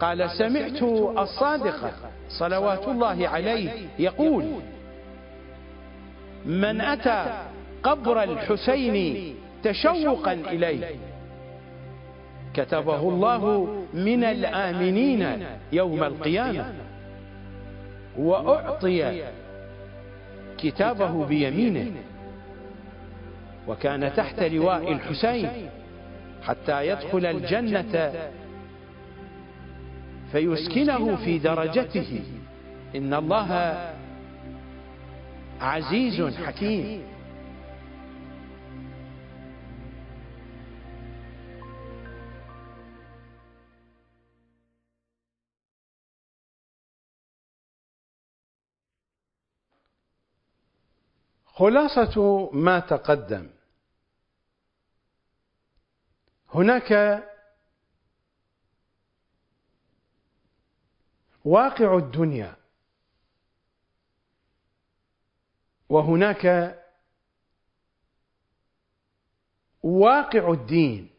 [0.00, 0.82] قال سمعت
[1.18, 1.92] الصادق
[2.28, 4.44] صلوات الله عليه يقول
[6.46, 7.24] من أتى
[7.82, 11.07] قبر الحسين تشوقا إليه.
[12.58, 16.72] كتبه الله من الآمنين يوم القيامة.
[18.18, 19.22] وأعطي
[20.58, 21.92] كتابه بيمينه.
[23.68, 25.50] وكان تحت لواء الحسين
[26.42, 28.12] حتى يدخل الجنة
[30.32, 32.20] فيسكنه في درجته.
[32.96, 33.76] إن الله
[35.60, 37.02] عزيز حكيم.
[51.58, 53.50] خلاصة ما تقدم.
[56.54, 56.92] هناك
[61.44, 62.56] واقع الدنيا.
[65.88, 66.74] وهناك
[69.82, 71.10] واقع الدين.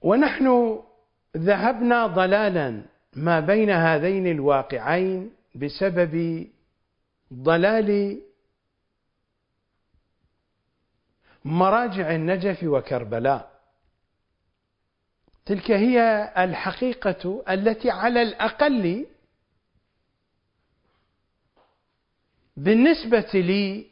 [0.00, 0.78] ونحن
[1.36, 2.84] ذهبنا ضلالا
[3.16, 6.46] ما بين هذين الواقعين بسبب
[7.32, 8.20] ضلال
[11.44, 13.58] مراجع النجف وكربلاء.
[15.46, 19.06] تلك هي الحقيقة التي على الأقل
[22.56, 23.86] بالنسبة لي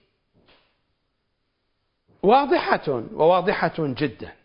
[2.22, 4.35] واضحة وواضحة جدا.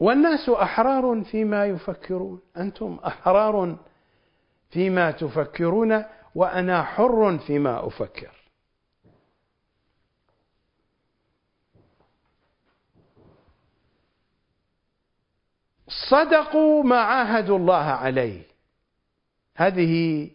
[0.00, 2.40] والناس أحرار فيما يفكرون.
[2.56, 3.76] أنتم أحرار
[4.70, 6.04] فيما تفكرون
[6.34, 8.40] وأنا حر فيما أفكر.
[16.10, 18.42] صدقوا ما عاهدوا الله عليه.
[19.56, 20.30] هذه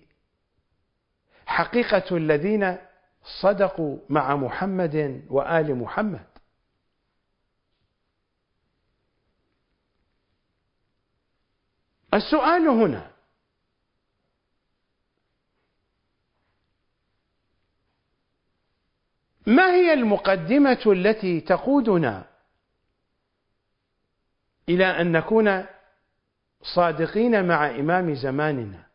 [1.46, 2.78] حقيقة الذين
[3.42, 6.35] صدقوا مع محمد وآل محمد.
[12.16, 13.12] السؤال هنا.
[19.48, 22.26] ما هي المقدمة التي تقودنا
[24.70, 25.66] إلى أن نكون
[26.76, 28.86] صادقين مع إمام زماننا؟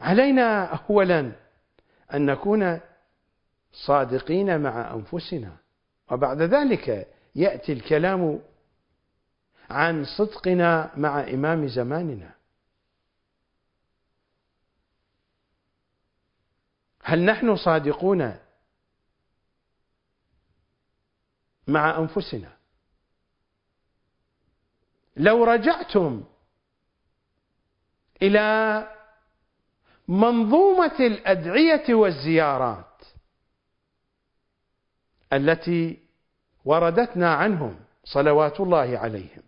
[0.00, 1.32] علينا أولا
[2.14, 2.80] أن نكون
[3.72, 5.56] صادقين مع أنفسنا
[6.10, 8.40] وبعد ذلك يأتي الكلام
[9.70, 12.34] عن صدقنا مع إمام زماننا.
[17.02, 18.38] هل نحن صادقون
[21.68, 22.56] مع أنفسنا؟
[25.16, 26.24] لو رجعتم
[28.22, 28.88] إلى
[30.08, 33.02] منظومة الأدعية والزيارات
[35.32, 35.98] التي
[36.64, 39.42] وردتنا عنهم صلوات الله عليهم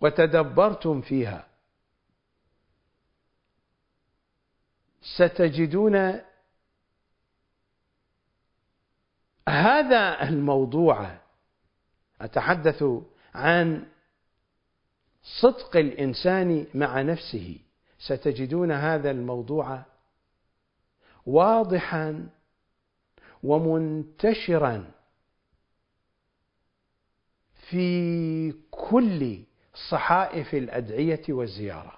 [0.00, 1.46] وتدبرتم فيها.
[5.16, 6.20] ستجدون
[9.48, 11.18] هذا الموضوع
[12.20, 12.84] أتحدث
[13.34, 13.86] عن
[15.22, 17.58] صدق الإنسان مع نفسه.
[17.98, 19.84] ستجدون هذا الموضوع
[21.26, 22.28] واضحا
[23.42, 24.90] ومنتشرا
[27.70, 29.47] في كل
[29.90, 31.94] صحائف الأدعية والزيارات.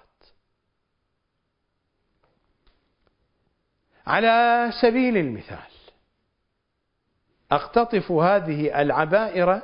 [4.07, 5.71] على سبيل المثال
[7.51, 9.61] أقتطف هذه العبائر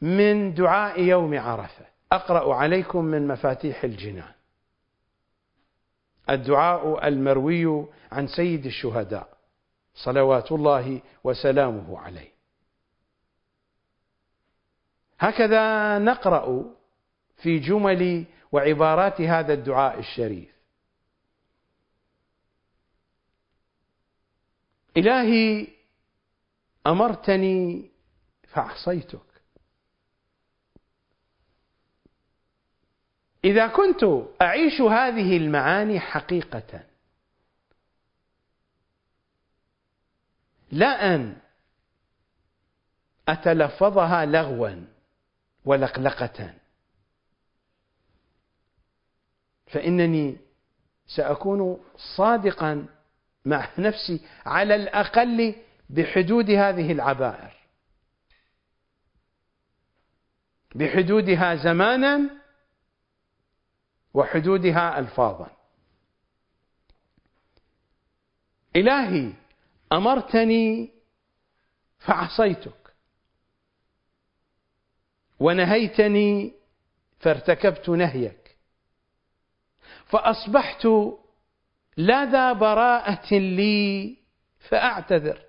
[0.00, 1.86] من دعاء يوم عرفة.
[2.12, 4.32] أقرأ عليكم من مفاتيح الجنان.
[6.30, 9.28] الدعاء المروي عن سيد الشهداء
[9.94, 12.29] صلوات الله وسلامه عليه.
[15.20, 16.64] هكذا نقرأ
[17.42, 20.50] في جمل وعبارات هذا الدعاء الشريف.
[24.96, 25.66] إلهي
[26.86, 27.90] أمرتني
[28.48, 29.20] فعصيتك
[33.44, 34.04] إذا كنت
[34.42, 36.84] أعيش هذه المعاني حقيقة
[40.72, 41.36] لا أن
[43.28, 44.89] أتلفظها لغوا.
[45.64, 46.54] ولقلقة
[49.66, 50.36] فإنني
[51.06, 51.80] سأكون
[52.16, 52.86] صادقا
[53.44, 55.54] مع نفسي على الأقل
[55.90, 57.52] بحدود هذه العبائر.
[60.74, 62.30] بحدودها زمانا
[64.14, 65.56] وحدودها الفاظا.
[68.76, 69.32] إلهي
[69.92, 70.90] أمرتني
[71.98, 72.79] فعصيتك
[75.40, 76.54] ونهيتني
[77.18, 78.56] فارتكبت نهيك.
[80.06, 80.88] فأصبحت
[81.96, 84.16] لا ذا براءة لي
[84.58, 85.42] فأعتذر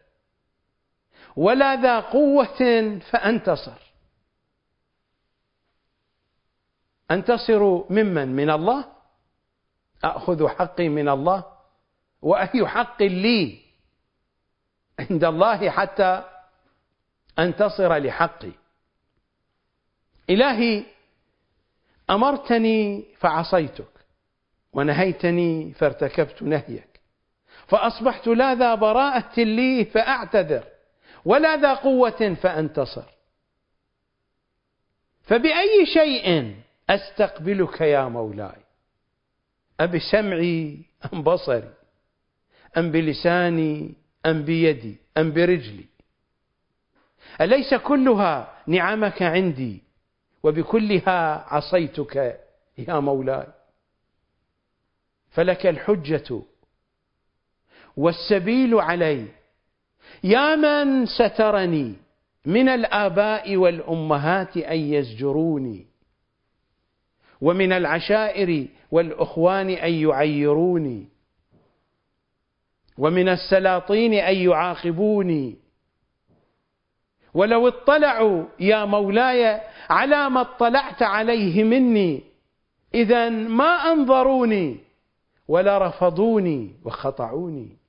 [1.36, 3.92] ولا ذا قوة فأنتصر.
[7.12, 8.86] أنتصر ممن؟ من الله؟
[10.04, 11.58] أخذ حقي من الله؟
[12.22, 13.60] وأي حق لي؟
[15.00, 16.24] عند الله حتى
[17.40, 18.61] أنتصر لحقي.
[20.32, 20.84] إلهي
[22.10, 23.91] أمرتني فعصيتك
[24.74, 27.02] ونهيتني فارتكبت نهيك.
[27.68, 30.64] فأصبحت لا ذا براءة لي فأعتذر
[31.26, 33.03] ولا ذا قوة فأنتصر.
[35.24, 36.56] فبأي شيء
[36.90, 38.62] أستقبلك يا مولاي؟
[39.80, 41.74] أبسمعي أم بصري؟
[42.78, 43.94] أم بلساني؟
[44.26, 45.86] أم بيدي؟ أم برجلي؟
[47.41, 49.91] أليس كلها نعمك عندي؟
[50.44, 52.40] وبكلها عصيتك
[52.78, 53.48] يا مولاي.
[55.30, 56.42] فلك الحجة
[57.98, 59.28] والسبيل علي.
[60.24, 61.96] يا من سترني
[62.46, 65.88] من الآباء والأمهات أن يزجروني
[67.42, 71.08] ومن العشائر والأخوان أن يعيروني
[72.98, 75.56] ومن السلاطين أن يعاقبوني
[77.34, 82.24] ولو اطلعوا يا مولاي على ما اطلعت عليه مني
[82.94, 84.78] إذا ما أنظروني
[85.48, 87.82] ولا رفضوني وخطعوني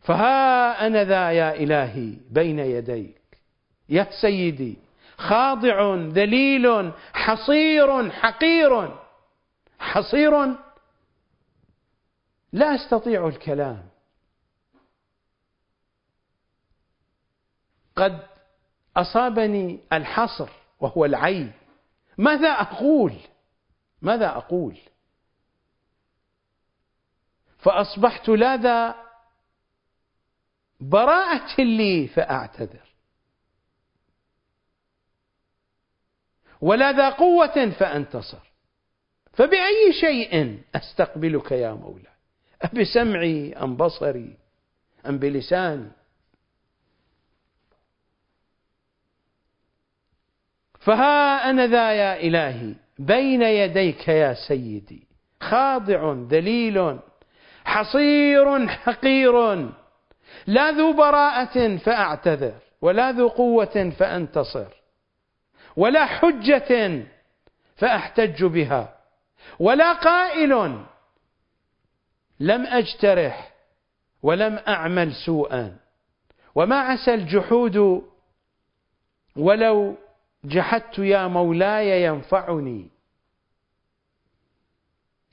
[0.00, 3.20] فها أنا ذا يا إلهي بين يديك.
[3.88, 4.76] يا سيدي
[5.16, 8.90] خاضع ذليل حصير حقير.
[9.78, 10.46] حصير
[12.52, 13.89] لا أستطيع الكلام.
[18.00, 18.26] قد
[18.96, 20.48] أصابني الحصر
[20.80, 21.52] وهو العين.
[22.18, 23.14] ماذا أقول؟
[24.02, 24.78] ماذا أقول؟
[27.58, 28.94] فأصبحت لا ذا
[30.80, 32.90] براءة لي فأعتذر.
[36.60, 38.50] ولا ذا قوة فأنتصر.
[39.32, 42.12] فبأي شيء أستقبلك يا مولاي؟
[42.62, 44.38] أبسمعي أم بصري
[45.06, 45.90] أم بلساني؟
[50.80, 55.06] فها أنا ذا يا إلهي بين يديك يا سيدي.
[55.40, 56.98] خاضع ذليل
[57.64, 59.68] حصير حقير.
[60.46, 64.68] لا ذو براءة فأعتذر ولا ذو قوة فأنتصر
[65.76, 67.02] ولا حجة
[67.76, 68.96] فأحتج بها
[69.58, 70.84] ولا قائل
[72.40, 73.52] لم أجترح
[74.22, 75.76] ولم أعمل سوءا.
[76.54, 78.02] وما عسى الجحود
[79.36, 79.96] ولو
[80.44, 82.88] جحدت يا مولاي ينفعني.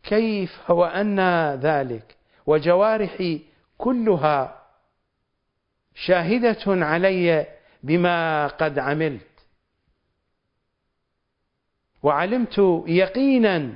[0.03, 1.19] كيف وأن
[1.55, 3.41] ذلك؟ وجوارحي
[3.77, 4.63] كلها
[5.95, 7.47] شاهدة علي
[7.83, 9.27] بما قد عملت.
[12.03, 13.75] وعلمت يقينا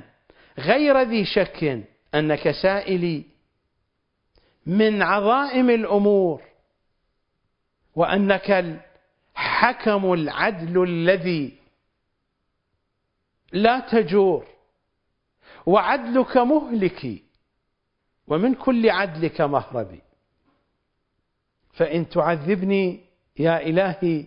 [0.58, 1.84] غير ذي شك
[2.14, 3.24] أنك سائلي
[4.66, 6.42] من عظائم الأمور
[7.94, 8.50] وأنك
[9.62, 11.58] الحكم العدل الذي
[13.52, 14.46] لا تجور.
[15.66, 17.22] وعدلك مهلكي
[18.26, 20.00] ومن كل عدلك مهربي.
[21.72, 23.00] فإن تعذبني
[23.38, 24.24] يا إلهي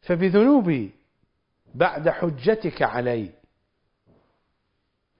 [0.00, 0.90] فبذنوبي
[1.74, 3.30] بعد حجتك علي.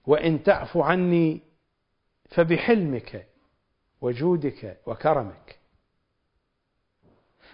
[0.06, 1.40] وإن تعف عني
[2.30, 3.26] فبحلمك
[4.00, 5.61] وجودك وكرمك.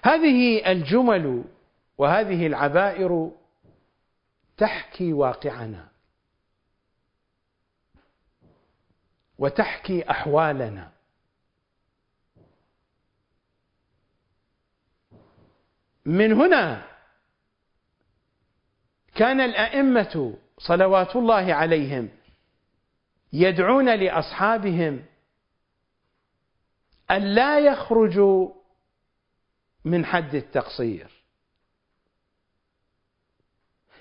[0.03, 1.45] هذه الجمل
[1.99, 3.31] وهذه العبائر
[4.57, 5.89] تحكي واقعنا.
[9.39, 10.91] وتحكي أحوالنا.
[16.05, 16.87] من هنا
[19.15, 22.09] كان الأئمة صلوات الله عليهم
[23.33, 25.05] يدعون لأصحابهم
[27.11, 28.58] ألا يخرجوا
[29.89, 31.11] من حد التقصير.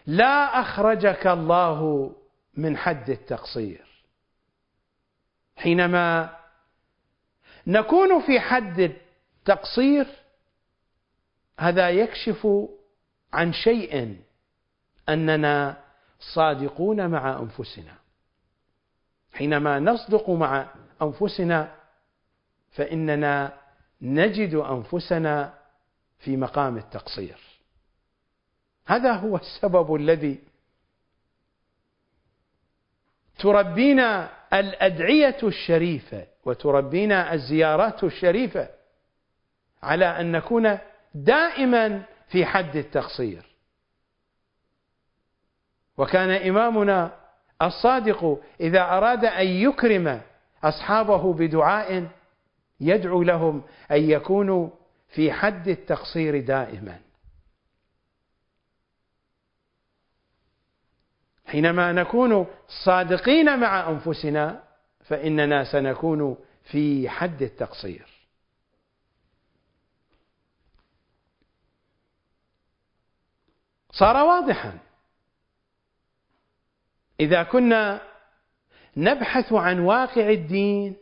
[0.06, 2.12] لا أخرجك الله
[2.54, 3.88] من حد التقصير.
[5.56, 6.38] حينما
[7.68, 10.08] نكون في حد التقصير
[11.60, 12.48] هذا يكشف
[13.34, 14.22] عن شيء
[15.10, 15.84] أننا
[16.20, 17.96] صادقون مع أنفسنا.
[19.34, 20.68] حينما نصدق مع
[21.02, 21.76] أنفسنا
[22.72, 23.58] فإننا
[24.02, 25.54] نجد أنفسنا
[26.20, 27.38] في مقام التقصير.
[28.86, 30.40] هذا هو السبب الذي
[33.40, 38.70] تربينا الأدعية الشريفة وتربينا الزيارات الشريفة
[39.84, 40.78] على أن نكون
[41.14, 43.46] دائما في حد التقصير.
[45.98, 47.16] وكان إمامنا
[47.62, 50.22] الصادق إذا أراد أن يكرم
[50.64, 52.08] أصحابه بدعاء
[52.80, 54.70] يدعو لهم أن يكونوا
[55.08, 57.00] في حد التقصير دائما.
[61.46, 62.48] حينما نكون
[62.86, 64.64] صادقين مع أنفسنا
[65.06, 68.08] فإننا سنكون في حد التقصير.
[73.92, 74.80] صار واضحا.
[77.20, 78.02] إذا كنا
[78.98, 80.96] نبحث عن واقع الدين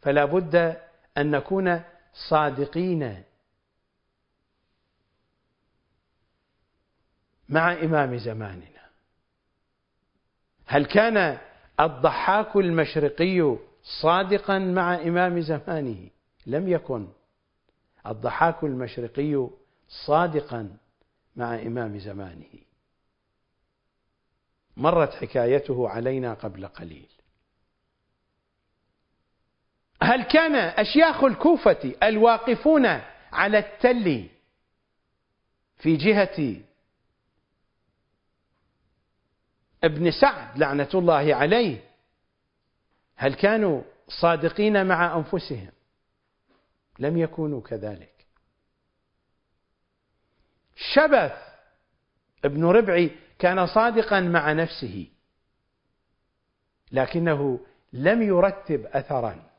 [0.00, 0.80] فلا بد
[1.18, 1.82] أن نكون
[2.14, 3.22] صادقين.
[7.48, 8.82] مع إمام زماننا.
[10.66, 11.38] هل كان
[11.80, 13.56] الضحاك المشرقي
[14.02, 16.08] صادقا مع إمام زمانه؟
[16.46, 17.08] لم يكن.
[18.06, 19.48] الضحاك المشرقي
[19.88, 20.76] صادقا
[21.36, 22.58] مع إمام زمانه.
[24.76, 27.11] مرت حكايته علينا قبل قليل.
[30.02, 32.86] هل كان أشياخ الكوفة الواقفون
[33.32, 34.28] على التل
[35.76, 36.62] في جهة
[39.84, 41.84] ابن سعد لعنة الله عليه؟
[43.16, 45.70] هل كانوا صادقين مع أنفسهم؟
[46.98, 48.26] لم يكونوا كذلك.
[50.76, 51.32] شبث
[52.44, 55.06] ابن ربعي كان صادقا مع نفسه
[56.92, 59.51] لكنه لم يرتب اثرا.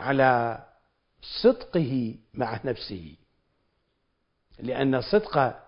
[0.00, 0.64] على
[1.42, 3.16] صدقه مع نفسه.
[4.58, 5.60] لأن الصدق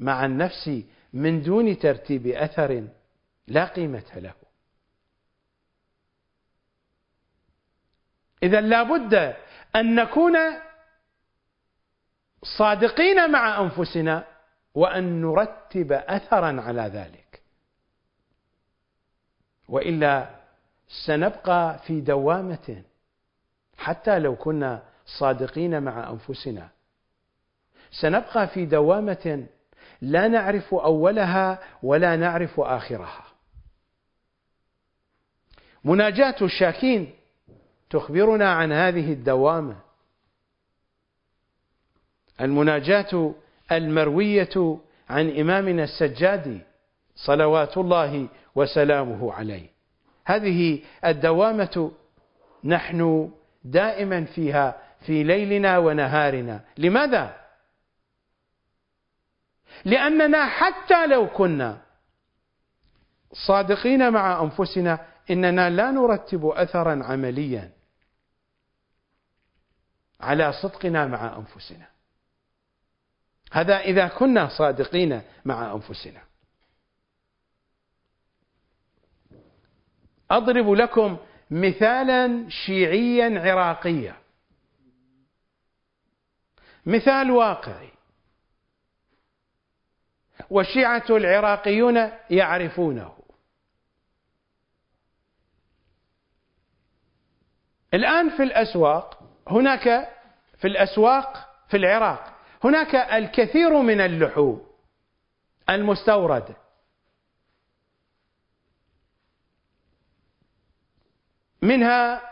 [0.00, 0.70] مع النفس
[1.12, 2.88] من دون ترتيب أثر
[3.46, 4.34] لا قيمة له.
[8.42, 9.36] إذا لابد
[9.76, 10.38] أن نكون
[12.58, 14.24] صادقين مع أنفسنا
[14.74, 17.42] وأن نرتب اثرا على ذلك.
[19.68, 20.42] وإلا
[21.06, 22.84] سنبقى في دوامة
[23.82, 24.82] حتى لو كنا
[25.18, 26.68] صادقين مع أنفسنا.
[27.90, 29.46] سنبقى في دوامة
[30.00, 33.24] لا نعرف أولها ولا نعرف آخرها.
[35.84, 37.10] مناجاة الشاكين
[37.90, 39.76] تخبرنا عن هذه الدوامة.
[42.40, 43.34] المناجاة
[43.72, 44.78] المروية
[45.08, 46.60] عن إمامنا السجادي
[47.16, 49.68] صلوات الله وسلامه عليه.
[50.24, 51.92] هذه الدوامة
[52.64, 53.30] نحن
[53.64, 56.64] دائما فيها في ليلنا ونهارنا.
[56.78, 57.42] لماذا؟
[59.84, 61.82] لأننا حتى لو كنا
[63.32, 67.72] صادقين مع أنفسنا إننا لا نرتب اثرا عمليا
[70.20, 71.86] على صدقنا مع أنفسنا.
[73.52, 76.20] هذا إذا كنا صادقين مع أنفسنا.
[80.30, 81.18] أضرب لكم
[81.52, 84.16] مثالا شيعيا عراقيا.
[86.86, 87.88] مثال واقعي.
[90.50, 93.16] والشيعة العراقيون يعرفونه.
[97.94, 100.08] الآن في الأسواق هناك
[100.58, 102.32] في الأسواق في العراق
[102.64, 104.66] هناك الكثير من اللحوم
[105.70, 106.61] المستوردة.
[111.62, 112.22] منها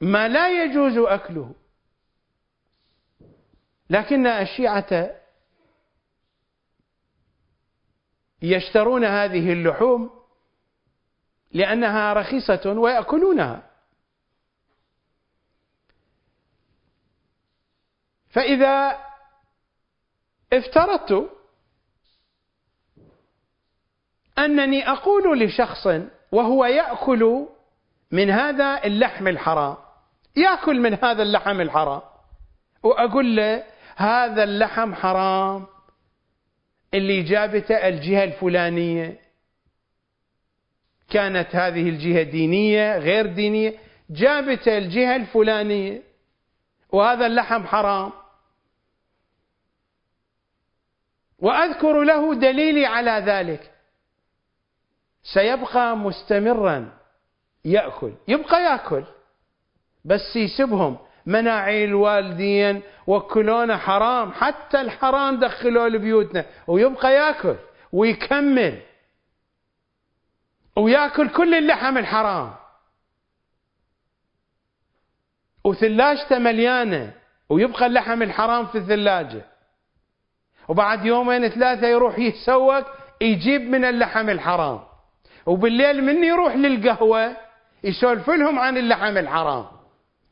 [0.00, 1.54] ما لا يجوز أكله.
[3.90, 5.10] لكن الشيعة
[8.42, 10.22] يشترون هذه اللحوم
[11.52, 13.70] لأنها رخيصة ويأكلونها.
[18.30, 18.98] فإذا
[20.52, 21.30] افترضت
[24.38, 25.86] أنني أقول لشخص
[26.32, 27.46] وهو يأكل
[28.10, 29.76] من هذا اللحم الحرام.
[30.36, 32.02] يأكل من هذا اللحم الحرام.
[32.82, 33.64] وأقول له
[33.96, 35.66] هذا اللحم حرام.
[36.94, 39.20] اللي جابته الجهة الفلانية.
[41.10, 43.78] كانت هذه الجهة دينية غير دينية.
[44.10, 46.02] جابته الجهة الفلانية.
[46.92, 48.12] وهذا اللحم حرام.
[51.38, 53.71] وأذكر له دليلي على ذلك.
[55.22, 56.92] سيبقى مستمرا
[57.64, 58.12] يأكل.
[58.28, 59.04] يبقى يأكل.
[60.04, 64.32] بس يسبهم مناعي الوالدين وكلونا حرام.
[64.32, 66.44] حتى الحرام دخلوه لبيوتنا.
[66.66, 67.56] ويبقى يأكل.
[67.92, 68.82] ويكمل.
[70.76, 72.54] ويأكل كل اللحم الحرام.
[75.64, 77.12] وثلاجته مليانة.
[77.48, 79.46] ويبقى اللحم الحرام في الثلاجة.
[80.68, 82.84] وبعد يومين ثلاثة يروح يتسوق
[83.20, 84.91] يجيب من اللحم الحرام.
[85.46, 87.36] وبالليل من يروح للقهوة
[87.84, 89.64] يسولف لهم عن اللحم الحرام.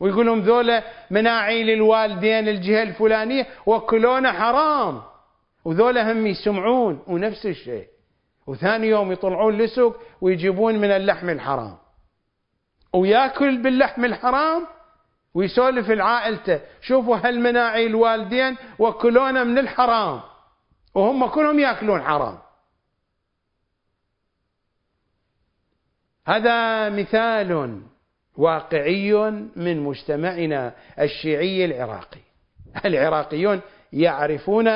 [0.00, 5.02] ويقول لهم ذولا مناعي للوالدين الجهة الفلانية وكلونا حرام.
[5.64, 7.86] وذولا هم يسمعون ونفس الشيء.
[8.46, 11.76] وثاني يوم يطلعون لسوق ويجيبون من اللحم الحرام.
[12.92, 14.66] ويأكل باللحم الحرام
[15.34, 16.60] ويسولف لعائلته.
[16.80, 20.20] شوفوا هالمناعي الوالدين وكلونا من الحرام.
[20.94, 22.38] وهم كلهم يأكلون حرام.
[26.26, 27.80] هذا مثال
[28.36, 29.12] واقعي
[29.56, 32.20] من مجتمعنا الشيعي العراقي.
[32.84, 33.60] العراقيون
[33.92, 34.68] يعرفون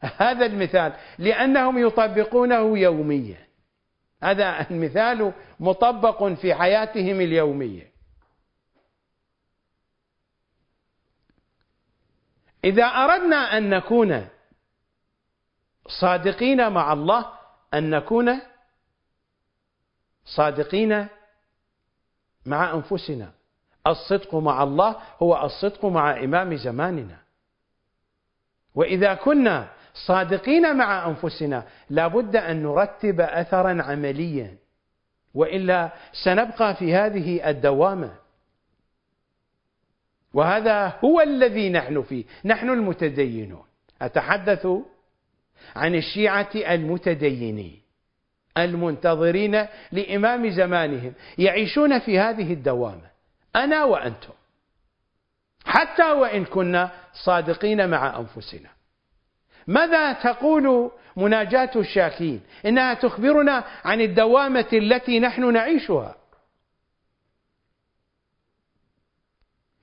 [0.00, 3.38] هذا المثال لأنهم يطبقونه يوميا.
[4.22, 7.92] هذا المثال مطبق في حياتهم اليومية.
[12.64, 14.28] إذا أردنا أن نكون
[16.00, 17.26] صادقين مع الله
[17.74, 18.40] أن نكون
[20.24, 21.06] صادقين
[22.46, 23.32] مع أنفسنا.
[23.86, 27.16] الصدق مع الله هو الصدق مع إمام زماننا.
[28.74, 29.68] وإذا كنا
[30.06, 34.56] صادقين مع أنفسنا لابد أن نرتب أثرا عمليا
[35.34, 35.92] وإلا
[36.24, 38.14] سنبقى في هذه الدوامة.
[40.34, 42.24] وهذا هو الذي نحن فيه.
[42.44, 43.64] نحن المتدينون.
[44.02, 44.66] أتحدث
[45.76, 47.81] عن الشيعة المتدينين.
[48.58, 53.10] المنتظرين لإمام زمانهم يعيشون في هذه الدوامة
[53.56, 54.32] أنا وأنتم
[55.64, 56.90] حتى وإن كنا
[57.24, 58.68] صادقين مع أنفسنا.
[59.66, 66.16] ماذا تقول مناجاة الشاكين؟ إنها تخبرنا عن الدوامة التي نحن نعيشها.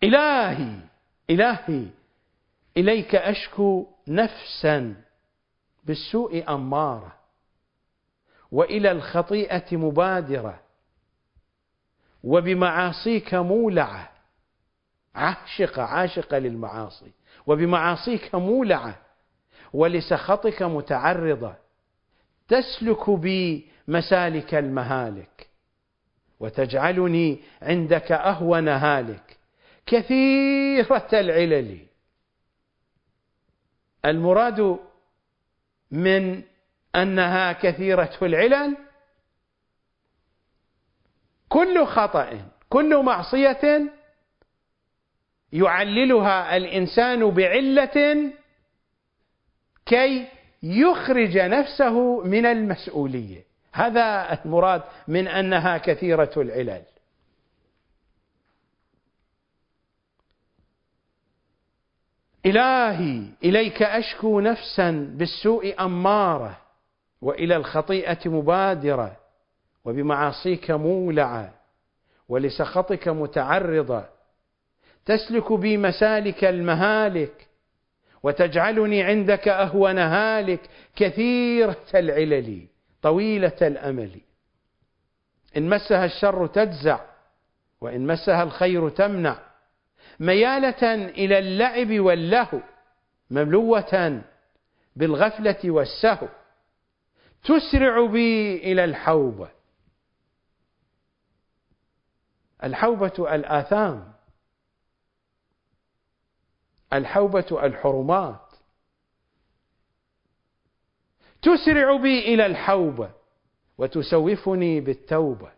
[0.03, 0.75] إلهي
[1.29, 1.85] إلهي
[2.77, 4.95] إليك أشكو نفسا
[5.83, 7.18] بالسوء أمارة.
[8.51, 10.59] وإلى الخطيئة مبادرة.
[12.23, 14.11] وبمعاصيك مولعة.
[15.15, 17.11] عاشقة عاشقة للمعاصي.
[17.47, 18.95] وبمعاصيك مولعة.
[19.73, 21.55] ولسخطك متعرضة.
[22.47, 25.49] تسلك بي مسالك المهالك.
[26.39, 29.37] وتجعلني عندك أهون هالك
[29.85, 31.79] كثيرة العلل.
[34.05, 34.79] المراد
[35.91, 36.43] من
[37.01, 38.77] أنها كثيرة العلل
[41.49, 43.91] كل خطأ كل معصية
[45.53, 48.31] يعللها الإنسان بعلة
[49.85, 50.27] كي
[50.63, 53.43] يخرج نفسه من المسؤولية.
[53.73, 56.83] هذا المراد من أنها كثيرة العلل.
[62.45, 66.68] إلهي إليك أشكو نفسا بالسوء أمارة.
[67.21, 69.17] وإلى الخطيئة مبادرة
[69.85, 71.53] وبمعاصيك مولعة
[72.29, 74.05] ولسخطك متعرضة.
[75.05, 77.47] تسلك بي مسالك المهالك
[78.23, 80.59] وتجعلني عندك أهون هالك
[80.95, 82.67] كثيرة العلل
[83.01, 84.11] طويلة الأمل.
[85.57, 86.99] إن مسها الشر تجزع
[87.81, 89.39] وإن مسها الخير تمنع.
[90.19, 92.59] ميالة إلى اللعب واللهو
[93.31, 94.21] مملوة
[94.95, 96.27] بالغفلة والسهو.
[97.43, 99.49] تسرع بي إلى الحوبة.
[102.63, 104.13] الحوبة الآثام.
[106.93, 108.41] الحوبة الحرمات.
[111.41, 113.11] تسرع بي إلى الحوبة
[113.77, 115.51] وتسوفني بالتوبة.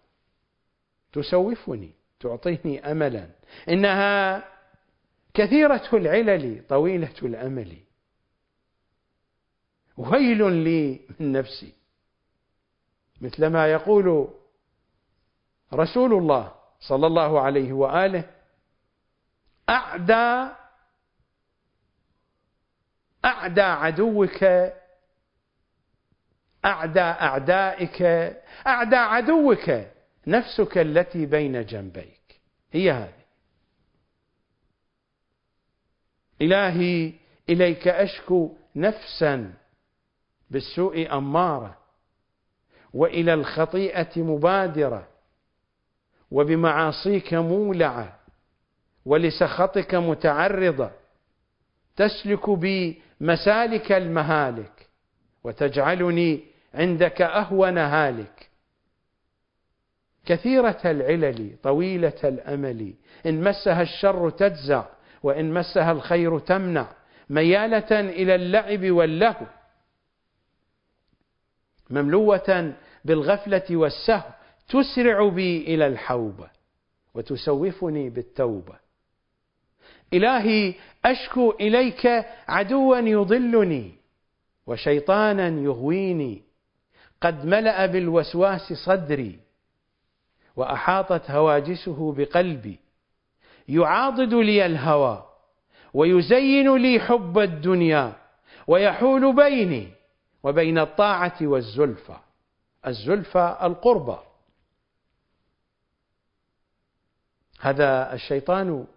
[1.14, 3.30] تسوفني تعطيني أملا.
[3.70, 4.44] إنها
[5.34, 7.78] كثيرة العلل طويلة الأمل.
[10.02, 11.74] ويل لي من نفسي
[13.22, 14.28] مثلما يقول
[15.74, 18.30] رسول الله صلى الله عليه وآله
[19.70, 20.54] أعدى
[23.26, 24.44] أعدى عدوك
[26.66, 28.02] أعدى أعدائك
[28.68, 29.72] أعدى عدوك
[30.28, 32.42] نفسك التي بين جنبيك.
[32.72, 33.22] هي هذه.
[36.42, 37.14] إلهي
[37.50, 39.54] إليك أشكو نفسا.
[40.52, 41.78] بالسوء أمارة
[42.94, 45.08] وإلى الخطيئة مبادرة
[46.32, 48.20] وبمعاصيك مولعة
[49.06, 50.92] ولسخطك متعرضة
[51.96, 54.90] تسلك بي مسالك المهالك
[55.44, 56.40] وتجعلني
[56.74, 58.50] عندك أهون هالك.
[60.26, 62.94] كثيرة العلل طويلة الأمل
[63.26, 64.86] إن مسها الشر تجزع
[65.24, 66.88] وإن مسها الخير تمنع
[67.30, 69.46] ميالة إلى اللعب واللهو.
[71.92, 72.74] مملوة
[73.06, 74.30] بالغفلة والسهو
[74.70, 76.50] تسرع بي إلى الحوبة
[77.14, 78.76] وتسوفني بالتوبة
[80.14, 80.74] إلهي
[81.06, 83.92] أشكو إليك عدوا يضلني
[84.68, 86.42] وشيطانا يغويني.
[87.22, 89.40] قد ملأ بالوسواس صدري
[90.56, 92.80] وأحاطت هواجسه بقلبي.
[93.68, 95.26] يعاضد لي الهوى
[95.94, 98.14] ويزين لي حب الدنيا
[98.68, 99.88] ويحول بيني
[100.44, 102.18] وبين الطاعة والزلفى.
[102.88, 104.18] الزلفى القربى
[107.60, 108.88] هذا الشيطان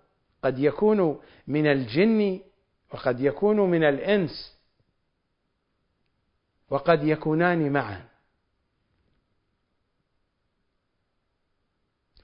[0.45, 2.41] قد يكون من الجن
[2.95, 4.59] وقد يكون من الإنس
[6.71, 8.09] وقد يكونان معا.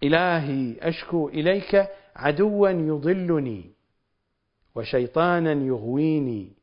[0.03, 3.73] إلهي أشكو إليك عدوا يضلني
[4.75, 6.60] وشيطانا يغويني.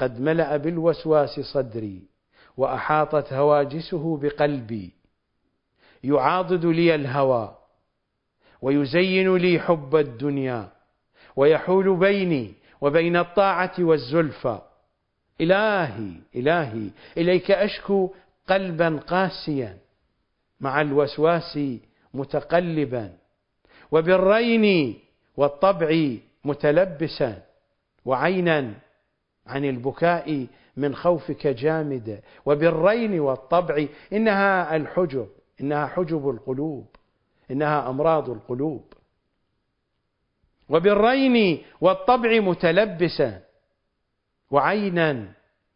[0.00, 2.02] قد ملأ بالوسواس صدري
[2.56, 4.92] وأحاطت هواجسه بقلبي.
[6.04, 7.56] يعاضد لي الهوى
[8.62, 10.68] ويزين لي حب الدنيا
[11.36, 14.58] ويحول بيني وبين الطاعة والزلفى
[15.40, 18.10] إلهي إلهي إليك أشكو
[18.48, 19.78] قلبا قاسيا
[20.60, 21.58] مع الوسواس
[22.14, 23.12] متقلبا
[23.92, 24.98] وبالرين
[25.36, 27.42] والطبع متلبسا
[28.04, 28.74] وعينا
[29.50, 30.46] عن البكاء
[30.76, 35.28] من خوفك جامدة وبالرين والطبع إنها الحجب
[35.60, 36.86] إنها حجب القلوب
[37.50, 38.92] إنها أمراض القلوب.
[40.68, 43.42] وبالرين والطبع متلبسا
[44.50, 45.32] وعينا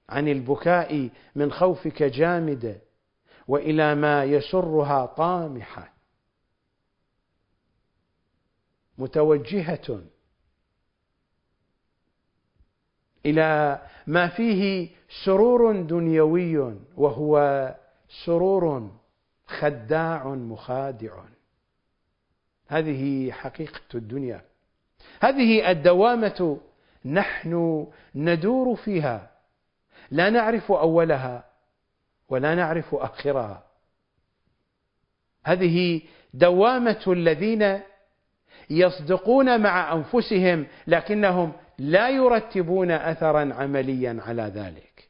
[0.08, 2.76] عن البكاء من خوفك جامدة
[3.48, 5.92] وإلى ما يسرها طامحة.
[8.98, 10.00] متوجهة
[13.26, 14.88] إلى ما فيه
[15.24, 17.74] سرور دنيوي وهو
[18.24, 18.90] سرور
[19.46, 21.12] خداع مخادع.
[22.66, 24.40] هذه حقيقة الدنيا.
[25.20, 26.60] هذه الدوامة
[27.04, 29.30] نحن ندور فيها.
[30.10, 31.44] لا نعرف أولها
[32.28, 33.64] ولا نعرف آخرها.
[35.44, 36.02] هذه
[36.34, 37.80] دوامة الذين
[38.70, 45.08] يصدقون مع أنفسهم لكنهم لا يرتبون أثرا عمليا على ذلك.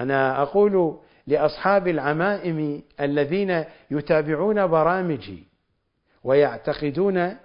[0.00, 5.44] أنا أقول لأصحاب العمائم الذين يتابعون برامجي
[6.24, 7.36] ويعتقدون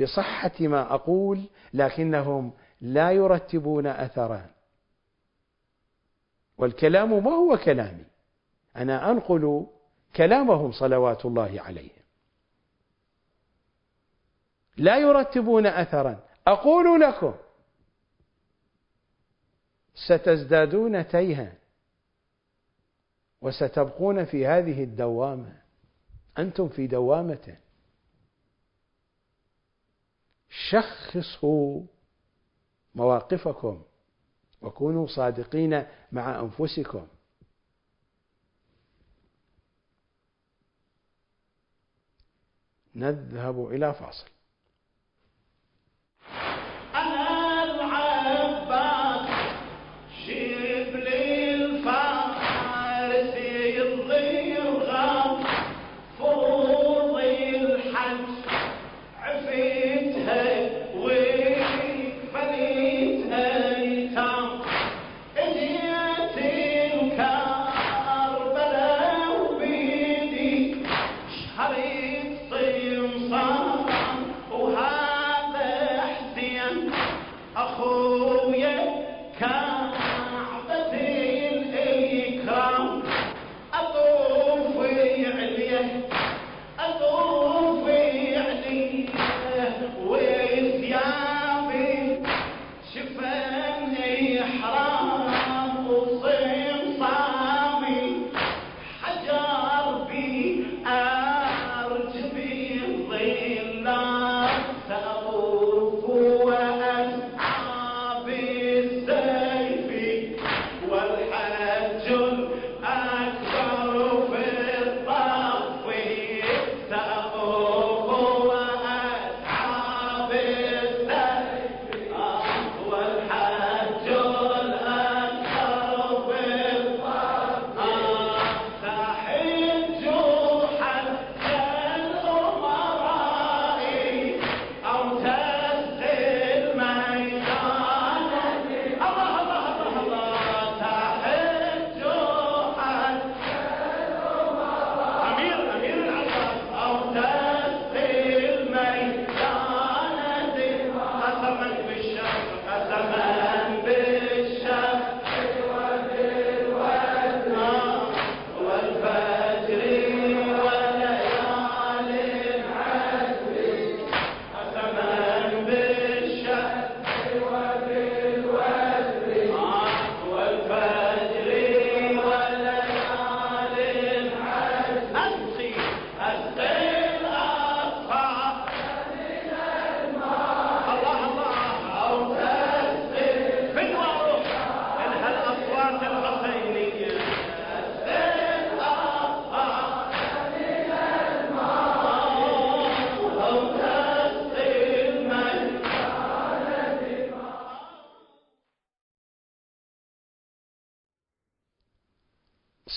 [0.00, 1.40] بصحة ما أقول
[1.74, 4.46] لكنهم لا يرتبون أثرا.
[6.58, 8.04] والكلام ما هو كلامي.
[8.76, 9.66] أنا أنقل
[10.16, 11.97] كلامهم صلوات الله عليهم
[14.78, 16.28] لا يرتبون أثرا.
[16.46, 17.34] أقول لكم
[19.94, 21.54] ستزدادون تيها
[23.40, 25.62] وستبقون في هذه الدوامة.
[26.38, 27.56] أنتم في دوامة.
[30.70, 31.82] شخصوا
[32.94, 33.82] مواقفكم
[34.62, 37.06] وكونوا صادقين مع أنفسكم.
[42.94, 44.37] نذهب إلى فاصل.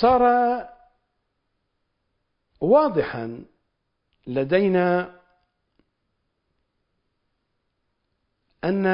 [0.02, 0.24] صار
[2.62, 3.46] واضحا
[4.28, 5.20] لدينا
[8.64, 8.86] أن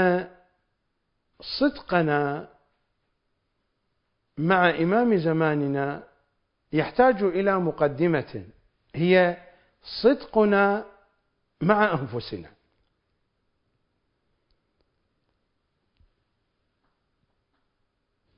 [1.60, 2.50] صدقنا
[4.38, 6.08] مع إمام زماننا
[6.74, 8.48] يحتاج إلى مقدمة.
[8.96, 9.38] هي
[10.04, 10.86] صدقنا
[11.62, 12.52] مع أنفسنا.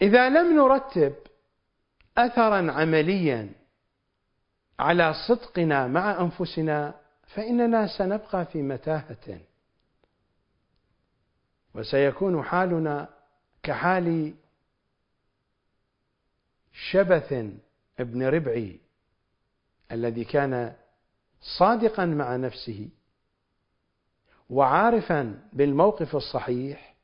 [0.01, 1.28] إذا لم نرتب
[2.19, 3.49] أثرا عمليا
[4.79, 6.93] على صدقنا مع أنفسنا
[7.27, 9.39] فإننا سنبقى في متاهة.
[11.75, 13.09] وسيكون حالنا
[13.63, 14.33] كحال
[16.73, 17.33] شبث
[17.99, 18.79] ابن ربعي
[19.91, 20.75] الذي كان
[21.59, 22.89] صادقا مع نفسه
[24.49, 26.95] وعارفا بالموقف الصحيح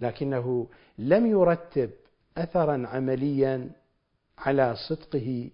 [0.00, 0.68] لكنه
[0.98, 1.90] لم يرتب
[2.36, 3.70] اثرا عمليا
[4.38, 5.50] على صدقه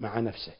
[0.00, 0.54] مع نفسه.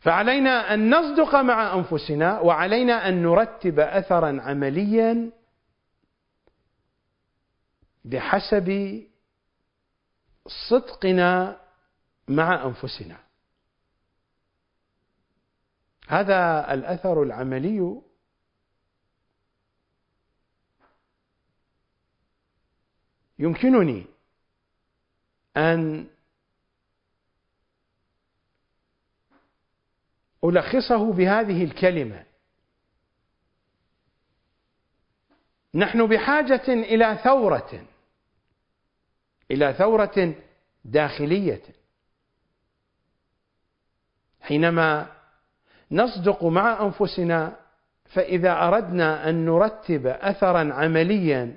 [0.00, 5.32] فعلينا أن نصدق مع أنفسنا وعلينا أن نرتب اثرا عمليا
[8.04, 9.00] بحسب
[10.68, 11.60] صدقنا
[12.28, 13.18] مع أنفسنا.
[16.08, 18.02] هذا الأثر العملي
[23.38, 24.06] يمكنني
[25.56, 26.06] أن
[30.44, 32.24] ألخصه بهذه الكلمة.
[35.74, 37.86] نحن بحاجة إلى ثورة
[39.50, 40.34] إلى ثورة
[40.84, 41.62] داخلية.
[44.40, 45.16] حينما
[45.90, 47.56] نصدق مع أنفسنا
[48.04, 51.56] فإذا أردنا أن نرتب أثرا عمليا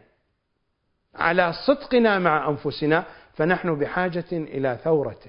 [1.16, 5.22] على صدقنا مع أنفسنا فنحن بحاجة إلى ثورة.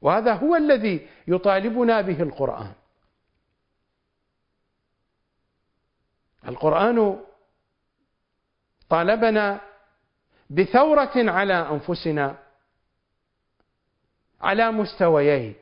[0.00, 2.72] وهذا هو الذي يطالبنا به القرآن.
[6.48, 7.24] القرآن
[8.88, 9.60] طالبنا
[10.50, 12.38] بثورة على أنفسنا
[14.40, 15.54] على مستويين.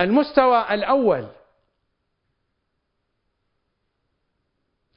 [0.00, 1.28] المستوى الأول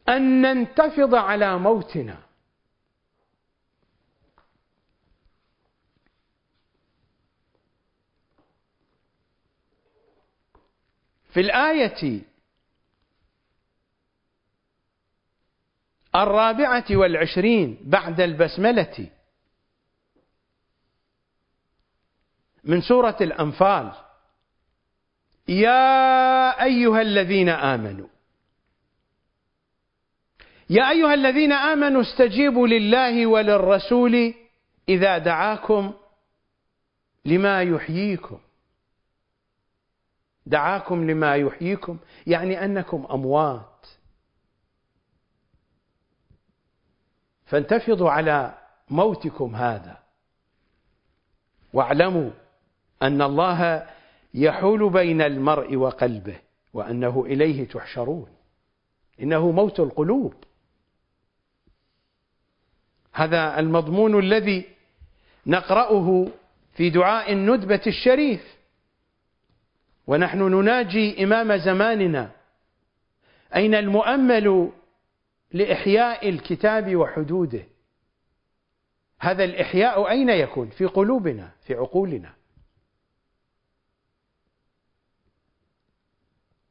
[0.09, 2.23] أن ننتفض على موتنا.
[11.33, 12.21] في الآية
[16.15, 19.09] الرابعة والعشرين بعد البسملة
[22.63, 23.91] من سورة الأنفال
[25.47, 28.07] يا أيها الذين آمنوا
[30.69, 34.33] يا أيها الذين آمنوا استجيبوا لله وللرسول
[34.89, 35.93] إذا دعاكم
[37.25, 38.39] لما يحييكم.
[40.45, 43.85] دعاكم لما يحييكم يعني أنكم أموات.
[47.45, 48.57] فانتفضوا على
[48.89, 49.97] موتكم هذا.
[51.73, 52.31] واعلموا
[53.01, 53.87] أن الله
[54.33, 56.39] يحول بين المرء وقلبه
[56.73, 58.27] وأنه إليه تحشرون.
[59.21, 60.33] إنه موت القلوب.
[63.13, 64.65] هذا المضمون الذي
[65.45, 66.27] نقرأه
[66.73, 68.57] في دعاء الندبة الشريف.
[70.07, 72.31] ونحن نناجي إمام زماننا.
[73.55, 74.71] أين المؤمل
[75.51, 77.63] لإحياء الكتاب وحدوده؟
[79.19, 82.33] هذا الإحياء أين يكون؟ في قلوبنا في عقولنا.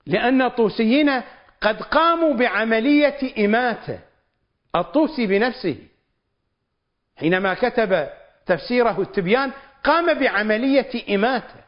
[0.07, 1.23] لأن الطوسيين
[1.61, 4.01] قد قاموا بعملية إماتة.
[4.75, 5.92] الطوسي بنفسه.
[7.17, 8.09] حينما كتب
[8.47, 9.53] تفسيره التبيان
[9.85, 11.65] قام بعملية إماتة.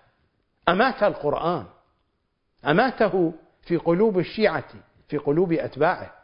[0.68, 1.66] أمات القرآن.
[2.66, 4.68] أماته في قلوب الشيعة
[5.08, 6.14] في قلوب أتباعه.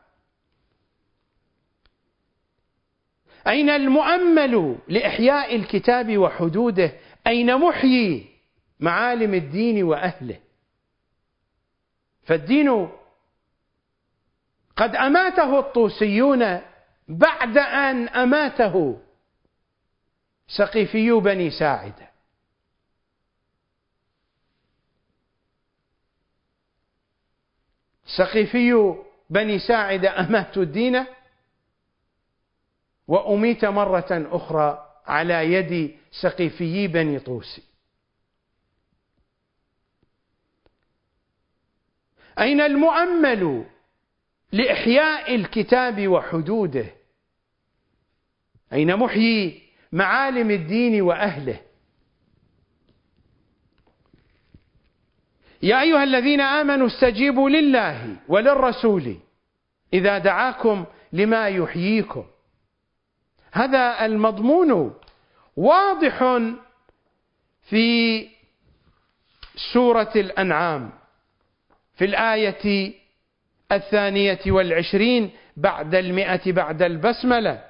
[3.46, 6.92] أين المؤمل لإحياء الكتاب وحدوده؟
[7.26, 8.26] أين محيي
[8.80, 10.38] معالم الدين وأهله؟
[12.22, 12.88] فالدين
[14.76, 16.60] قد أماته الطوسيون
[17.08, 19.00] بعد أن أماته
[20.56, 22.10] سقيفي بني ساعده
[28.16, 28.94] سقيفي
[29.30, 31.06] بني ساعدة أماتوا الدين
[33.08, 37.62] وأميت مرة أخرى على يد سقيفي بني طوسي
[42.38, 43.66] أين المؤمل
[44.52, 46.86] لإحياء الكتاب وحدوده؟
[48.72, 51.60] أين محيي معالم الدين وأهله.
[55.62, 59.16] يا أيها الذين آمنوا استجيبوا لله وللرسول
[59.92, 62.24] إذا دعاكم لما يحييكم.
[63.52, 64.94] هذا المضمون
[65.56, 66.38] واضح
[67.62, 68.28] في
[69.72, 70.90] سورة الأنعام
[71.94, 72.94] في الآية
[73.72, 77.69] الثانية والعشرين بعد المئة بعد البسملة.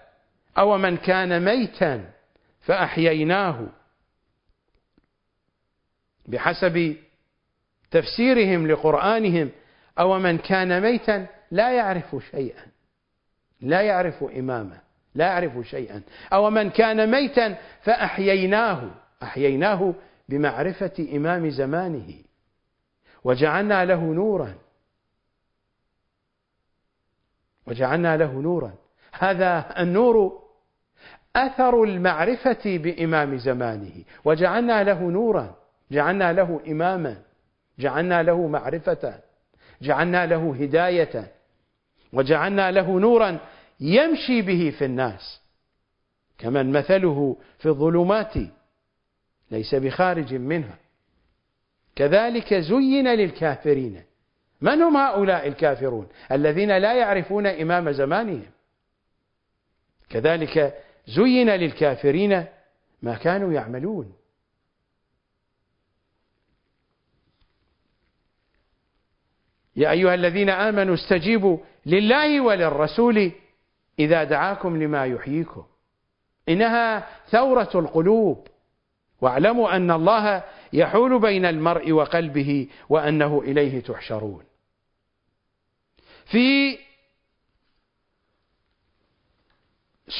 [0.59, 2.11] أو من كان ميتا
[2.61, 3.69] فأحييناه.
[6.27, 6.97] بحسب
[7.91, 9.51] تفسيرهم لقرآنهم
[9.99, 12.67] أو من كان ميتا لا يعرف شيئا
[13.61, 14.81] لا يعرف إمامه
[15.15, 16.03] لا يعرف شيئا.
[16.33, 18.91] أو من كان ميتا فأحييناه
[19.23, 19.95] أحييناه
[20.29, 22.15] بمعرفة إمام زمانه.
[23.25, 24.55] وجعلنا له نورا.
[27.67, 28.75] وجعلنا له نورا.
[29.13, 30.43] هذا النور
[31.37, 34.05] أثر المعرفة بإمام زمانه.
[34.25, 35.57] وجعلنا له نورا
[35.91, 37.17] جعلنا له إماما
[37.79, 39.21] جعلنا له معرفة
[39.83, 41.33] جعلنا له هداية
[42.13, 43.39] وجعلنا له نورا
[43.81, 45.41] يمشي به في الناس.
[46.39, 48.35] كمن مثله في الظلمات
[49.51, 50.79] ليس بخارج منها.
[51.97, 54.03] كذلك زين للكافرين.
[54.61, 58.47] من هم هؤلاء الكافرون؟ الذين لا يعرفون إمام زمانهم.
[60.11, 62.47] كذلك زين للكافرين
[63.03, 64.13] ما كانوا يعملون.
[69.77, 73.33] يا أيها الذين آمنوا استجيبوا لله وللرسول
[73.99, 75.65] إذا دعاكم لما يحييكم.
[76.49, 78.49] إنها ثورة القلوب.
[79.21, 84.45] واعلموا أن الله يحول بين المرء وقلبه وأنه إليه تحشرون.
[86.27, 86.79] في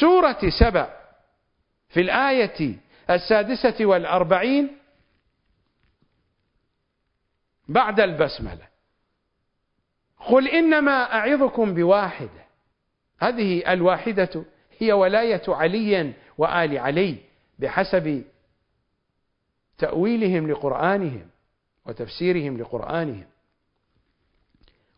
[0.01, 1.01] سورة سبع
[1.89, 2.77] في الآية
[3.11, 4.77] السادسة والأربعين
[7.69, 8.69] بعد البسملة.
[10.21, 12.47] قل إنما أعظكم بواحدة.
[13.19, 14.45] هذه الواحدة
[14.79, 17.17] هي ولاية علي وآل علي
[17.59, 18.25] بحسب
[19.79, 21.31] تأويلهم لقرآنهم
[21.87, 23.27] وتفسيرهم لقرآنهم.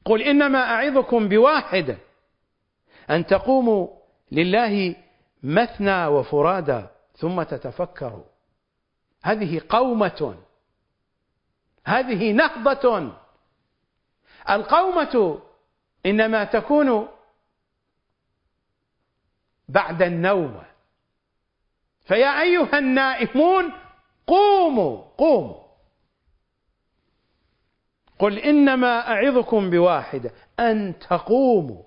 [0.04, 1.96] قل إنما أعظكم بواحدة
[3.10, 4.01] أن تقوموا
[4.32, 4.96] لله
[5.42, 6.86] مثنى وفرادى
[7.16, 8.24] ثم تتفكروا
[9.24, 10.38] هذه قومة.
[11.86, 13.12] هذه نهضة
[14.50, 15.42] القومة
[16.06, 17.08] إنما تكون
[19.68, 20.62] بعد النوم.
[22.00, 23.72] فيا أيها النائمون
[24.26, 25.62] قوموا قوموا.
[28.18, 30.30] قل إنما أعظكم بواحدة
[30.60, 31.82] أن تقوموا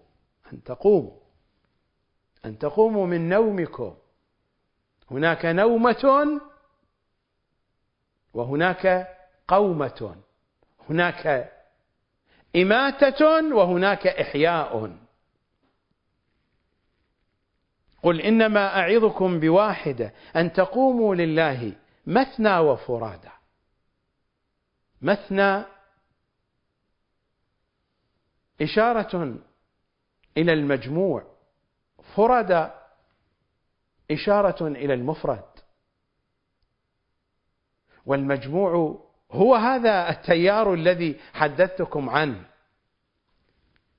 [0.53, 1.24] أن تقوموا.
[2.45, 3.95] أن تقوموا من نومكم.
[5.11, 6.41] هناك نومة
[8.33, 9.07] وهناك
[9.47, 10.15] قومة.
[10.89, 11.51] هناك
[12.55, 14.97] إماتة وهناك إحياء.
[18.03, 21.73] قل إنما أعظكم بواحدة أن تقوموا لله
[22.05, 23.29] مثنى وفرادى.
[25.01, 25.63] مثنى
[28.61, 29.39] إشارة
[30.37, 31.34] إلى المجموع.
[32.15, 32.71] فرد
[34.11, 35.43] إشارة إلى المفرد.
[38.05, 39.01] والمجموع
[39.31, 42.45] هو هذا التيار الذي حدثتكم عنه.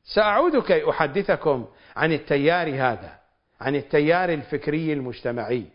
[0.04, 1.66] سأعود كي أحدثكم
[1.96, 3.20] عن التيار هذا
[3.60, 5.66] عن التيار الفكري المجتمعي.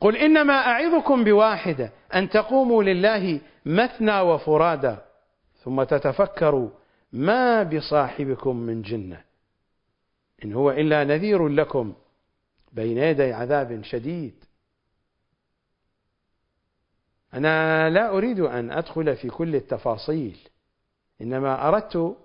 [0.00, 4.96] قل إنما أعظكم بواحدة أن تقوموا لله مثنى وفرادى.
[5.66, 6.70] ثم تتفكروا
[7.12, 9.24] ما بصاحبكم من جنة.
[10.44, 11.94] إن هو إلا نذير لكم
[12.72, 14.44] بين يدي عذاب شديد.
[17.34, 20.38] أنا لا أريد أن أدخل في كل التفاصيل
[21.20, 22.16] إنما أردت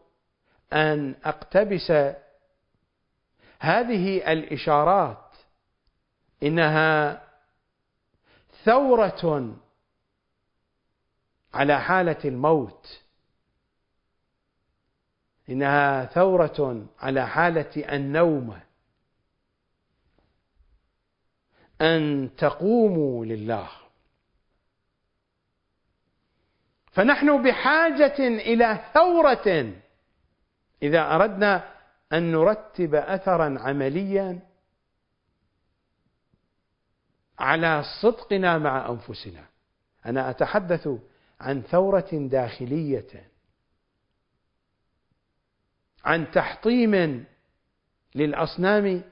[0.73, 1.91] أن أقتبس
[3.59, 5.35] هذه الإشارات
[6.43, 7.23] إنها
[8.63, 9.55] ثورة
[11.53, 13.01] على حالة الموت.
[15.51, 18.59] إنها ثورة على حالة النوم.
[21.81, 23.69] أن تقوموا لله.
[26.91, 29.73] فنحن بحاجة إلى ثورة.
[30.83, 31.73] إذا أردنا
[32.13, 34.39] أن نرتب أثرا عمليا
[37.39, 39.45] على صدقنا مع أنفسنا.
[40.05, 40.89] أنا أتحدث
[41.39, 43.30] عن ثورة داخلية.
[46.05, 47.25] عن تحطيم
[48.15, 49.03] للأصنام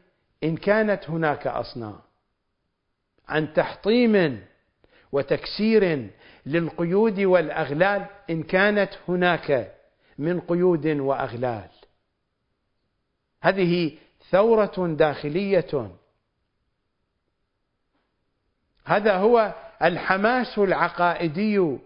[0.44, 1.99] إن كانت هناك أصنام.
[3.28, 4.45] عن تحطيم
[5.11, 6.10] وتكسير
[6.45, 9.76] للقيود والأغلال إن كانت هناك
[10.18, 11.70] من قيود وأغلال.
[13.41, 13.98] هذه
[14.30, 15.91] ثورة داخلية.
[18.86, 21.78] هذا هو الحماس العقائدي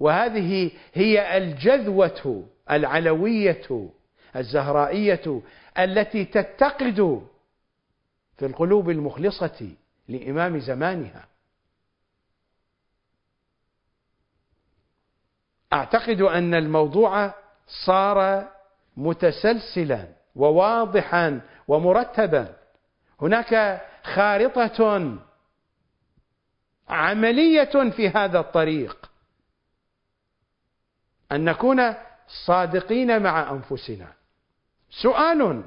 [0.00, 3.90] وهذه هي الجذوة العلوية.
[4.36, 5.42] الزهرائية
[5.78, 7.26] التي تتقد
[8.38, 9.70] في القلوب المخلصة
[10.08, 11.26] لإمام زمانها.
[15.72, 17.34] أعتقد أن الموضوع
[17.86, 18.48] صار
[18.96, 22.56] متسلسلا وواضحا ومرتبا.
[23.20, 25.18] هناك خارطة
[26.88, 29.10] عملية في هذا الطريق.
[31.32, 31.94] أن نكون
[32.46, 34.19] صادقين مع أنفسنا.
[34.90, 35.64] سؤال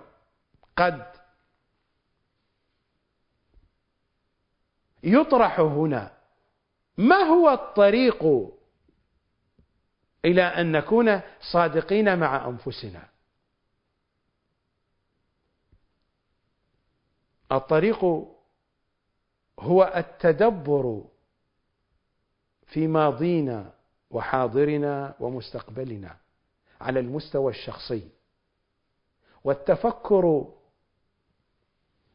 [0.78, 1.14] قد
[5.04, 6.18] يطرح هنا.
[6.98, 8.24] ما هو الطريق
[10.26, 11.22] إلى أن نكون
[11.52, 13.10] صادقين مع أنفسنا؟
[17.52, 18.06] الطريق
[19.60, 21.06] هو التدبر
[22.66, 23.74] في ماضينا
[24.10, 26.18] وحاضرنا ومستقبلنا
[26.82, 28.10] على المستوى الشخصي.
[29.44, 30.54] والتفكر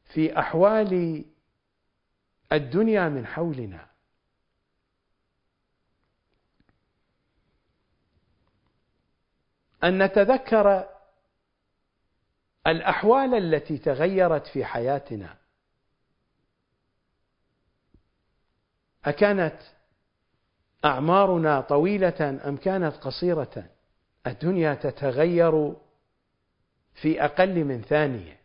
[0.05, 1.25] في أحوال
[2.53, 3.89] الدنيا من حولنا.
[9.85, 10.89] أن نتذكر
[12.67, 15.37] الأحوال التي تغيرت في حياتنا.
[19.05, 19.59] أكانت
[20.85, 23.71] أعمارنا طويلة أم كانت قصيرة؟
[24.27, 25.77] الدنيا تتغير
[27.01, 28.39] في أقل من ثانية.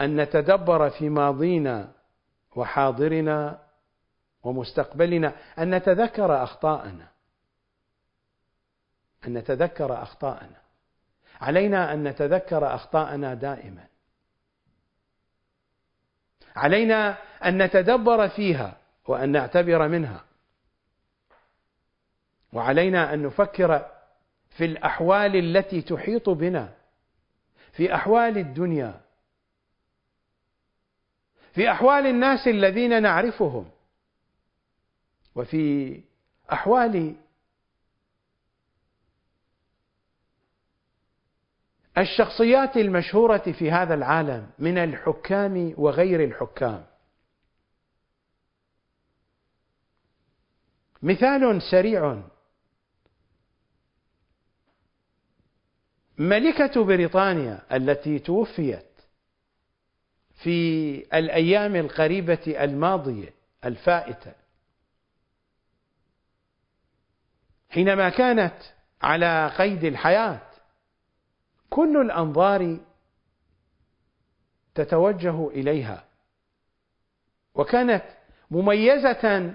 [0.00, 1.92] أن نتدبر في ماضينا
[2.56, 3.62] وحاضرنا
[4.42, 5.36] ومستقبلنا.
[5.58, 7.08] أن نتذكر أخطاءنا.
[9.26, 10.60] أن نتذكر أخطاءنا.
[11.40, 13.86] علينا أن نتذكر أخطاءنا دائما.
[16.56, 18.76] علينا أن نتدبر فيها
[19.06, 20.24] وأن نعتبر منها.
[22.52, 23.93] وعلينا أن نفكر
[24.56, 26.74] في الأحوال التي تحيط بنا
[27.72, 29.00] في أحوال الدنيا
[31.52, 33.70] في أحوال الناس الذين نعرفهم
[35.34, 36.00] وفي
[36.52, 37.14] أحوال
[41.98, 46.84] الشخصيات المشهورة في هذا العالم من الحكام وغير الحكام.
[51.02, 52.22] مثال سريع
[56.18, 58.86] ملكة بريطانيا التي توفيت
[60.34, 63.34] في الأيام القريبة الماضية
[63.64, 64.32] الفائتة
[67.68, 68.54] حينما كانت
[69.02, 70.50] على قيد الحياة
[71.70, 72.78] كل الأنظار
[74.74, 76.04] تتوجه إليها
[77.54, 78.04] وكانت
[78.50, 79.54] مميزة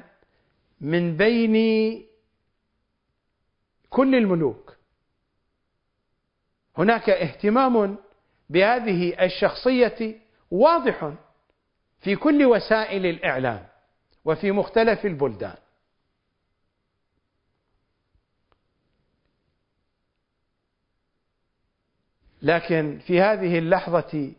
[0.82, 1.56] من بين
[3.90, 4.79] كل الملوك.
[6.78, 7.98] هناك اهتمام
[8.50, 10.22] بهذه الشخصية
[10.52, 11.14] واضح
[12.00, 13.68] في كل وسائل الإعلام
[14.26, 15.58] وفي مختلف البلدان.
[22.42, 24.34] لكن في هذه اللحظة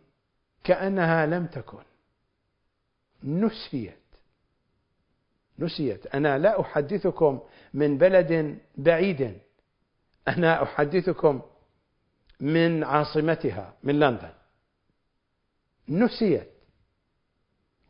[0.65, 1.83] كأنها لم تكن.
[3.25, 4.01] نسيت.
[5.59, 6.07] نسيت.
[6.07, 7.41] أنا لا أحدثكم
[7.75, 9.41] من بلد بعيد.
[10.29, 11.43] أنا أحدثكم
[12.41, 14.33] من عاصمتها من لندن.
[15.89, 16.51] نسيت.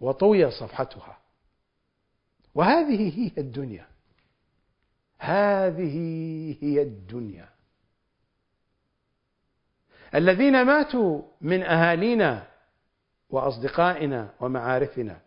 [0.01, 1.19] وطوي صفحتها.
[2.55, 3.87] وهذه هي الدنيا.
[5.19, 5.97] هذه
[6.61, 7.49] هي الدنيا.
[10.15, 12.51] الذين ماتوا من أهالينا
[13.31, 15.21] وأصدقائنا ومعارفنا.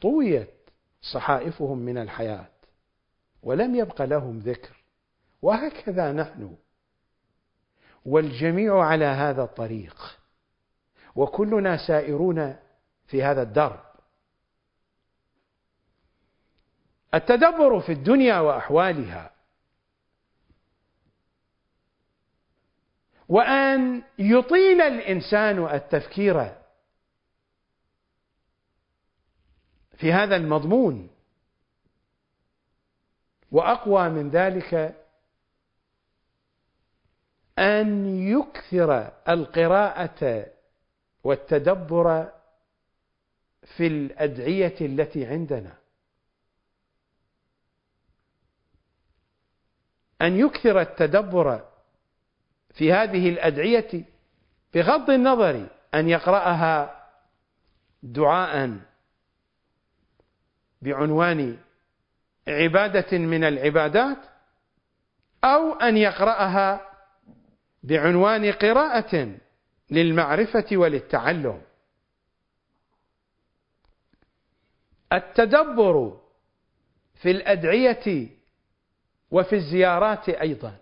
[0.00, 0.54] طويت
[1.14, 2.48] صحائفهم من الحياة.
[3.42, 4.81] ولم يبق لهم ذكر.
[5.42, 6.56] وهكذا نحن.
[8.04, 10.18] والجميع على هذا الطريق.
[11.14, 12.56] وكلنا سائرون
[13.06, 13.80] في هذا الدرب.
[17.14, 19.30] التدبر في الدنيا وأحوالها.
[23.28, 26.54] وأن يطيل الإنسان التفكير
[29.96, 31.10] في هذا المضمون.
[33.50, 35.01] وأقوى من ذلك
[37.58, 40.46] أن يكثر القراءة
[41.24, 42.32] والتدبر
[43.76, 45.76] في الأدعية التي عندنا.
[50.22, 51.68] أن يكثر التدبر
[52.74, 54.04] في هذه الأدعية
[54.74, 57.02] بغض النظر أن يقرأها
[58.02, 58.78] دعاء
[60.82, 61.58] بعنوان
[62.48, 64.18] عبادة من العبادات
[65.44, 66.91] أو أن يقرأها
[67.82, 69.38] بعنوان قراءة
[69.90, 71.62] للمعرفة وللتعلم.
[75.12, 76.20] التدبر
[77.14, 78.28] في الأدعية
[79.30, 80.78] وفي الزيارات أيضا.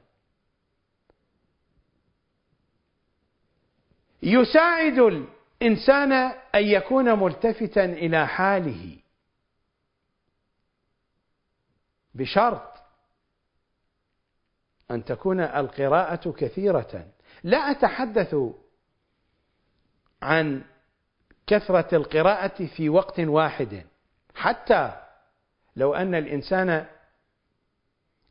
[4.22, 6.12] يساعد الإنسان
[6.54, 8.96] أن يكون ملتفتا إلى حاله
[12.14, 12.79] بشرط
[14.90, 17.06] أن تكون القراءة كثيرة.
[17.42, 18.36] لا أتحدث
[20.22, 20.62] عن
[21.46, 23.86] كثرة القراءة في وقت واحد.
[24.34, 24.92] حتى
[25.76, 26.86] لو أن الإنسان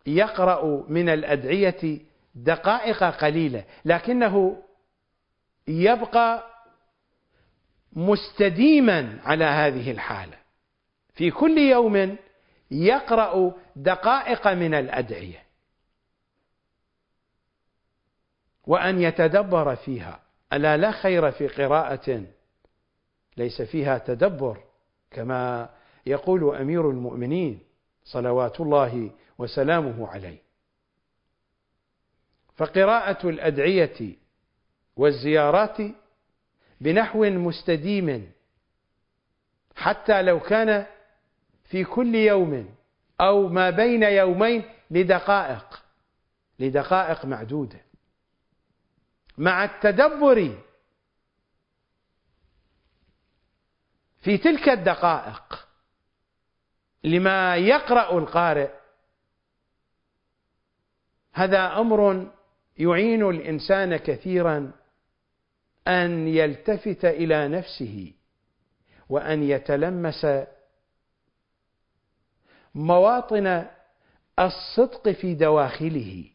[0.06, 2.00] يقرأ من الأدعية
[2.36, 4.64] دقائق قليلة لكنه
[5.68, 6.44] يبقى
[7.94, 10.38] مستديما على هذه الحالة.
[11.14, 12.18] في كل يوم
[12.72, 15.49] يقرأ دقائق من الأدعية.
[18.70, 20.20] وأن يتدبر فيها.
[20.54, 22.24] ألا لا خير في قراءة
[23.38, 24.64] ليس فيها تدبر
[25.12, 25.70] كما
[26.06, 27.60] يقول أمير المؤمنين
[28.04, 30.38] صلوات الله وسلامه عليه.
[32.56, 34.16] فقراءة الأدعية
[34.96, 35.78] والزيارات
[36.82, 38.32] بنحو مستديم
[39.76, 40.86] حتى لو كان
[41.64, 42.76] في كل يوم
[43.22, 45.84] أو ما بين يومين لدقائق
[46.60, 47.89] لدقائق معدودة.
[49.40, 50.58] مع التدبر
[54.22, 55.68] في تلك الدقائق
[57.04, 58.72] لما يقرأ القارئ.
[61.34, 62.32] هذا أمر
[62.78, 64.72] يعين الإنسان كثيرا
[65.88, 68.14] أن يلتفت إلى نفسه
[69.10, 70.28] وأن يتلمس
[72.76, 73.66] مواطن
[74.40, 76.30] الصدق في دواخله.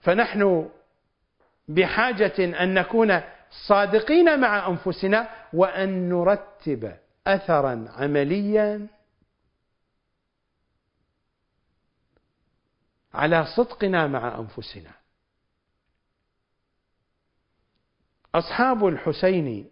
[0.00, 0.70] فنحن
[1.68, 3.20] بحاجة أن نكون
[3.66, 6.96] صادقين مع أنفسنا وأن نرتب
[7.26, 8.86] أثرا عمليا
[13.14, 14.90] على صدقنا مع أنفسنا.
[18.34, 19.70] أصحاب الحسين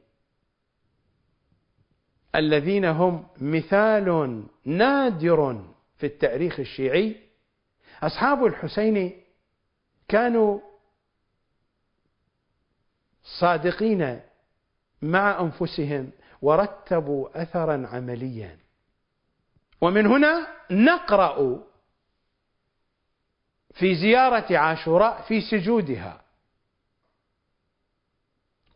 [2.34, 5.64] الذين هم مثال نادر
[5.96, 7.16] في التاريخ الشيعي
[8.02, 9.22] أصحاب الحسين
[10.08, 10.60] كانوا
[13.24, 14.20] صادقين
[15.02, 16.10] مع أنفسهم
[16.42, 18.58] ورتبوا أثرا عمليا.
[19.80, 21.62] ومن هنا نقرأ
[23.74, 26.22] في زيارة عاشوراء في سجودها.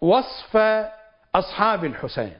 [0.01, 0.57] وصف
[1.35, 2.39] أصحاب الحسين.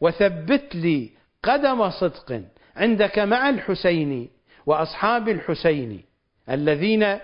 [0.00, 1.10] وثبت لي
[1.42, 2.42] قدم صدق
[2.76, 4.30] عندك مع الحسين
[4.66, 6.04] وأصحاب الحسين
[6.48, 7.18] الذين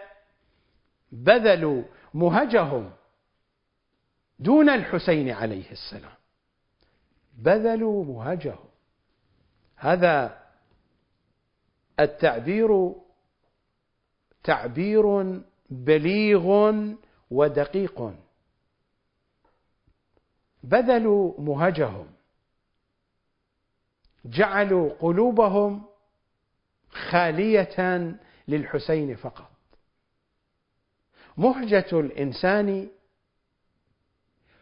[1.12, 1.82] بذلوا
[2.14, 2.92] مهجهم
[4.38, 6.12] دون الحسين عليه السلام.
[7.38, 8.68] بذلوا مهجهم.
[9.76, 10.44] هذا
[12.00, 12.94] التعبير
[14.44, 16.74] تعبير بليغ
[17.30, 18.14] ودقيق.
[20.62, 22.06] بذلوا مهجهم.
[24.24, 25.84] جعلوا قلوبهم
[26.90, 28.16] خالية
[28.48, 29.49] للحسين فقط.
[31.40, 32.88] مهجة الإنسان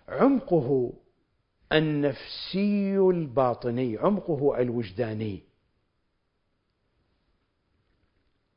[0.08, 0.92] عمقه
[1.72, 5.42] النفسي الباطني عمقه الوجداني.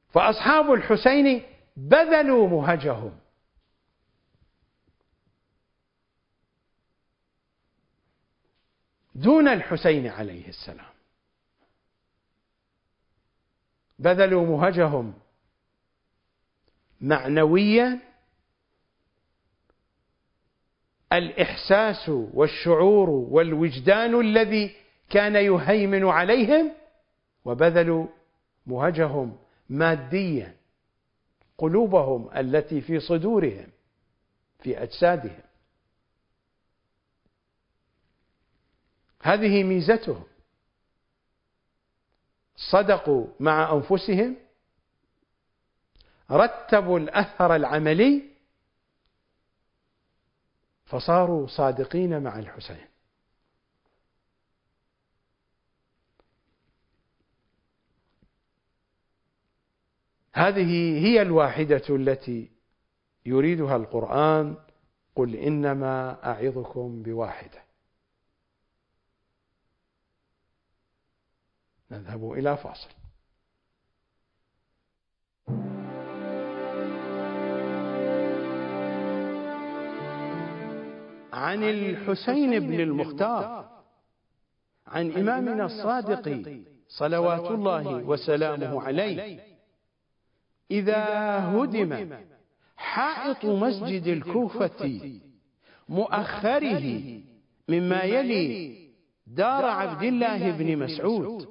[0.10, 1.44] فأصحاب الحسين
[1.78, 3.20] بذلوا مهجهم.
[9.16, 10.92] دون الحسين عليه السلام.
[14.00, 15.14] بذلوا مهجهم
[17.02, 18.11] معنويا
[21.14, 24.76] الإحساس والشعور والوجدان الذي
[25.10, 26.72] كان يهيمن عليهم
[27.46, 28.08] وبذلوا
[28.66, 29.38] مهجهم
[29.70, 30.56] ماديا
[31.58, 33.68] قلوبهم التي في صدورهم
[34.60, 35.42] في أجسادهم.
[39.22, 40.24] هذه ميزتهم.
[42.56, 44.36] صدقوا مع أنفسهم
[46.32, 48.31] رتبوا الأثر العملي
[50.92, 52.86] فصاروا صادقين مع الحسين.
[60.34, 62.52] هذه هي الواحدة التي
[63.26, 64.56] يريدها القرآن.
[65.16, 67.64] قل إنما أعظكم بواحدة.
[71.92, 73.01] نذهب إلى فاصل.
[81.32, 83.70] عن الحسين بن المختار
[84.88, 86.56] عن إمامنا الصادق
[86.88, 89.40] صلوات الله وسلامه عليه.
[90.72, 91.06] إذا
[91.40, 92.18] هدم
[92.78, 95.20] حائط مسجد الكوفة
[95.90, 97.04] مؤخره
[97.70, 98.78] مما يلي
[99.28, 101.48] دار عبد الله بن مسعود.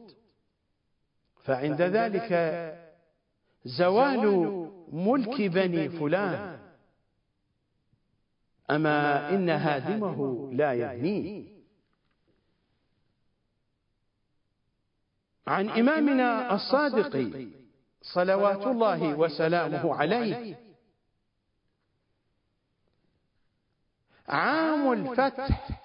[1.44, 2.30] فعند ذلك
[3.64, 4.24] زوال
[4.92, 6.49] ملك بني فلان.
[8.70, 11.50] أما إن هادمه لا يبنيه
[15.46, 17.46] عن إمامنا الصادق
[18.02, 20.56] صلوات الله وسلامه عليه.
[24.28, 25.80] عام الفتح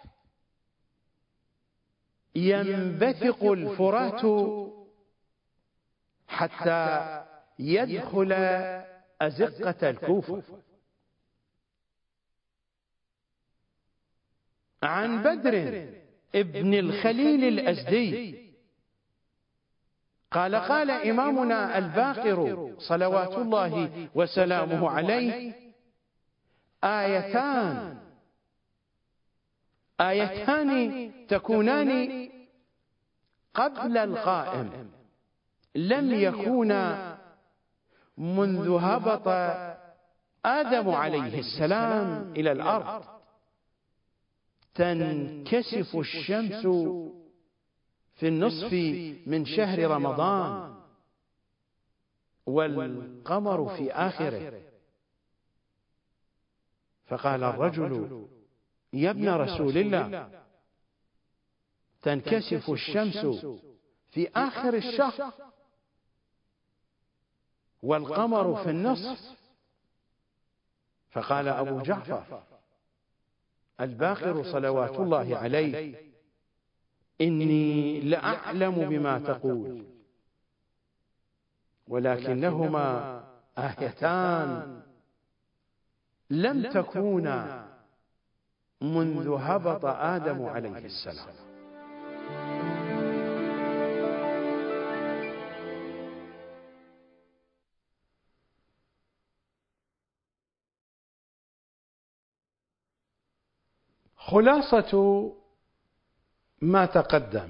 [2.35, 4.23] ينبثق الفرات
[6.27, 7.23] حتى
[7.59, 8.31] يدخل
[9.21, 10.43] أزقة الكوفة.
[14.85, 15.87] عن بدر
[16.35, 18.45] ابن الخليل الأزدي.
[20.31, 25.53] قال قال إمامنا الباقر صلوات الله وسلامه عليه
[26.83, 27.97] آيتان.
[29.99, 32.29] آيتان تكونان
[33.53, 34.91] قبل القائم.
[35.75, 37.17] لم يكونا
[38.17, 39.27] منذ هبط
[40.45, 43.14] آدم عليه السلام إلى الأرض.
[44.75, 46.65] تنكسف الشمس
[48.15, 48.73] في النصف
[49.27, 50.75] من شهر رمضان.
[52.45, 54.61] والقمر في آخره.
[57.05, 58.27] فقال الرجل
[58.93, 60.41] يا ابن رسول الله
[62.01, 63.45] تنكسف الشمس
[64.11, 65.33] في آخر الشهر.
[67.83, 69.35] والقمر في النصف.
[71.11, 72.54] فقال أبو جعفر
[73.81, 75.95] الباقر صلوات الله عليه.
[77.21, 79.85] إني لأعلم بما تقول.
[81.87, 83.23] ولكنهما
[83.57, 84.81] آيتان.
[86.29, 87.67] لم تكونا
[88.81, 91.54] منذ هبط آدم عليه السلام.
[104.25, 105.31] خلاصة
[106.61, 107.49] ما تقدم.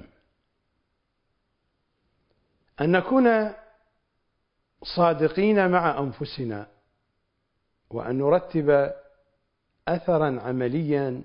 [2.80, 3.52] أن نكون
[4.82, 6.66] صادقين مع أنفسنا
[7.90, 8.92] وأن نرتب
[9.88, 11.24] أثرا عمليا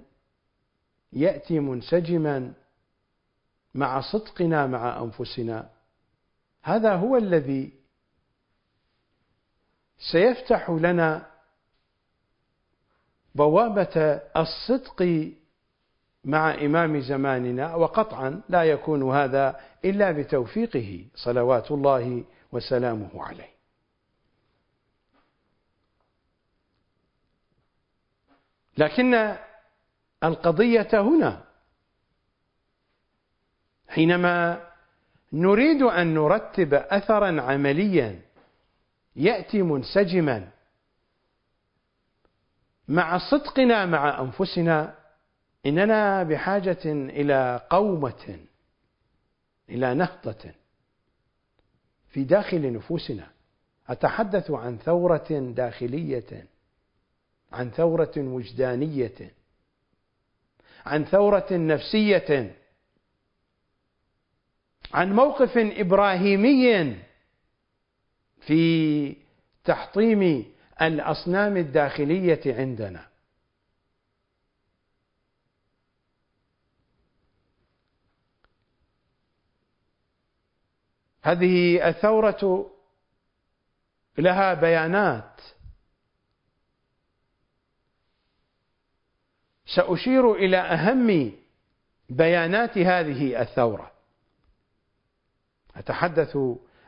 [1.14, 2.54] يأتي منسجما
[3.74, 5.70] مع صدقنا مع أنفسنا
[6.64, 7.74] هذا هو الذي
[10.12, 11.32] سيفتح لنا
[13.36, 15.32] بوابة الصدق
[16.24, 23.52] مع إمام زماننا وقطعا لا يكون هذا إلا بتوفيقه صلوات الله وسلامه عليه.
[28.78, 29.36] لكن
[30.24, 31.44] القضية هنا
[33.88, 34.68] حينما
[35.34, 38.22] نريد أن نرتب أثرا عمليا
[39.16, 40.48] يأتي منسجما
[42.88, 45.01] مع صدقنا مع أنفسنا
[45.66, 48.38] إننا بحاجة إلى قومة
[49.70, 50.52] إلى نهضة
[52.10, 53.28] في داخل نفوسنا.
[53.88, 56.46] أتحدث عن ثورة داخلية
[57.52, 59.32] عن ثورة وجدانية
[60.86, 62.56] عن ثورة نفسية
[64.94, 66.96] عن موقف إبراهيمي
[68.42, 69.16] في
[69.64, 73.11] تحطيم الأصنام الداخلية عندنا.
[81.22, 82.72] هذه الثورة
[84.18, 85.42] لها بيانات.
[89.66, 91.32] سأشير إلى أهم
[92.10, 93.92] بيانات هذه الثورة.
[95.76, 96.38] أتحدث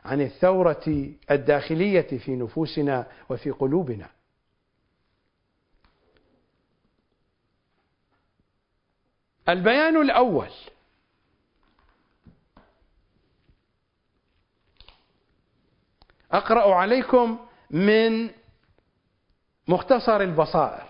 [0.04, 4.10] عن الثورة الداخلية في نفوسنا وفي قلوبنا.
[9.48, 10.50] البيان الأول
[16.34, 17.38] أقرأ عليكم
[17.70, 18.30] من
[19.68, 20.88] مختصر البصائر.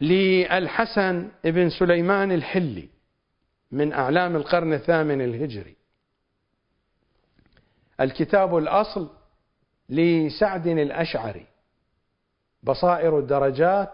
[0.00, 2.88] للحسن بن سليمان الحلي
[3.72, 5.76] من أعلام القرن الثامن الهجري.
[8.00, 9.10] الكتاب الأصل
[9.88, 11.46] لسعد الأشعري.
[12.62, 13.92] بصائر الدرجات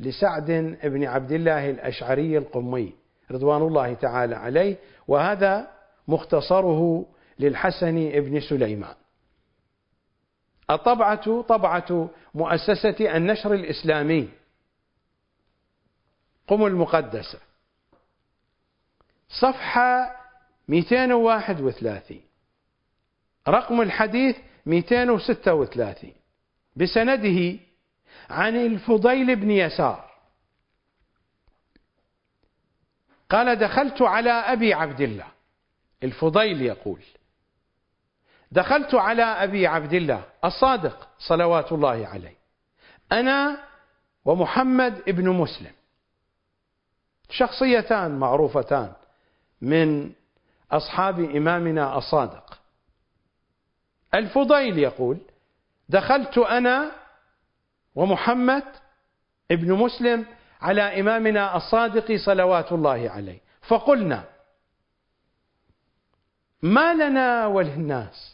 [0.00, 0.50] لسعد
[0.84, 2.92] بن عبد الله الأشعري القمي
[3.30, 4.76] رضوان الله تعالى عليه.
[5.08, 5.70] وهذا
[6.08, 7.06] مختصره
[7.38, 8.94] للحسن بن سليمان.
[10.70, 14.28] الطبعة طبعة مؤسسة النشر الإسلامي.
[16.46, 17.38] قم المقدسة.
[19.28, 20.16] صفحة
[20.68, 22.20] 231
[23.48, 24.36] رقم الحديث
[24.66, 26.12] 236
[26.76, 27.58] بسنده
[28.30, 30.10] عن الفضيل بن يسار.
[33.30, 35.26] قال دخلت على أبي عبد الله.
[36.02, 37.00] الفضيل يقول
[38.54, 42.36] دخلت على أبي عبد الله الصادق صلوات الله عليه.
[43.12, 43.58] أنا
[44.24, 45.72] ومحمد ابن مسلم.
[47.30, 48.92] شخصيتان معروفتان
[49.60, 50.12] من
[50.72, 52.58] أصحاب إمامنا الصادق.
[54.14, 55.18] الفضيل يقول
[55.88, 56.92] دخلت أنا
[57.94, 58.64] ومحمد
[59.50, 60.26] ابن مسلم
[60.60, 63.38] على إمامنا الصادق صلوات الله عليه.
[63.68, 64.24] فقلنا
[66.62, 68.33] ما لنا وللناس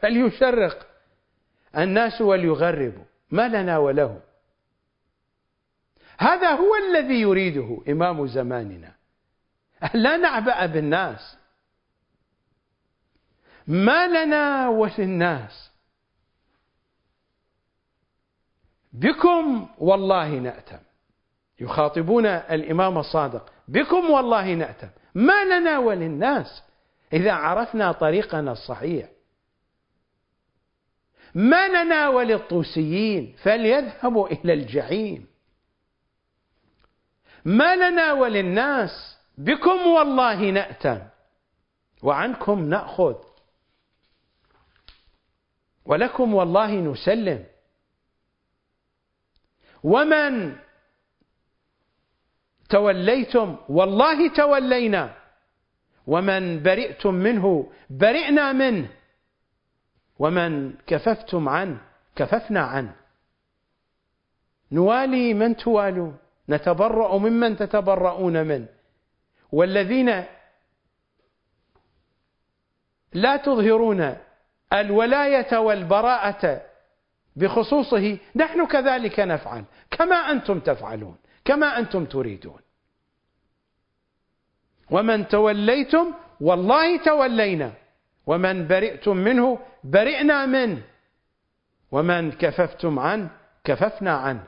[0.00, 0.86] فليشرق.
[1.76, 3.04] الناس وليغربوا.
[3.30, 4.20] ما لنا ولهم.
[6.18, 8.94] هذا هو الذي يريده إمام زماننا.
[9.94, 11.36] لا نعبأ بالناس.
[13.66, 15.70] ما لنا وللناس.
[18.92, 20.78] بكم والله نأتم.
[21.60, 23.52] يخاطبون الإمام الصادق.
[23.68, 24.88] بكم والله نأتم.
[25.14, 26.62] ما لنا وللناس.
[27.12, 29.08] إذا عرفنا طريقنا الصحيح.
[31.36, 35.26] ما لنا وللطوسيين فليذهبوا إلى الجحيم.
[37.44, 40.98] ما لنا وللناس بكم والله نأتم
[42.02, 43.14] وعنكم نأخذ
[45.84, 47.44] ولكم والله نسلم.
[49.84, 50.56] ومن
[52.68, 55.14] توليتم والله تولينا.
[56.06, 58.95] ومن برئتم منه برئنا منه.
[60.18, 61.78] ومن كففتم عنه
[62.16, 62.94] كففنا عنه.
[64.72, 66.16] نوالي من توالون
[66.48, 68.66] نتبرأ ممن تتبرؤون منه.
[69.52, 70.24] والذين
[73.12, 74.16] لا تظهرون
[74.72, 76.62] الولاية والبراءة
[77.36, 82.60] بخصوصه نحن كذلك نفعل كما أنتم تفعلون كما أنتم تريدون.
[84.90, 87.72] ومن توليتم والله تولينا.
[88.26, 90.82] ومن برئتم منه برئنا منه
[91.90, 93.30] ومن كففتم عنه
[93.64, 94.44] كففنا عنه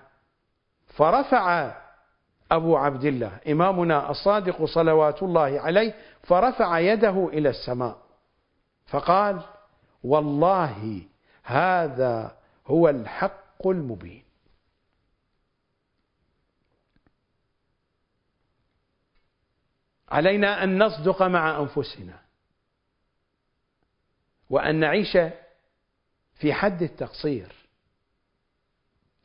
[0.87, 1.75] فرفع
[2.53, 7.99] أبو عبد الله إمامنا الصادق صلوات الله عليه فرفع يده إلى السماء.
[8.87, 9.41] فقال
[10.05, 11.03] والله
[11.43, 12.37] هذا
[12.67, 14.25] هو الحق المبين.
[20.09, 22.28] علينا أن نصدق مع أنفسنا.
[24.51, 25.19] وأن نعيش
[26.35, 27.59] في حد التقصير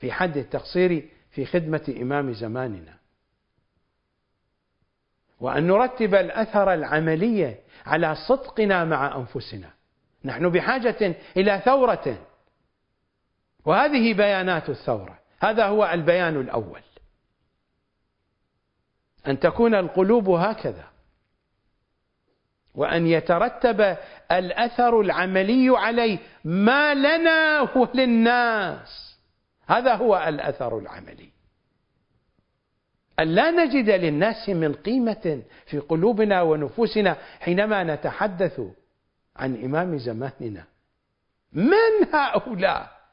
[0.04, 2.98] في حد التقصير في خدمة إمام زماننا.
[5.40, 9.70] وأن نرتب الأثر العملي على صدقنا مع أنفسنا.
[10.26, 12.28] نحن بحاجة إلى ثورة.
[13.66, 15.20] وهذه بيانات الثورة.
[15.40, 16.82] هذا هو البيان الأول.
[19.28, 20.88] أن تكون القلوب هكذا.
[22.76, 23.98] وأن يترتب
[24.32, 29.18] الأثر العملي عليه ما لنا وللناس
[29.68, 31.30] هذا هو الأثر العملي.
[33.20, 38.62] أن لا نجد للناس من قيمة في قلوبنا ونفوسنا حينما نتحدث
[39.36, 40.64] عن إمام زماننا.
[41.54, 43.04] من هؤلاء؟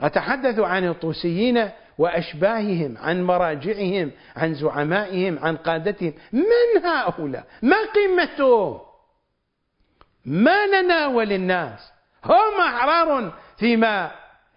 [0.00, 6.12] أتحدث عن الطوسيين وأشباههم عن مراجعهم عن زعمائهم عن قادتهم.
[6.32, 8.80] من هؤلاء؟ ما قيمتهم
[10.24, 11.92] ما لنا وللناس
[12.24, 14.10] هم أحرار فيما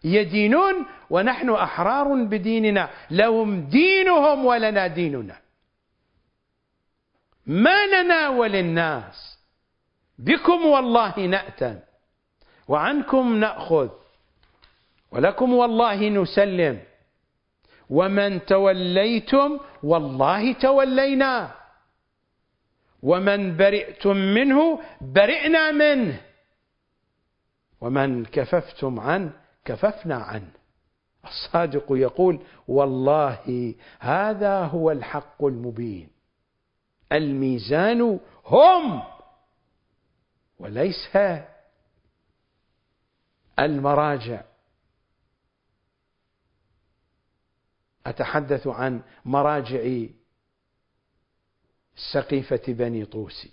[0.03, 2.89] يدينون ونحن أحرار بديننا.
[3.11, 5.35] لهم دينهم ولنا ديننا.
[7.45, 9.39] ما لنا وللناس
[10.19, 11.79] بكم والله نأتم
[12.67, 13.89] وعنكم نأخذ
[15.11, 16.79] ولكم والله نسلم.
[17.89, 21.51] ومن توليتم والله تولينا.
[23.03, 26.21] ومن برئتم منه برئنا منه.
[27.81, 29.31] ومن كففتم عنه
[29.65, 30.51] كففنا عنه.
[31.25, 36.09] الصادق يقول والله هذا هو الحق المبين.
[37.11, 39.03] الميزان هم
[40.59, 41.17] وليس
[43.59, 44.41] المراجع.
[48.05, 50.05] أتحدث عن مراجع
[52.13, 53.51] سقيفة بني طوسي.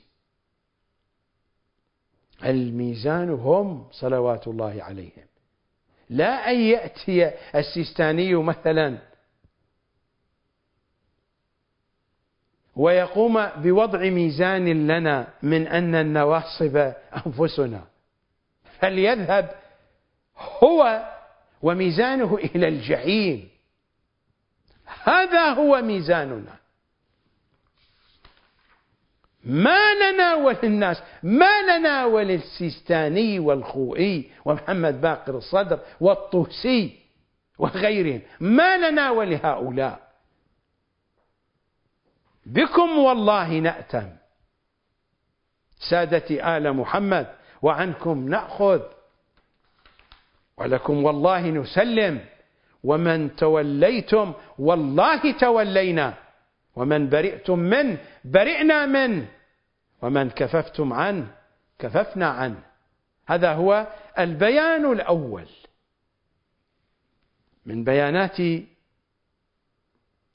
[2.45, 5.27] الميزان هم صلوات الله عليهم.
[6.11, 8.99] لا أن يأتي السيستاني مثلا
[12.77, 16.77] ويقوم بوضع ميزان لنا من أن النواصب
[17.27, 17.85] أنفسنا.
[18.81, 19.61] فليذهب
[20.37, 21.09] هو
[21.63, 23.52] وميزانه إلى الجحيم.
[25.05, 26.57] هذا هو ميزاننا.
[29.45, 37.01] ما لنا وللناس ما لنا وللسيستاني والخوئي ومحمد باقر الصدر والطوسي
[37.59, 38.21] وغيرهم.
[38.41, 40.13] ما لنا ولهؤلاء
[42.47, 44.13] بكم والله نأتم.
[45.91, 47.27] سادة آل محمد
[47.63, 48.81] وعنكم نأخذ.
[50.57, 52.27] ولكم والله نسلم.
[52.83, 56.15] ومن توليتم والله تولينا.
[56.77, 59.29] ومن برئتم منه برئنا منه
[60.03, 61.35] ومن كففتم عنه
[61.79, 62.63] كففنا عنه
[63.27, 63.87] هذا هو
[64.19, 65.47] البيان الأول.
[67.67, 68.37] من بيانات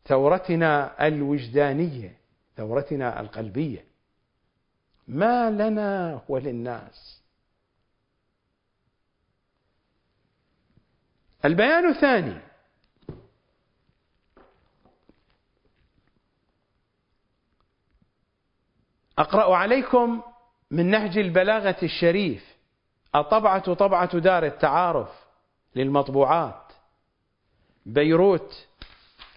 [0.06, 2.18] ثورتنا الوجدانية
[2.58, 3.86] ثورتنا القلبية.
[5.08, 7.17] ما لنا وللناس؟
[11.46, 12.38] البيان الثاني.
[19.20, 20.22] أقرأ عليكم
[20.72, 22.56] من نهج البلاغة الشريف
[23.16, 25.10] الطبعة طبعة دار التعارف
[25.76, 26.64] للمطبوعات.
[27.86, 28.68] بيروت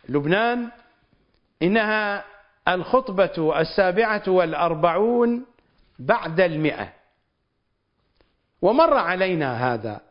[0.08, 0.70] لبنان
[1.62, 2.24] إنها
[2.68, 5.46] الخطبة السابعة والأربعون
[5.98, 6.92] بعد المئة.
[8.62, 10.09] ومر علينا هذا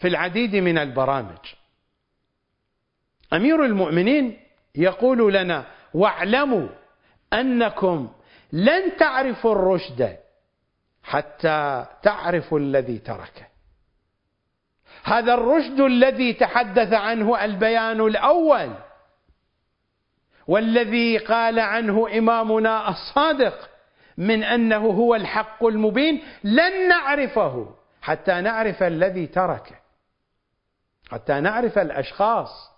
[0.00, 1.38] في العديد من البرامج.
[3.32, 4.40] أمير المؤمنين
[4.74, 5.64] يقول لنا
[5.94, 6.68] واعلموا
[7.32, 8.12] أنكم
[8.52, 10.16] لن تعرفوا الرشد
[11.02, 13.46] حتى تعرفوا الذي تركه
[15.04, 18.74] هذا الرشد الذي تحدث عنه البيان الأول
[20.46, 23.70] والذي قال عنه إمامنا الصادق
[24.16, 29.79] من أنه هو الحق المبين لن نعرفه حتى نعرف الذي تركه
[31.10, 32.70] حتى نعرف الأشخاص.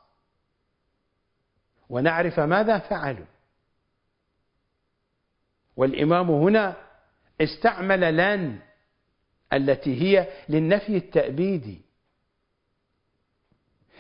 [1.89, 3.27] ونعرف ماذا فعلوا.
[5.77, 6.77] والإمام هنا
[7.41, 8.59] استعمل لن
[9.53, 11.81] التي هي للنفي التأبيدي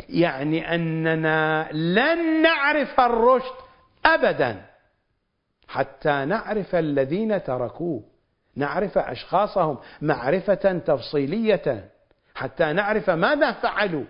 [0.08, 3.56] يعني أننا لن نعرف الرشد
[4.06, 4.66] أبدا.
[5.68, 8.04] حتى نعرف الذين تركوه.
[8.56, 11.90] نعرف أشخاصهم معرفة تفصيلية.
[12.34, 14.04] حتى نعرف ماذا فعلوا.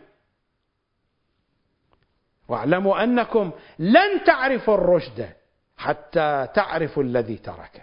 [2.53, 5.29] واعلموا أنكم لن تعرفوا الرشد
[5.77, 7.83] حتى تعرفوا الذي تركه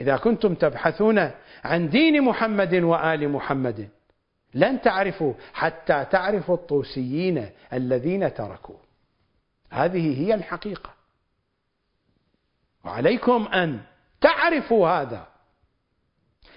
[0.00, 1.30] إذا كنتم تبحثون
[1.64, 3.88] عن دين محمد وآل محمد
[4.54, 8.80] لن تعرفوا حتى تعرفوا الطوسيين الذين تركوه.
[9.70, 10.90] هذه هي الحقيقة.
[12.84, 13.80] وعليكم أن
[14.20, 15.28] تعرفوا هذا.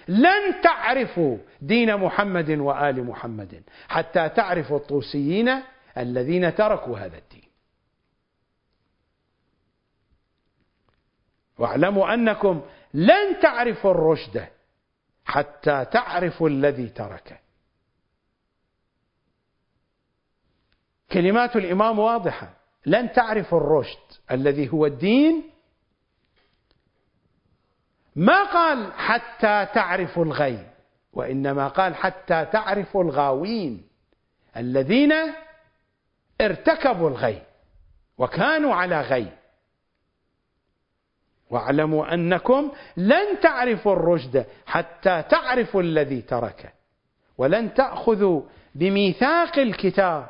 [0.08, 5.62] لن تعرفوا دين محمد وآل محمد حتى تعرفوا الطوسيين
[5.98, 7.48] الذين تركوا هذا الدين.
[11.58, 12.62] واعلموا أنكم
[12.94, 14.48] لن تعرفوا الرشد
[15.24, 17.38] حتى تعرفوا الذي تركه.
[21.12, 22.54] كلمات الإمام واضحة.
[22.86, 25.50] لن تعرفوا الرشد الذي هو الدين.
[28.16, 30.70] ما قال حتى تعرفوا الغي
[31.12, 33.88] وإنما قال حتى تعرفوا الغاوين
[34.56, 35.12] الذين
[36.40, 37.42] ارتكبوا الغي
[38.18, 39.28] وكانوا على غي.
[41.50, 46.72] واعلموا أنكم لن تعرفوا الرشد حتى تعرفوا الذي تركه
[47.38, 48.42] ولن تأخذوا
[48.74, 50.28] بميثاق الكتاب.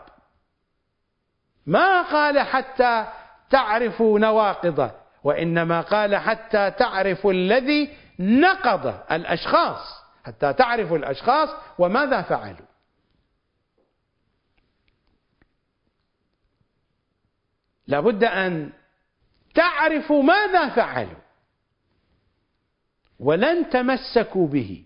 [1.66, 3.06] ما قال حتى
[3.50, 4.90] تعرفوا نواقضه
[5.24, 11.48] وإنما قال حتى تعرفوا الذي نقض الأشخاص حتى تعرفوا الأشخاص
[11.78, 12.73] وماذا فعلوا.
[17.86, 18.72] لابد أن
[19.54, 21.24] تعرفوا ماذا فعلوا.
[23.18, 24.84] ولن تمسكوا به.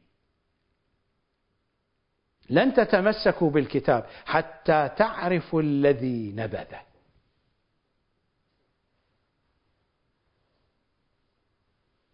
[2.51, 6.83] لن تتمسكوا بالكتاب حتى تعرفوا الذي نبذه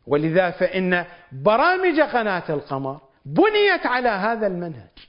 [0.07, 5.09] ولذا فإن برامج قناة القمر بنيت على هذا المنهج.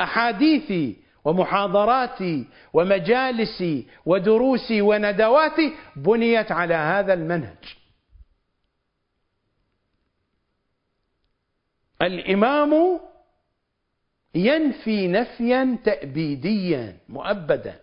[0.00, 7.76] أحاديثي ومحاضراتي ومجالسي ودروسي وندواتي بنيت على هذا المنهج.
[12.02, 13.00] الإمام
[14.34, 17.80] ينفي نفيا تأبيديا مؤبدا.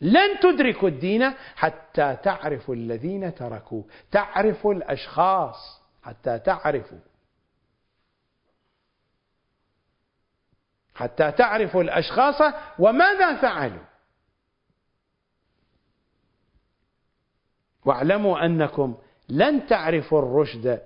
[0.00, 7.09] لن تدركوا الدين حتى تعرفوا الذين تركوه تعرفوا الأشخاص حتى تعرفوا.
[11.00, 13.84] حتى تعرفوا الأشخاص وماذا فعلوا.
[17.84, 18.96] واعلموا أنكم
[19.28, 20.82] لن تعرفوا الرشد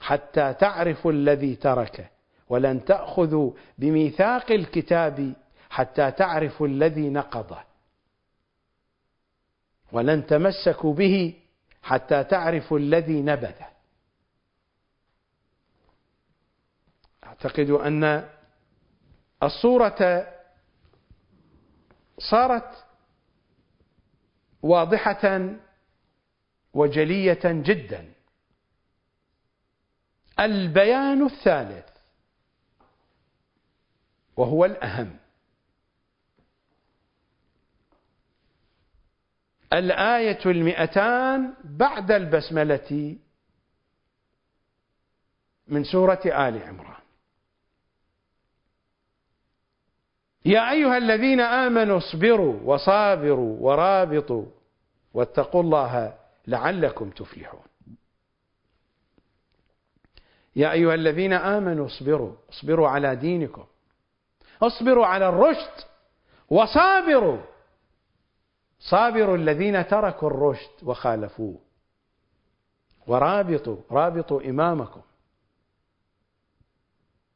[0.00, 2.08] حتى تعرفوا الذي تركه
[2.48, 5.34] ولن تأخذوا بميثاق الكتاب
[5.70, 7.60] حتى تعرفوا الذي نقضه
[9.92, 11.34] ولن تمسكوا به
[11.82, 13.68] حتى تعرفوا الذي نبذه
[17.24, 18.28] أعتقد أن
[19.46, 20.26] الصورة
[22.18, 22.84] صارت
[24.62, 25.50] واضحة
[26.74, 28.12] وجلية جدا.
[30.40, 31.88] البيان الثالث
[34.36, 35.16] وهو الأهم.
[39.72, 43.16] الآية المئتان بعد البسملة
[45.68, 47.05] من سورة آل عمران.
[50.46, 54.44] يا أيها الذين آمنوا اصبروا وصابروا ورابطوا
[55.14, 56.14] واتقوا الله
[56.46, 57.66] لعلكم تفلحون.
[60.56, 63.64] يا أيها الذين آمنوا اصبروا اصبروا على دينكم
[64.62, 65.84] اصبروا على الرشد
[66.50, 67.38] وصابروا.
[68.80, 71.58] صابروا الذين تركوا الرشد وخالفوه.
[73.06, 75.00] ورابطوا رابطوا إمامكم.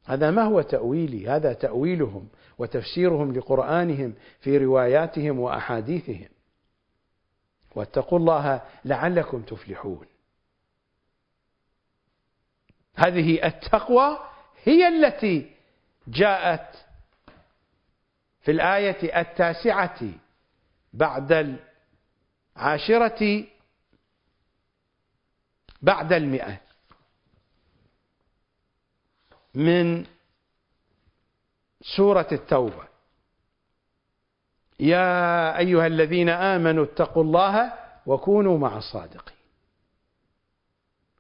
[0.05, 2.29] هذا ما هو تأويلي هذا تأويلهم.
[2.61, 6.29] وتفسيرهم لقرآنهم في رواياتهم وأحاديثهم.
[7.75, 10.07] واتقوا الله لعلكم تفلحون.
[12.95, 14.19] هذه التقوى
[14.65, 15.57] هي التي
[16.09, 16.87] جاءت
[18.41, 20.01] في الآية التاسعة
[20.93, 21.59] بعد
[22.57, 23.45] العاشرة
[25.83, 26.61] بعد المئة.
[29.55, 30.07] من
[31.83, 32.89] سورة التوبة.
[34.81, 37.73] يا أيها الذين آمنوا اتقوا الله
[38.07, 39.37] وكونوا مع الصادقين.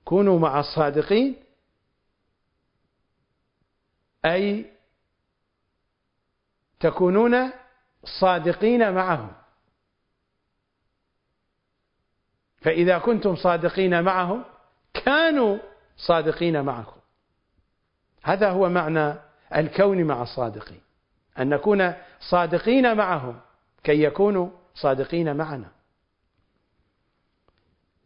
[0.05, 1.37] كونوا مع الصادقين
[4.24, 4.73] أي
[6.81, 7.53] تكونون
[8.20, 9.32] صادقين معهم.
[12.61, 14.45] فإذا كنتم صادقين معهم
[14.95, 15.59] كانوا
[15.97, 17.01] صادقين معكم.
[18.23, 20.81] هذا هو معنى الكون مع الصادقين
[21.39, 23.40] أن نكون صادقين معهم
[23.85, 25.68] كي يكونوا صادقين معنا.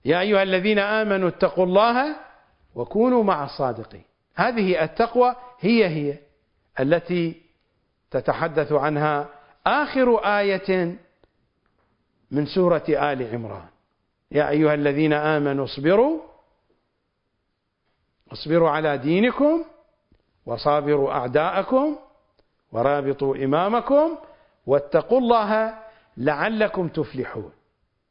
[0.05, 2.17] يا أيها الذين آمنوا اتقوا الله
[2.75, 4.05] وكونوا مع الصادقين.
[4.35, 6.19] هذه التقوى هي هي
[6.81, 7.43] التي
[8.11, 9.29] تتحدث عنها
[9.67, 10.99] آخر آية
[12.31, 13.69] من سورة آل عمران.
[14.31, 16.21] يا أيها الذين آمنوا اصبروا
[18.33, 19.65] اصبروا على دينكم
[20.47, 21.99] وصابروا أعداءكم
[22.73, 24.19] ورابطوا إمامكم
[24.67, 25.79] واتقوا الله
[26.17, 27.53] لعلكم تفلحون.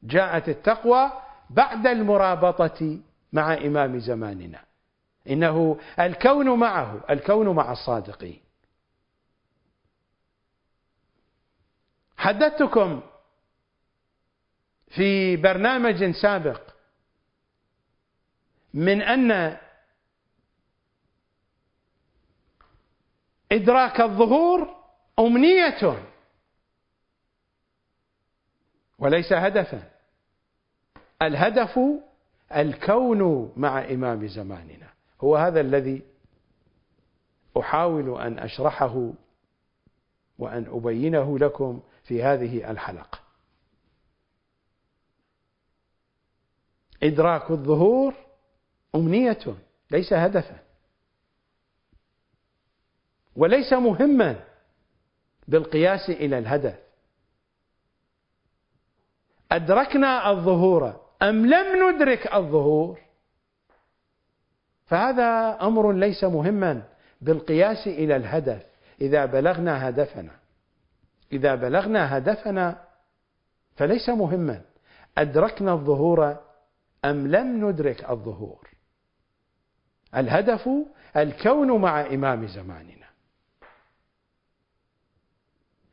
[0.04, 1.12] جاءت التقوى
[1.50, 3.00] بعد المرابطة
[3.34, 4.60] مع إمام زماننا.
[5.30, 8.40] إنه الكون معه الكون مع الصادقين.
[12.18, 13.02] حدثتكم
[14.88, 16.62] في برنامج سابق
[18.74, 19.58] من أن
[23.54, 24.76] إدراك الظهور
[25.20, 26.04] أمنية
[29.00, 29.92] وليس هدفا.
[31.22, 31.80] الهدف
[32.56, 34.90] الكون مع إمام زماننا.
[35.22, 36.02] هو هذا الذي
[37.60, 39.12] أحاول أن أشرحه
[40.40, 43.20] وأن أبينه لكم في هذه الحلقة.
[47.04, 48.14] إدراك الظهور
[48.96, 49.40] أمنية
[49.92, 50.63] ليس هدفا.
[53.36, 54.36] وليس مهما
[55.48, 56.76] بالقياس إلى الهدف.
[59.52, 63.00] أدركنا الظهور أم لم ندرك الظهور؟
[64.86, 66.84] فهذا أمر ليس مهما
[67.22, 68.66] بالقياس إلى الهدف.
[69.02, 70.32] إذا بلغنا هدفنا
[71.32, 72.84] إذا بلغنا هدفنا
[73.76, 74.62] فليس مهما.
[75.18, 76.38] أدركنا الظهور
[77.06, 78.70] أم لم ندرك الظهور؟
[80.16, 80.70] الهدف
[81.18, 83.03] الكون مع إمام زماننا.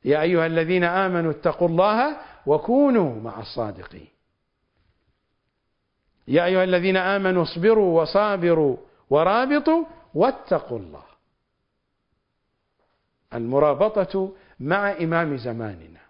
[0.04, 2.16] يا أيها الذين آمنوا اتقوا الله
[2.46, 4.08] وكونوا مع الصادقين.
[6.28, 8.76] يا أيها الذين آمنوا اصبروا وصابروا
[9.10, 11.02] ورابطوا واتقوا الله.
[13.34, 16.00] المرابطة مع إمام زماننا.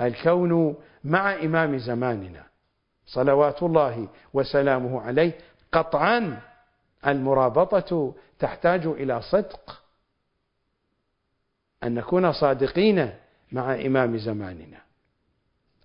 [0.00, 2.44] الكون مع إمام زماننا.
[3.06, 5.38] صلوات الله وسلامه عليه.
[5.72, 6.40] قطعا
[7.06, 9.82] المرابطة تحتاج إلى صدق.
[11.82, 13.12] أن نكون صادقين
[13.52, 14.78] مع إمام زماننا.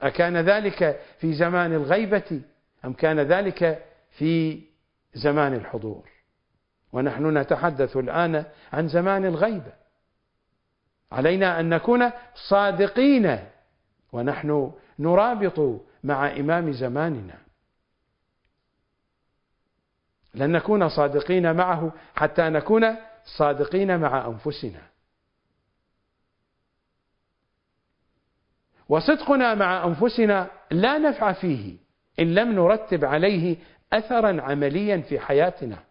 [0.01, 2.41] أكان ذلك في زمان الغيبة
[2.85, 4.61] أم كان ذلك في
[5.13, 6.09] زمان الحضور؟
[6.93, 9.73] ونحن نتحدث الآن عن زمان الغيبة.
[11.11, 12.11] علينا أن نكون
[12.49, 13.39] صادقين
[14.11, 17.38] ونحن نرابط مع إمام زماننا.
[20.34, 22.95] لن نكون صادقين معه حتى نكون
[23.38, 24.90] صادقين مع أنفسنا.
[28.91, 31.77] وصدقنا مع أنفسنا لا نفع فيه
[32.19, 33.57] إن لم نرتب عليه
[33.93, 35.84] أثرا عمليا في حياتنا.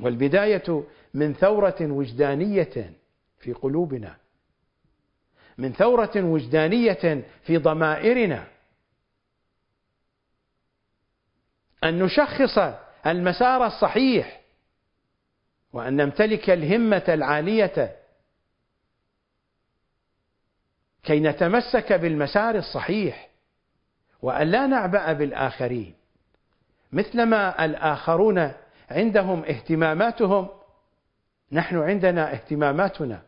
[0.00, 2.92] والبداية من ثورة وجدانية
[3.38, 4.16] في قلوبنا.
[5.58, 8.46] من ثورة وجدانية في ضمائرنا.
[11.84, 12.58] أن نشخص
[13.06, 14.40] المسار الصحيح.
[15.72, 17.96] وأن نمتلك الهمة العالية
[21.06, 23.28] كي نتمسك بالمسار الصحيح
[24.22, 25.94] وأن لا نعبأ بالآخرين.
[26.92, 28.52] مثلما الآخرون
[28.90, 30.48] عندهم اهتماماتهم
[31.52, 33.22] نحن عندنا اهتماماتنا.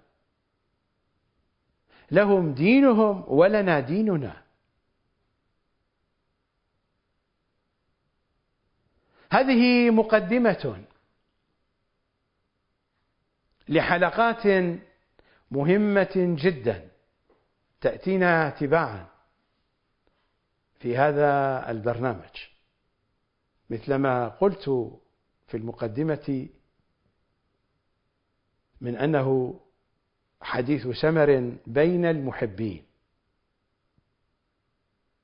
[2.11, 4.43] لهم دينهم ولنا ديننا.
[9.31, 10.85] هذه مقدمة
[13.69, 14.47] لحلقات
[15.51, 16.88] مهمة جدا.
[17.81, 19.09] تأتينا تباعا
[20.81, 22.49] في هذا البرنامج.
[23.71, 24.63] مثلما قلت
[25.47, 26.49] في المقدمة
[28.81, 29.61] من أنه
[30.41, 32.83] حديث سمر بين المحبين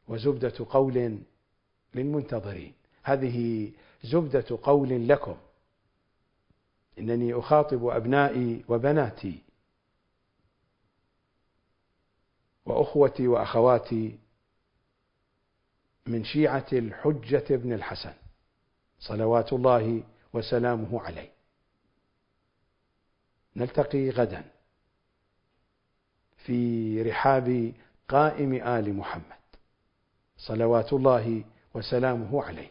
[0.09, 1.19] وزبدة قول
[1.95, 2.73] للمنتظرين.
[3.03, 3.71] هذه
[4.03, 5.37] زبدة قول لكم.
[6.99, 9.44] إنني أخاطب أبنائي وبناتي.
[12.67, 14.19] وأخوتي وأخواتي
[16.07, 18.13] من شيعة الحجة بن الحسن
[19.01, 20.03] صلوات الله
[20.33, 21.31] وسلامه عليه.
[23.57, 24.45] نلتقي غدا
[26.37, 27.73] في رحاب
[28.09, 29.45] قائم آل محمد
[30.37, 31.45] صلوات الله
[31.75, 32.71] وسلامه عليه.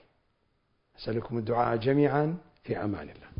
[0.99, 3.32] أسألكم الدعاء جميعا في أمان الله.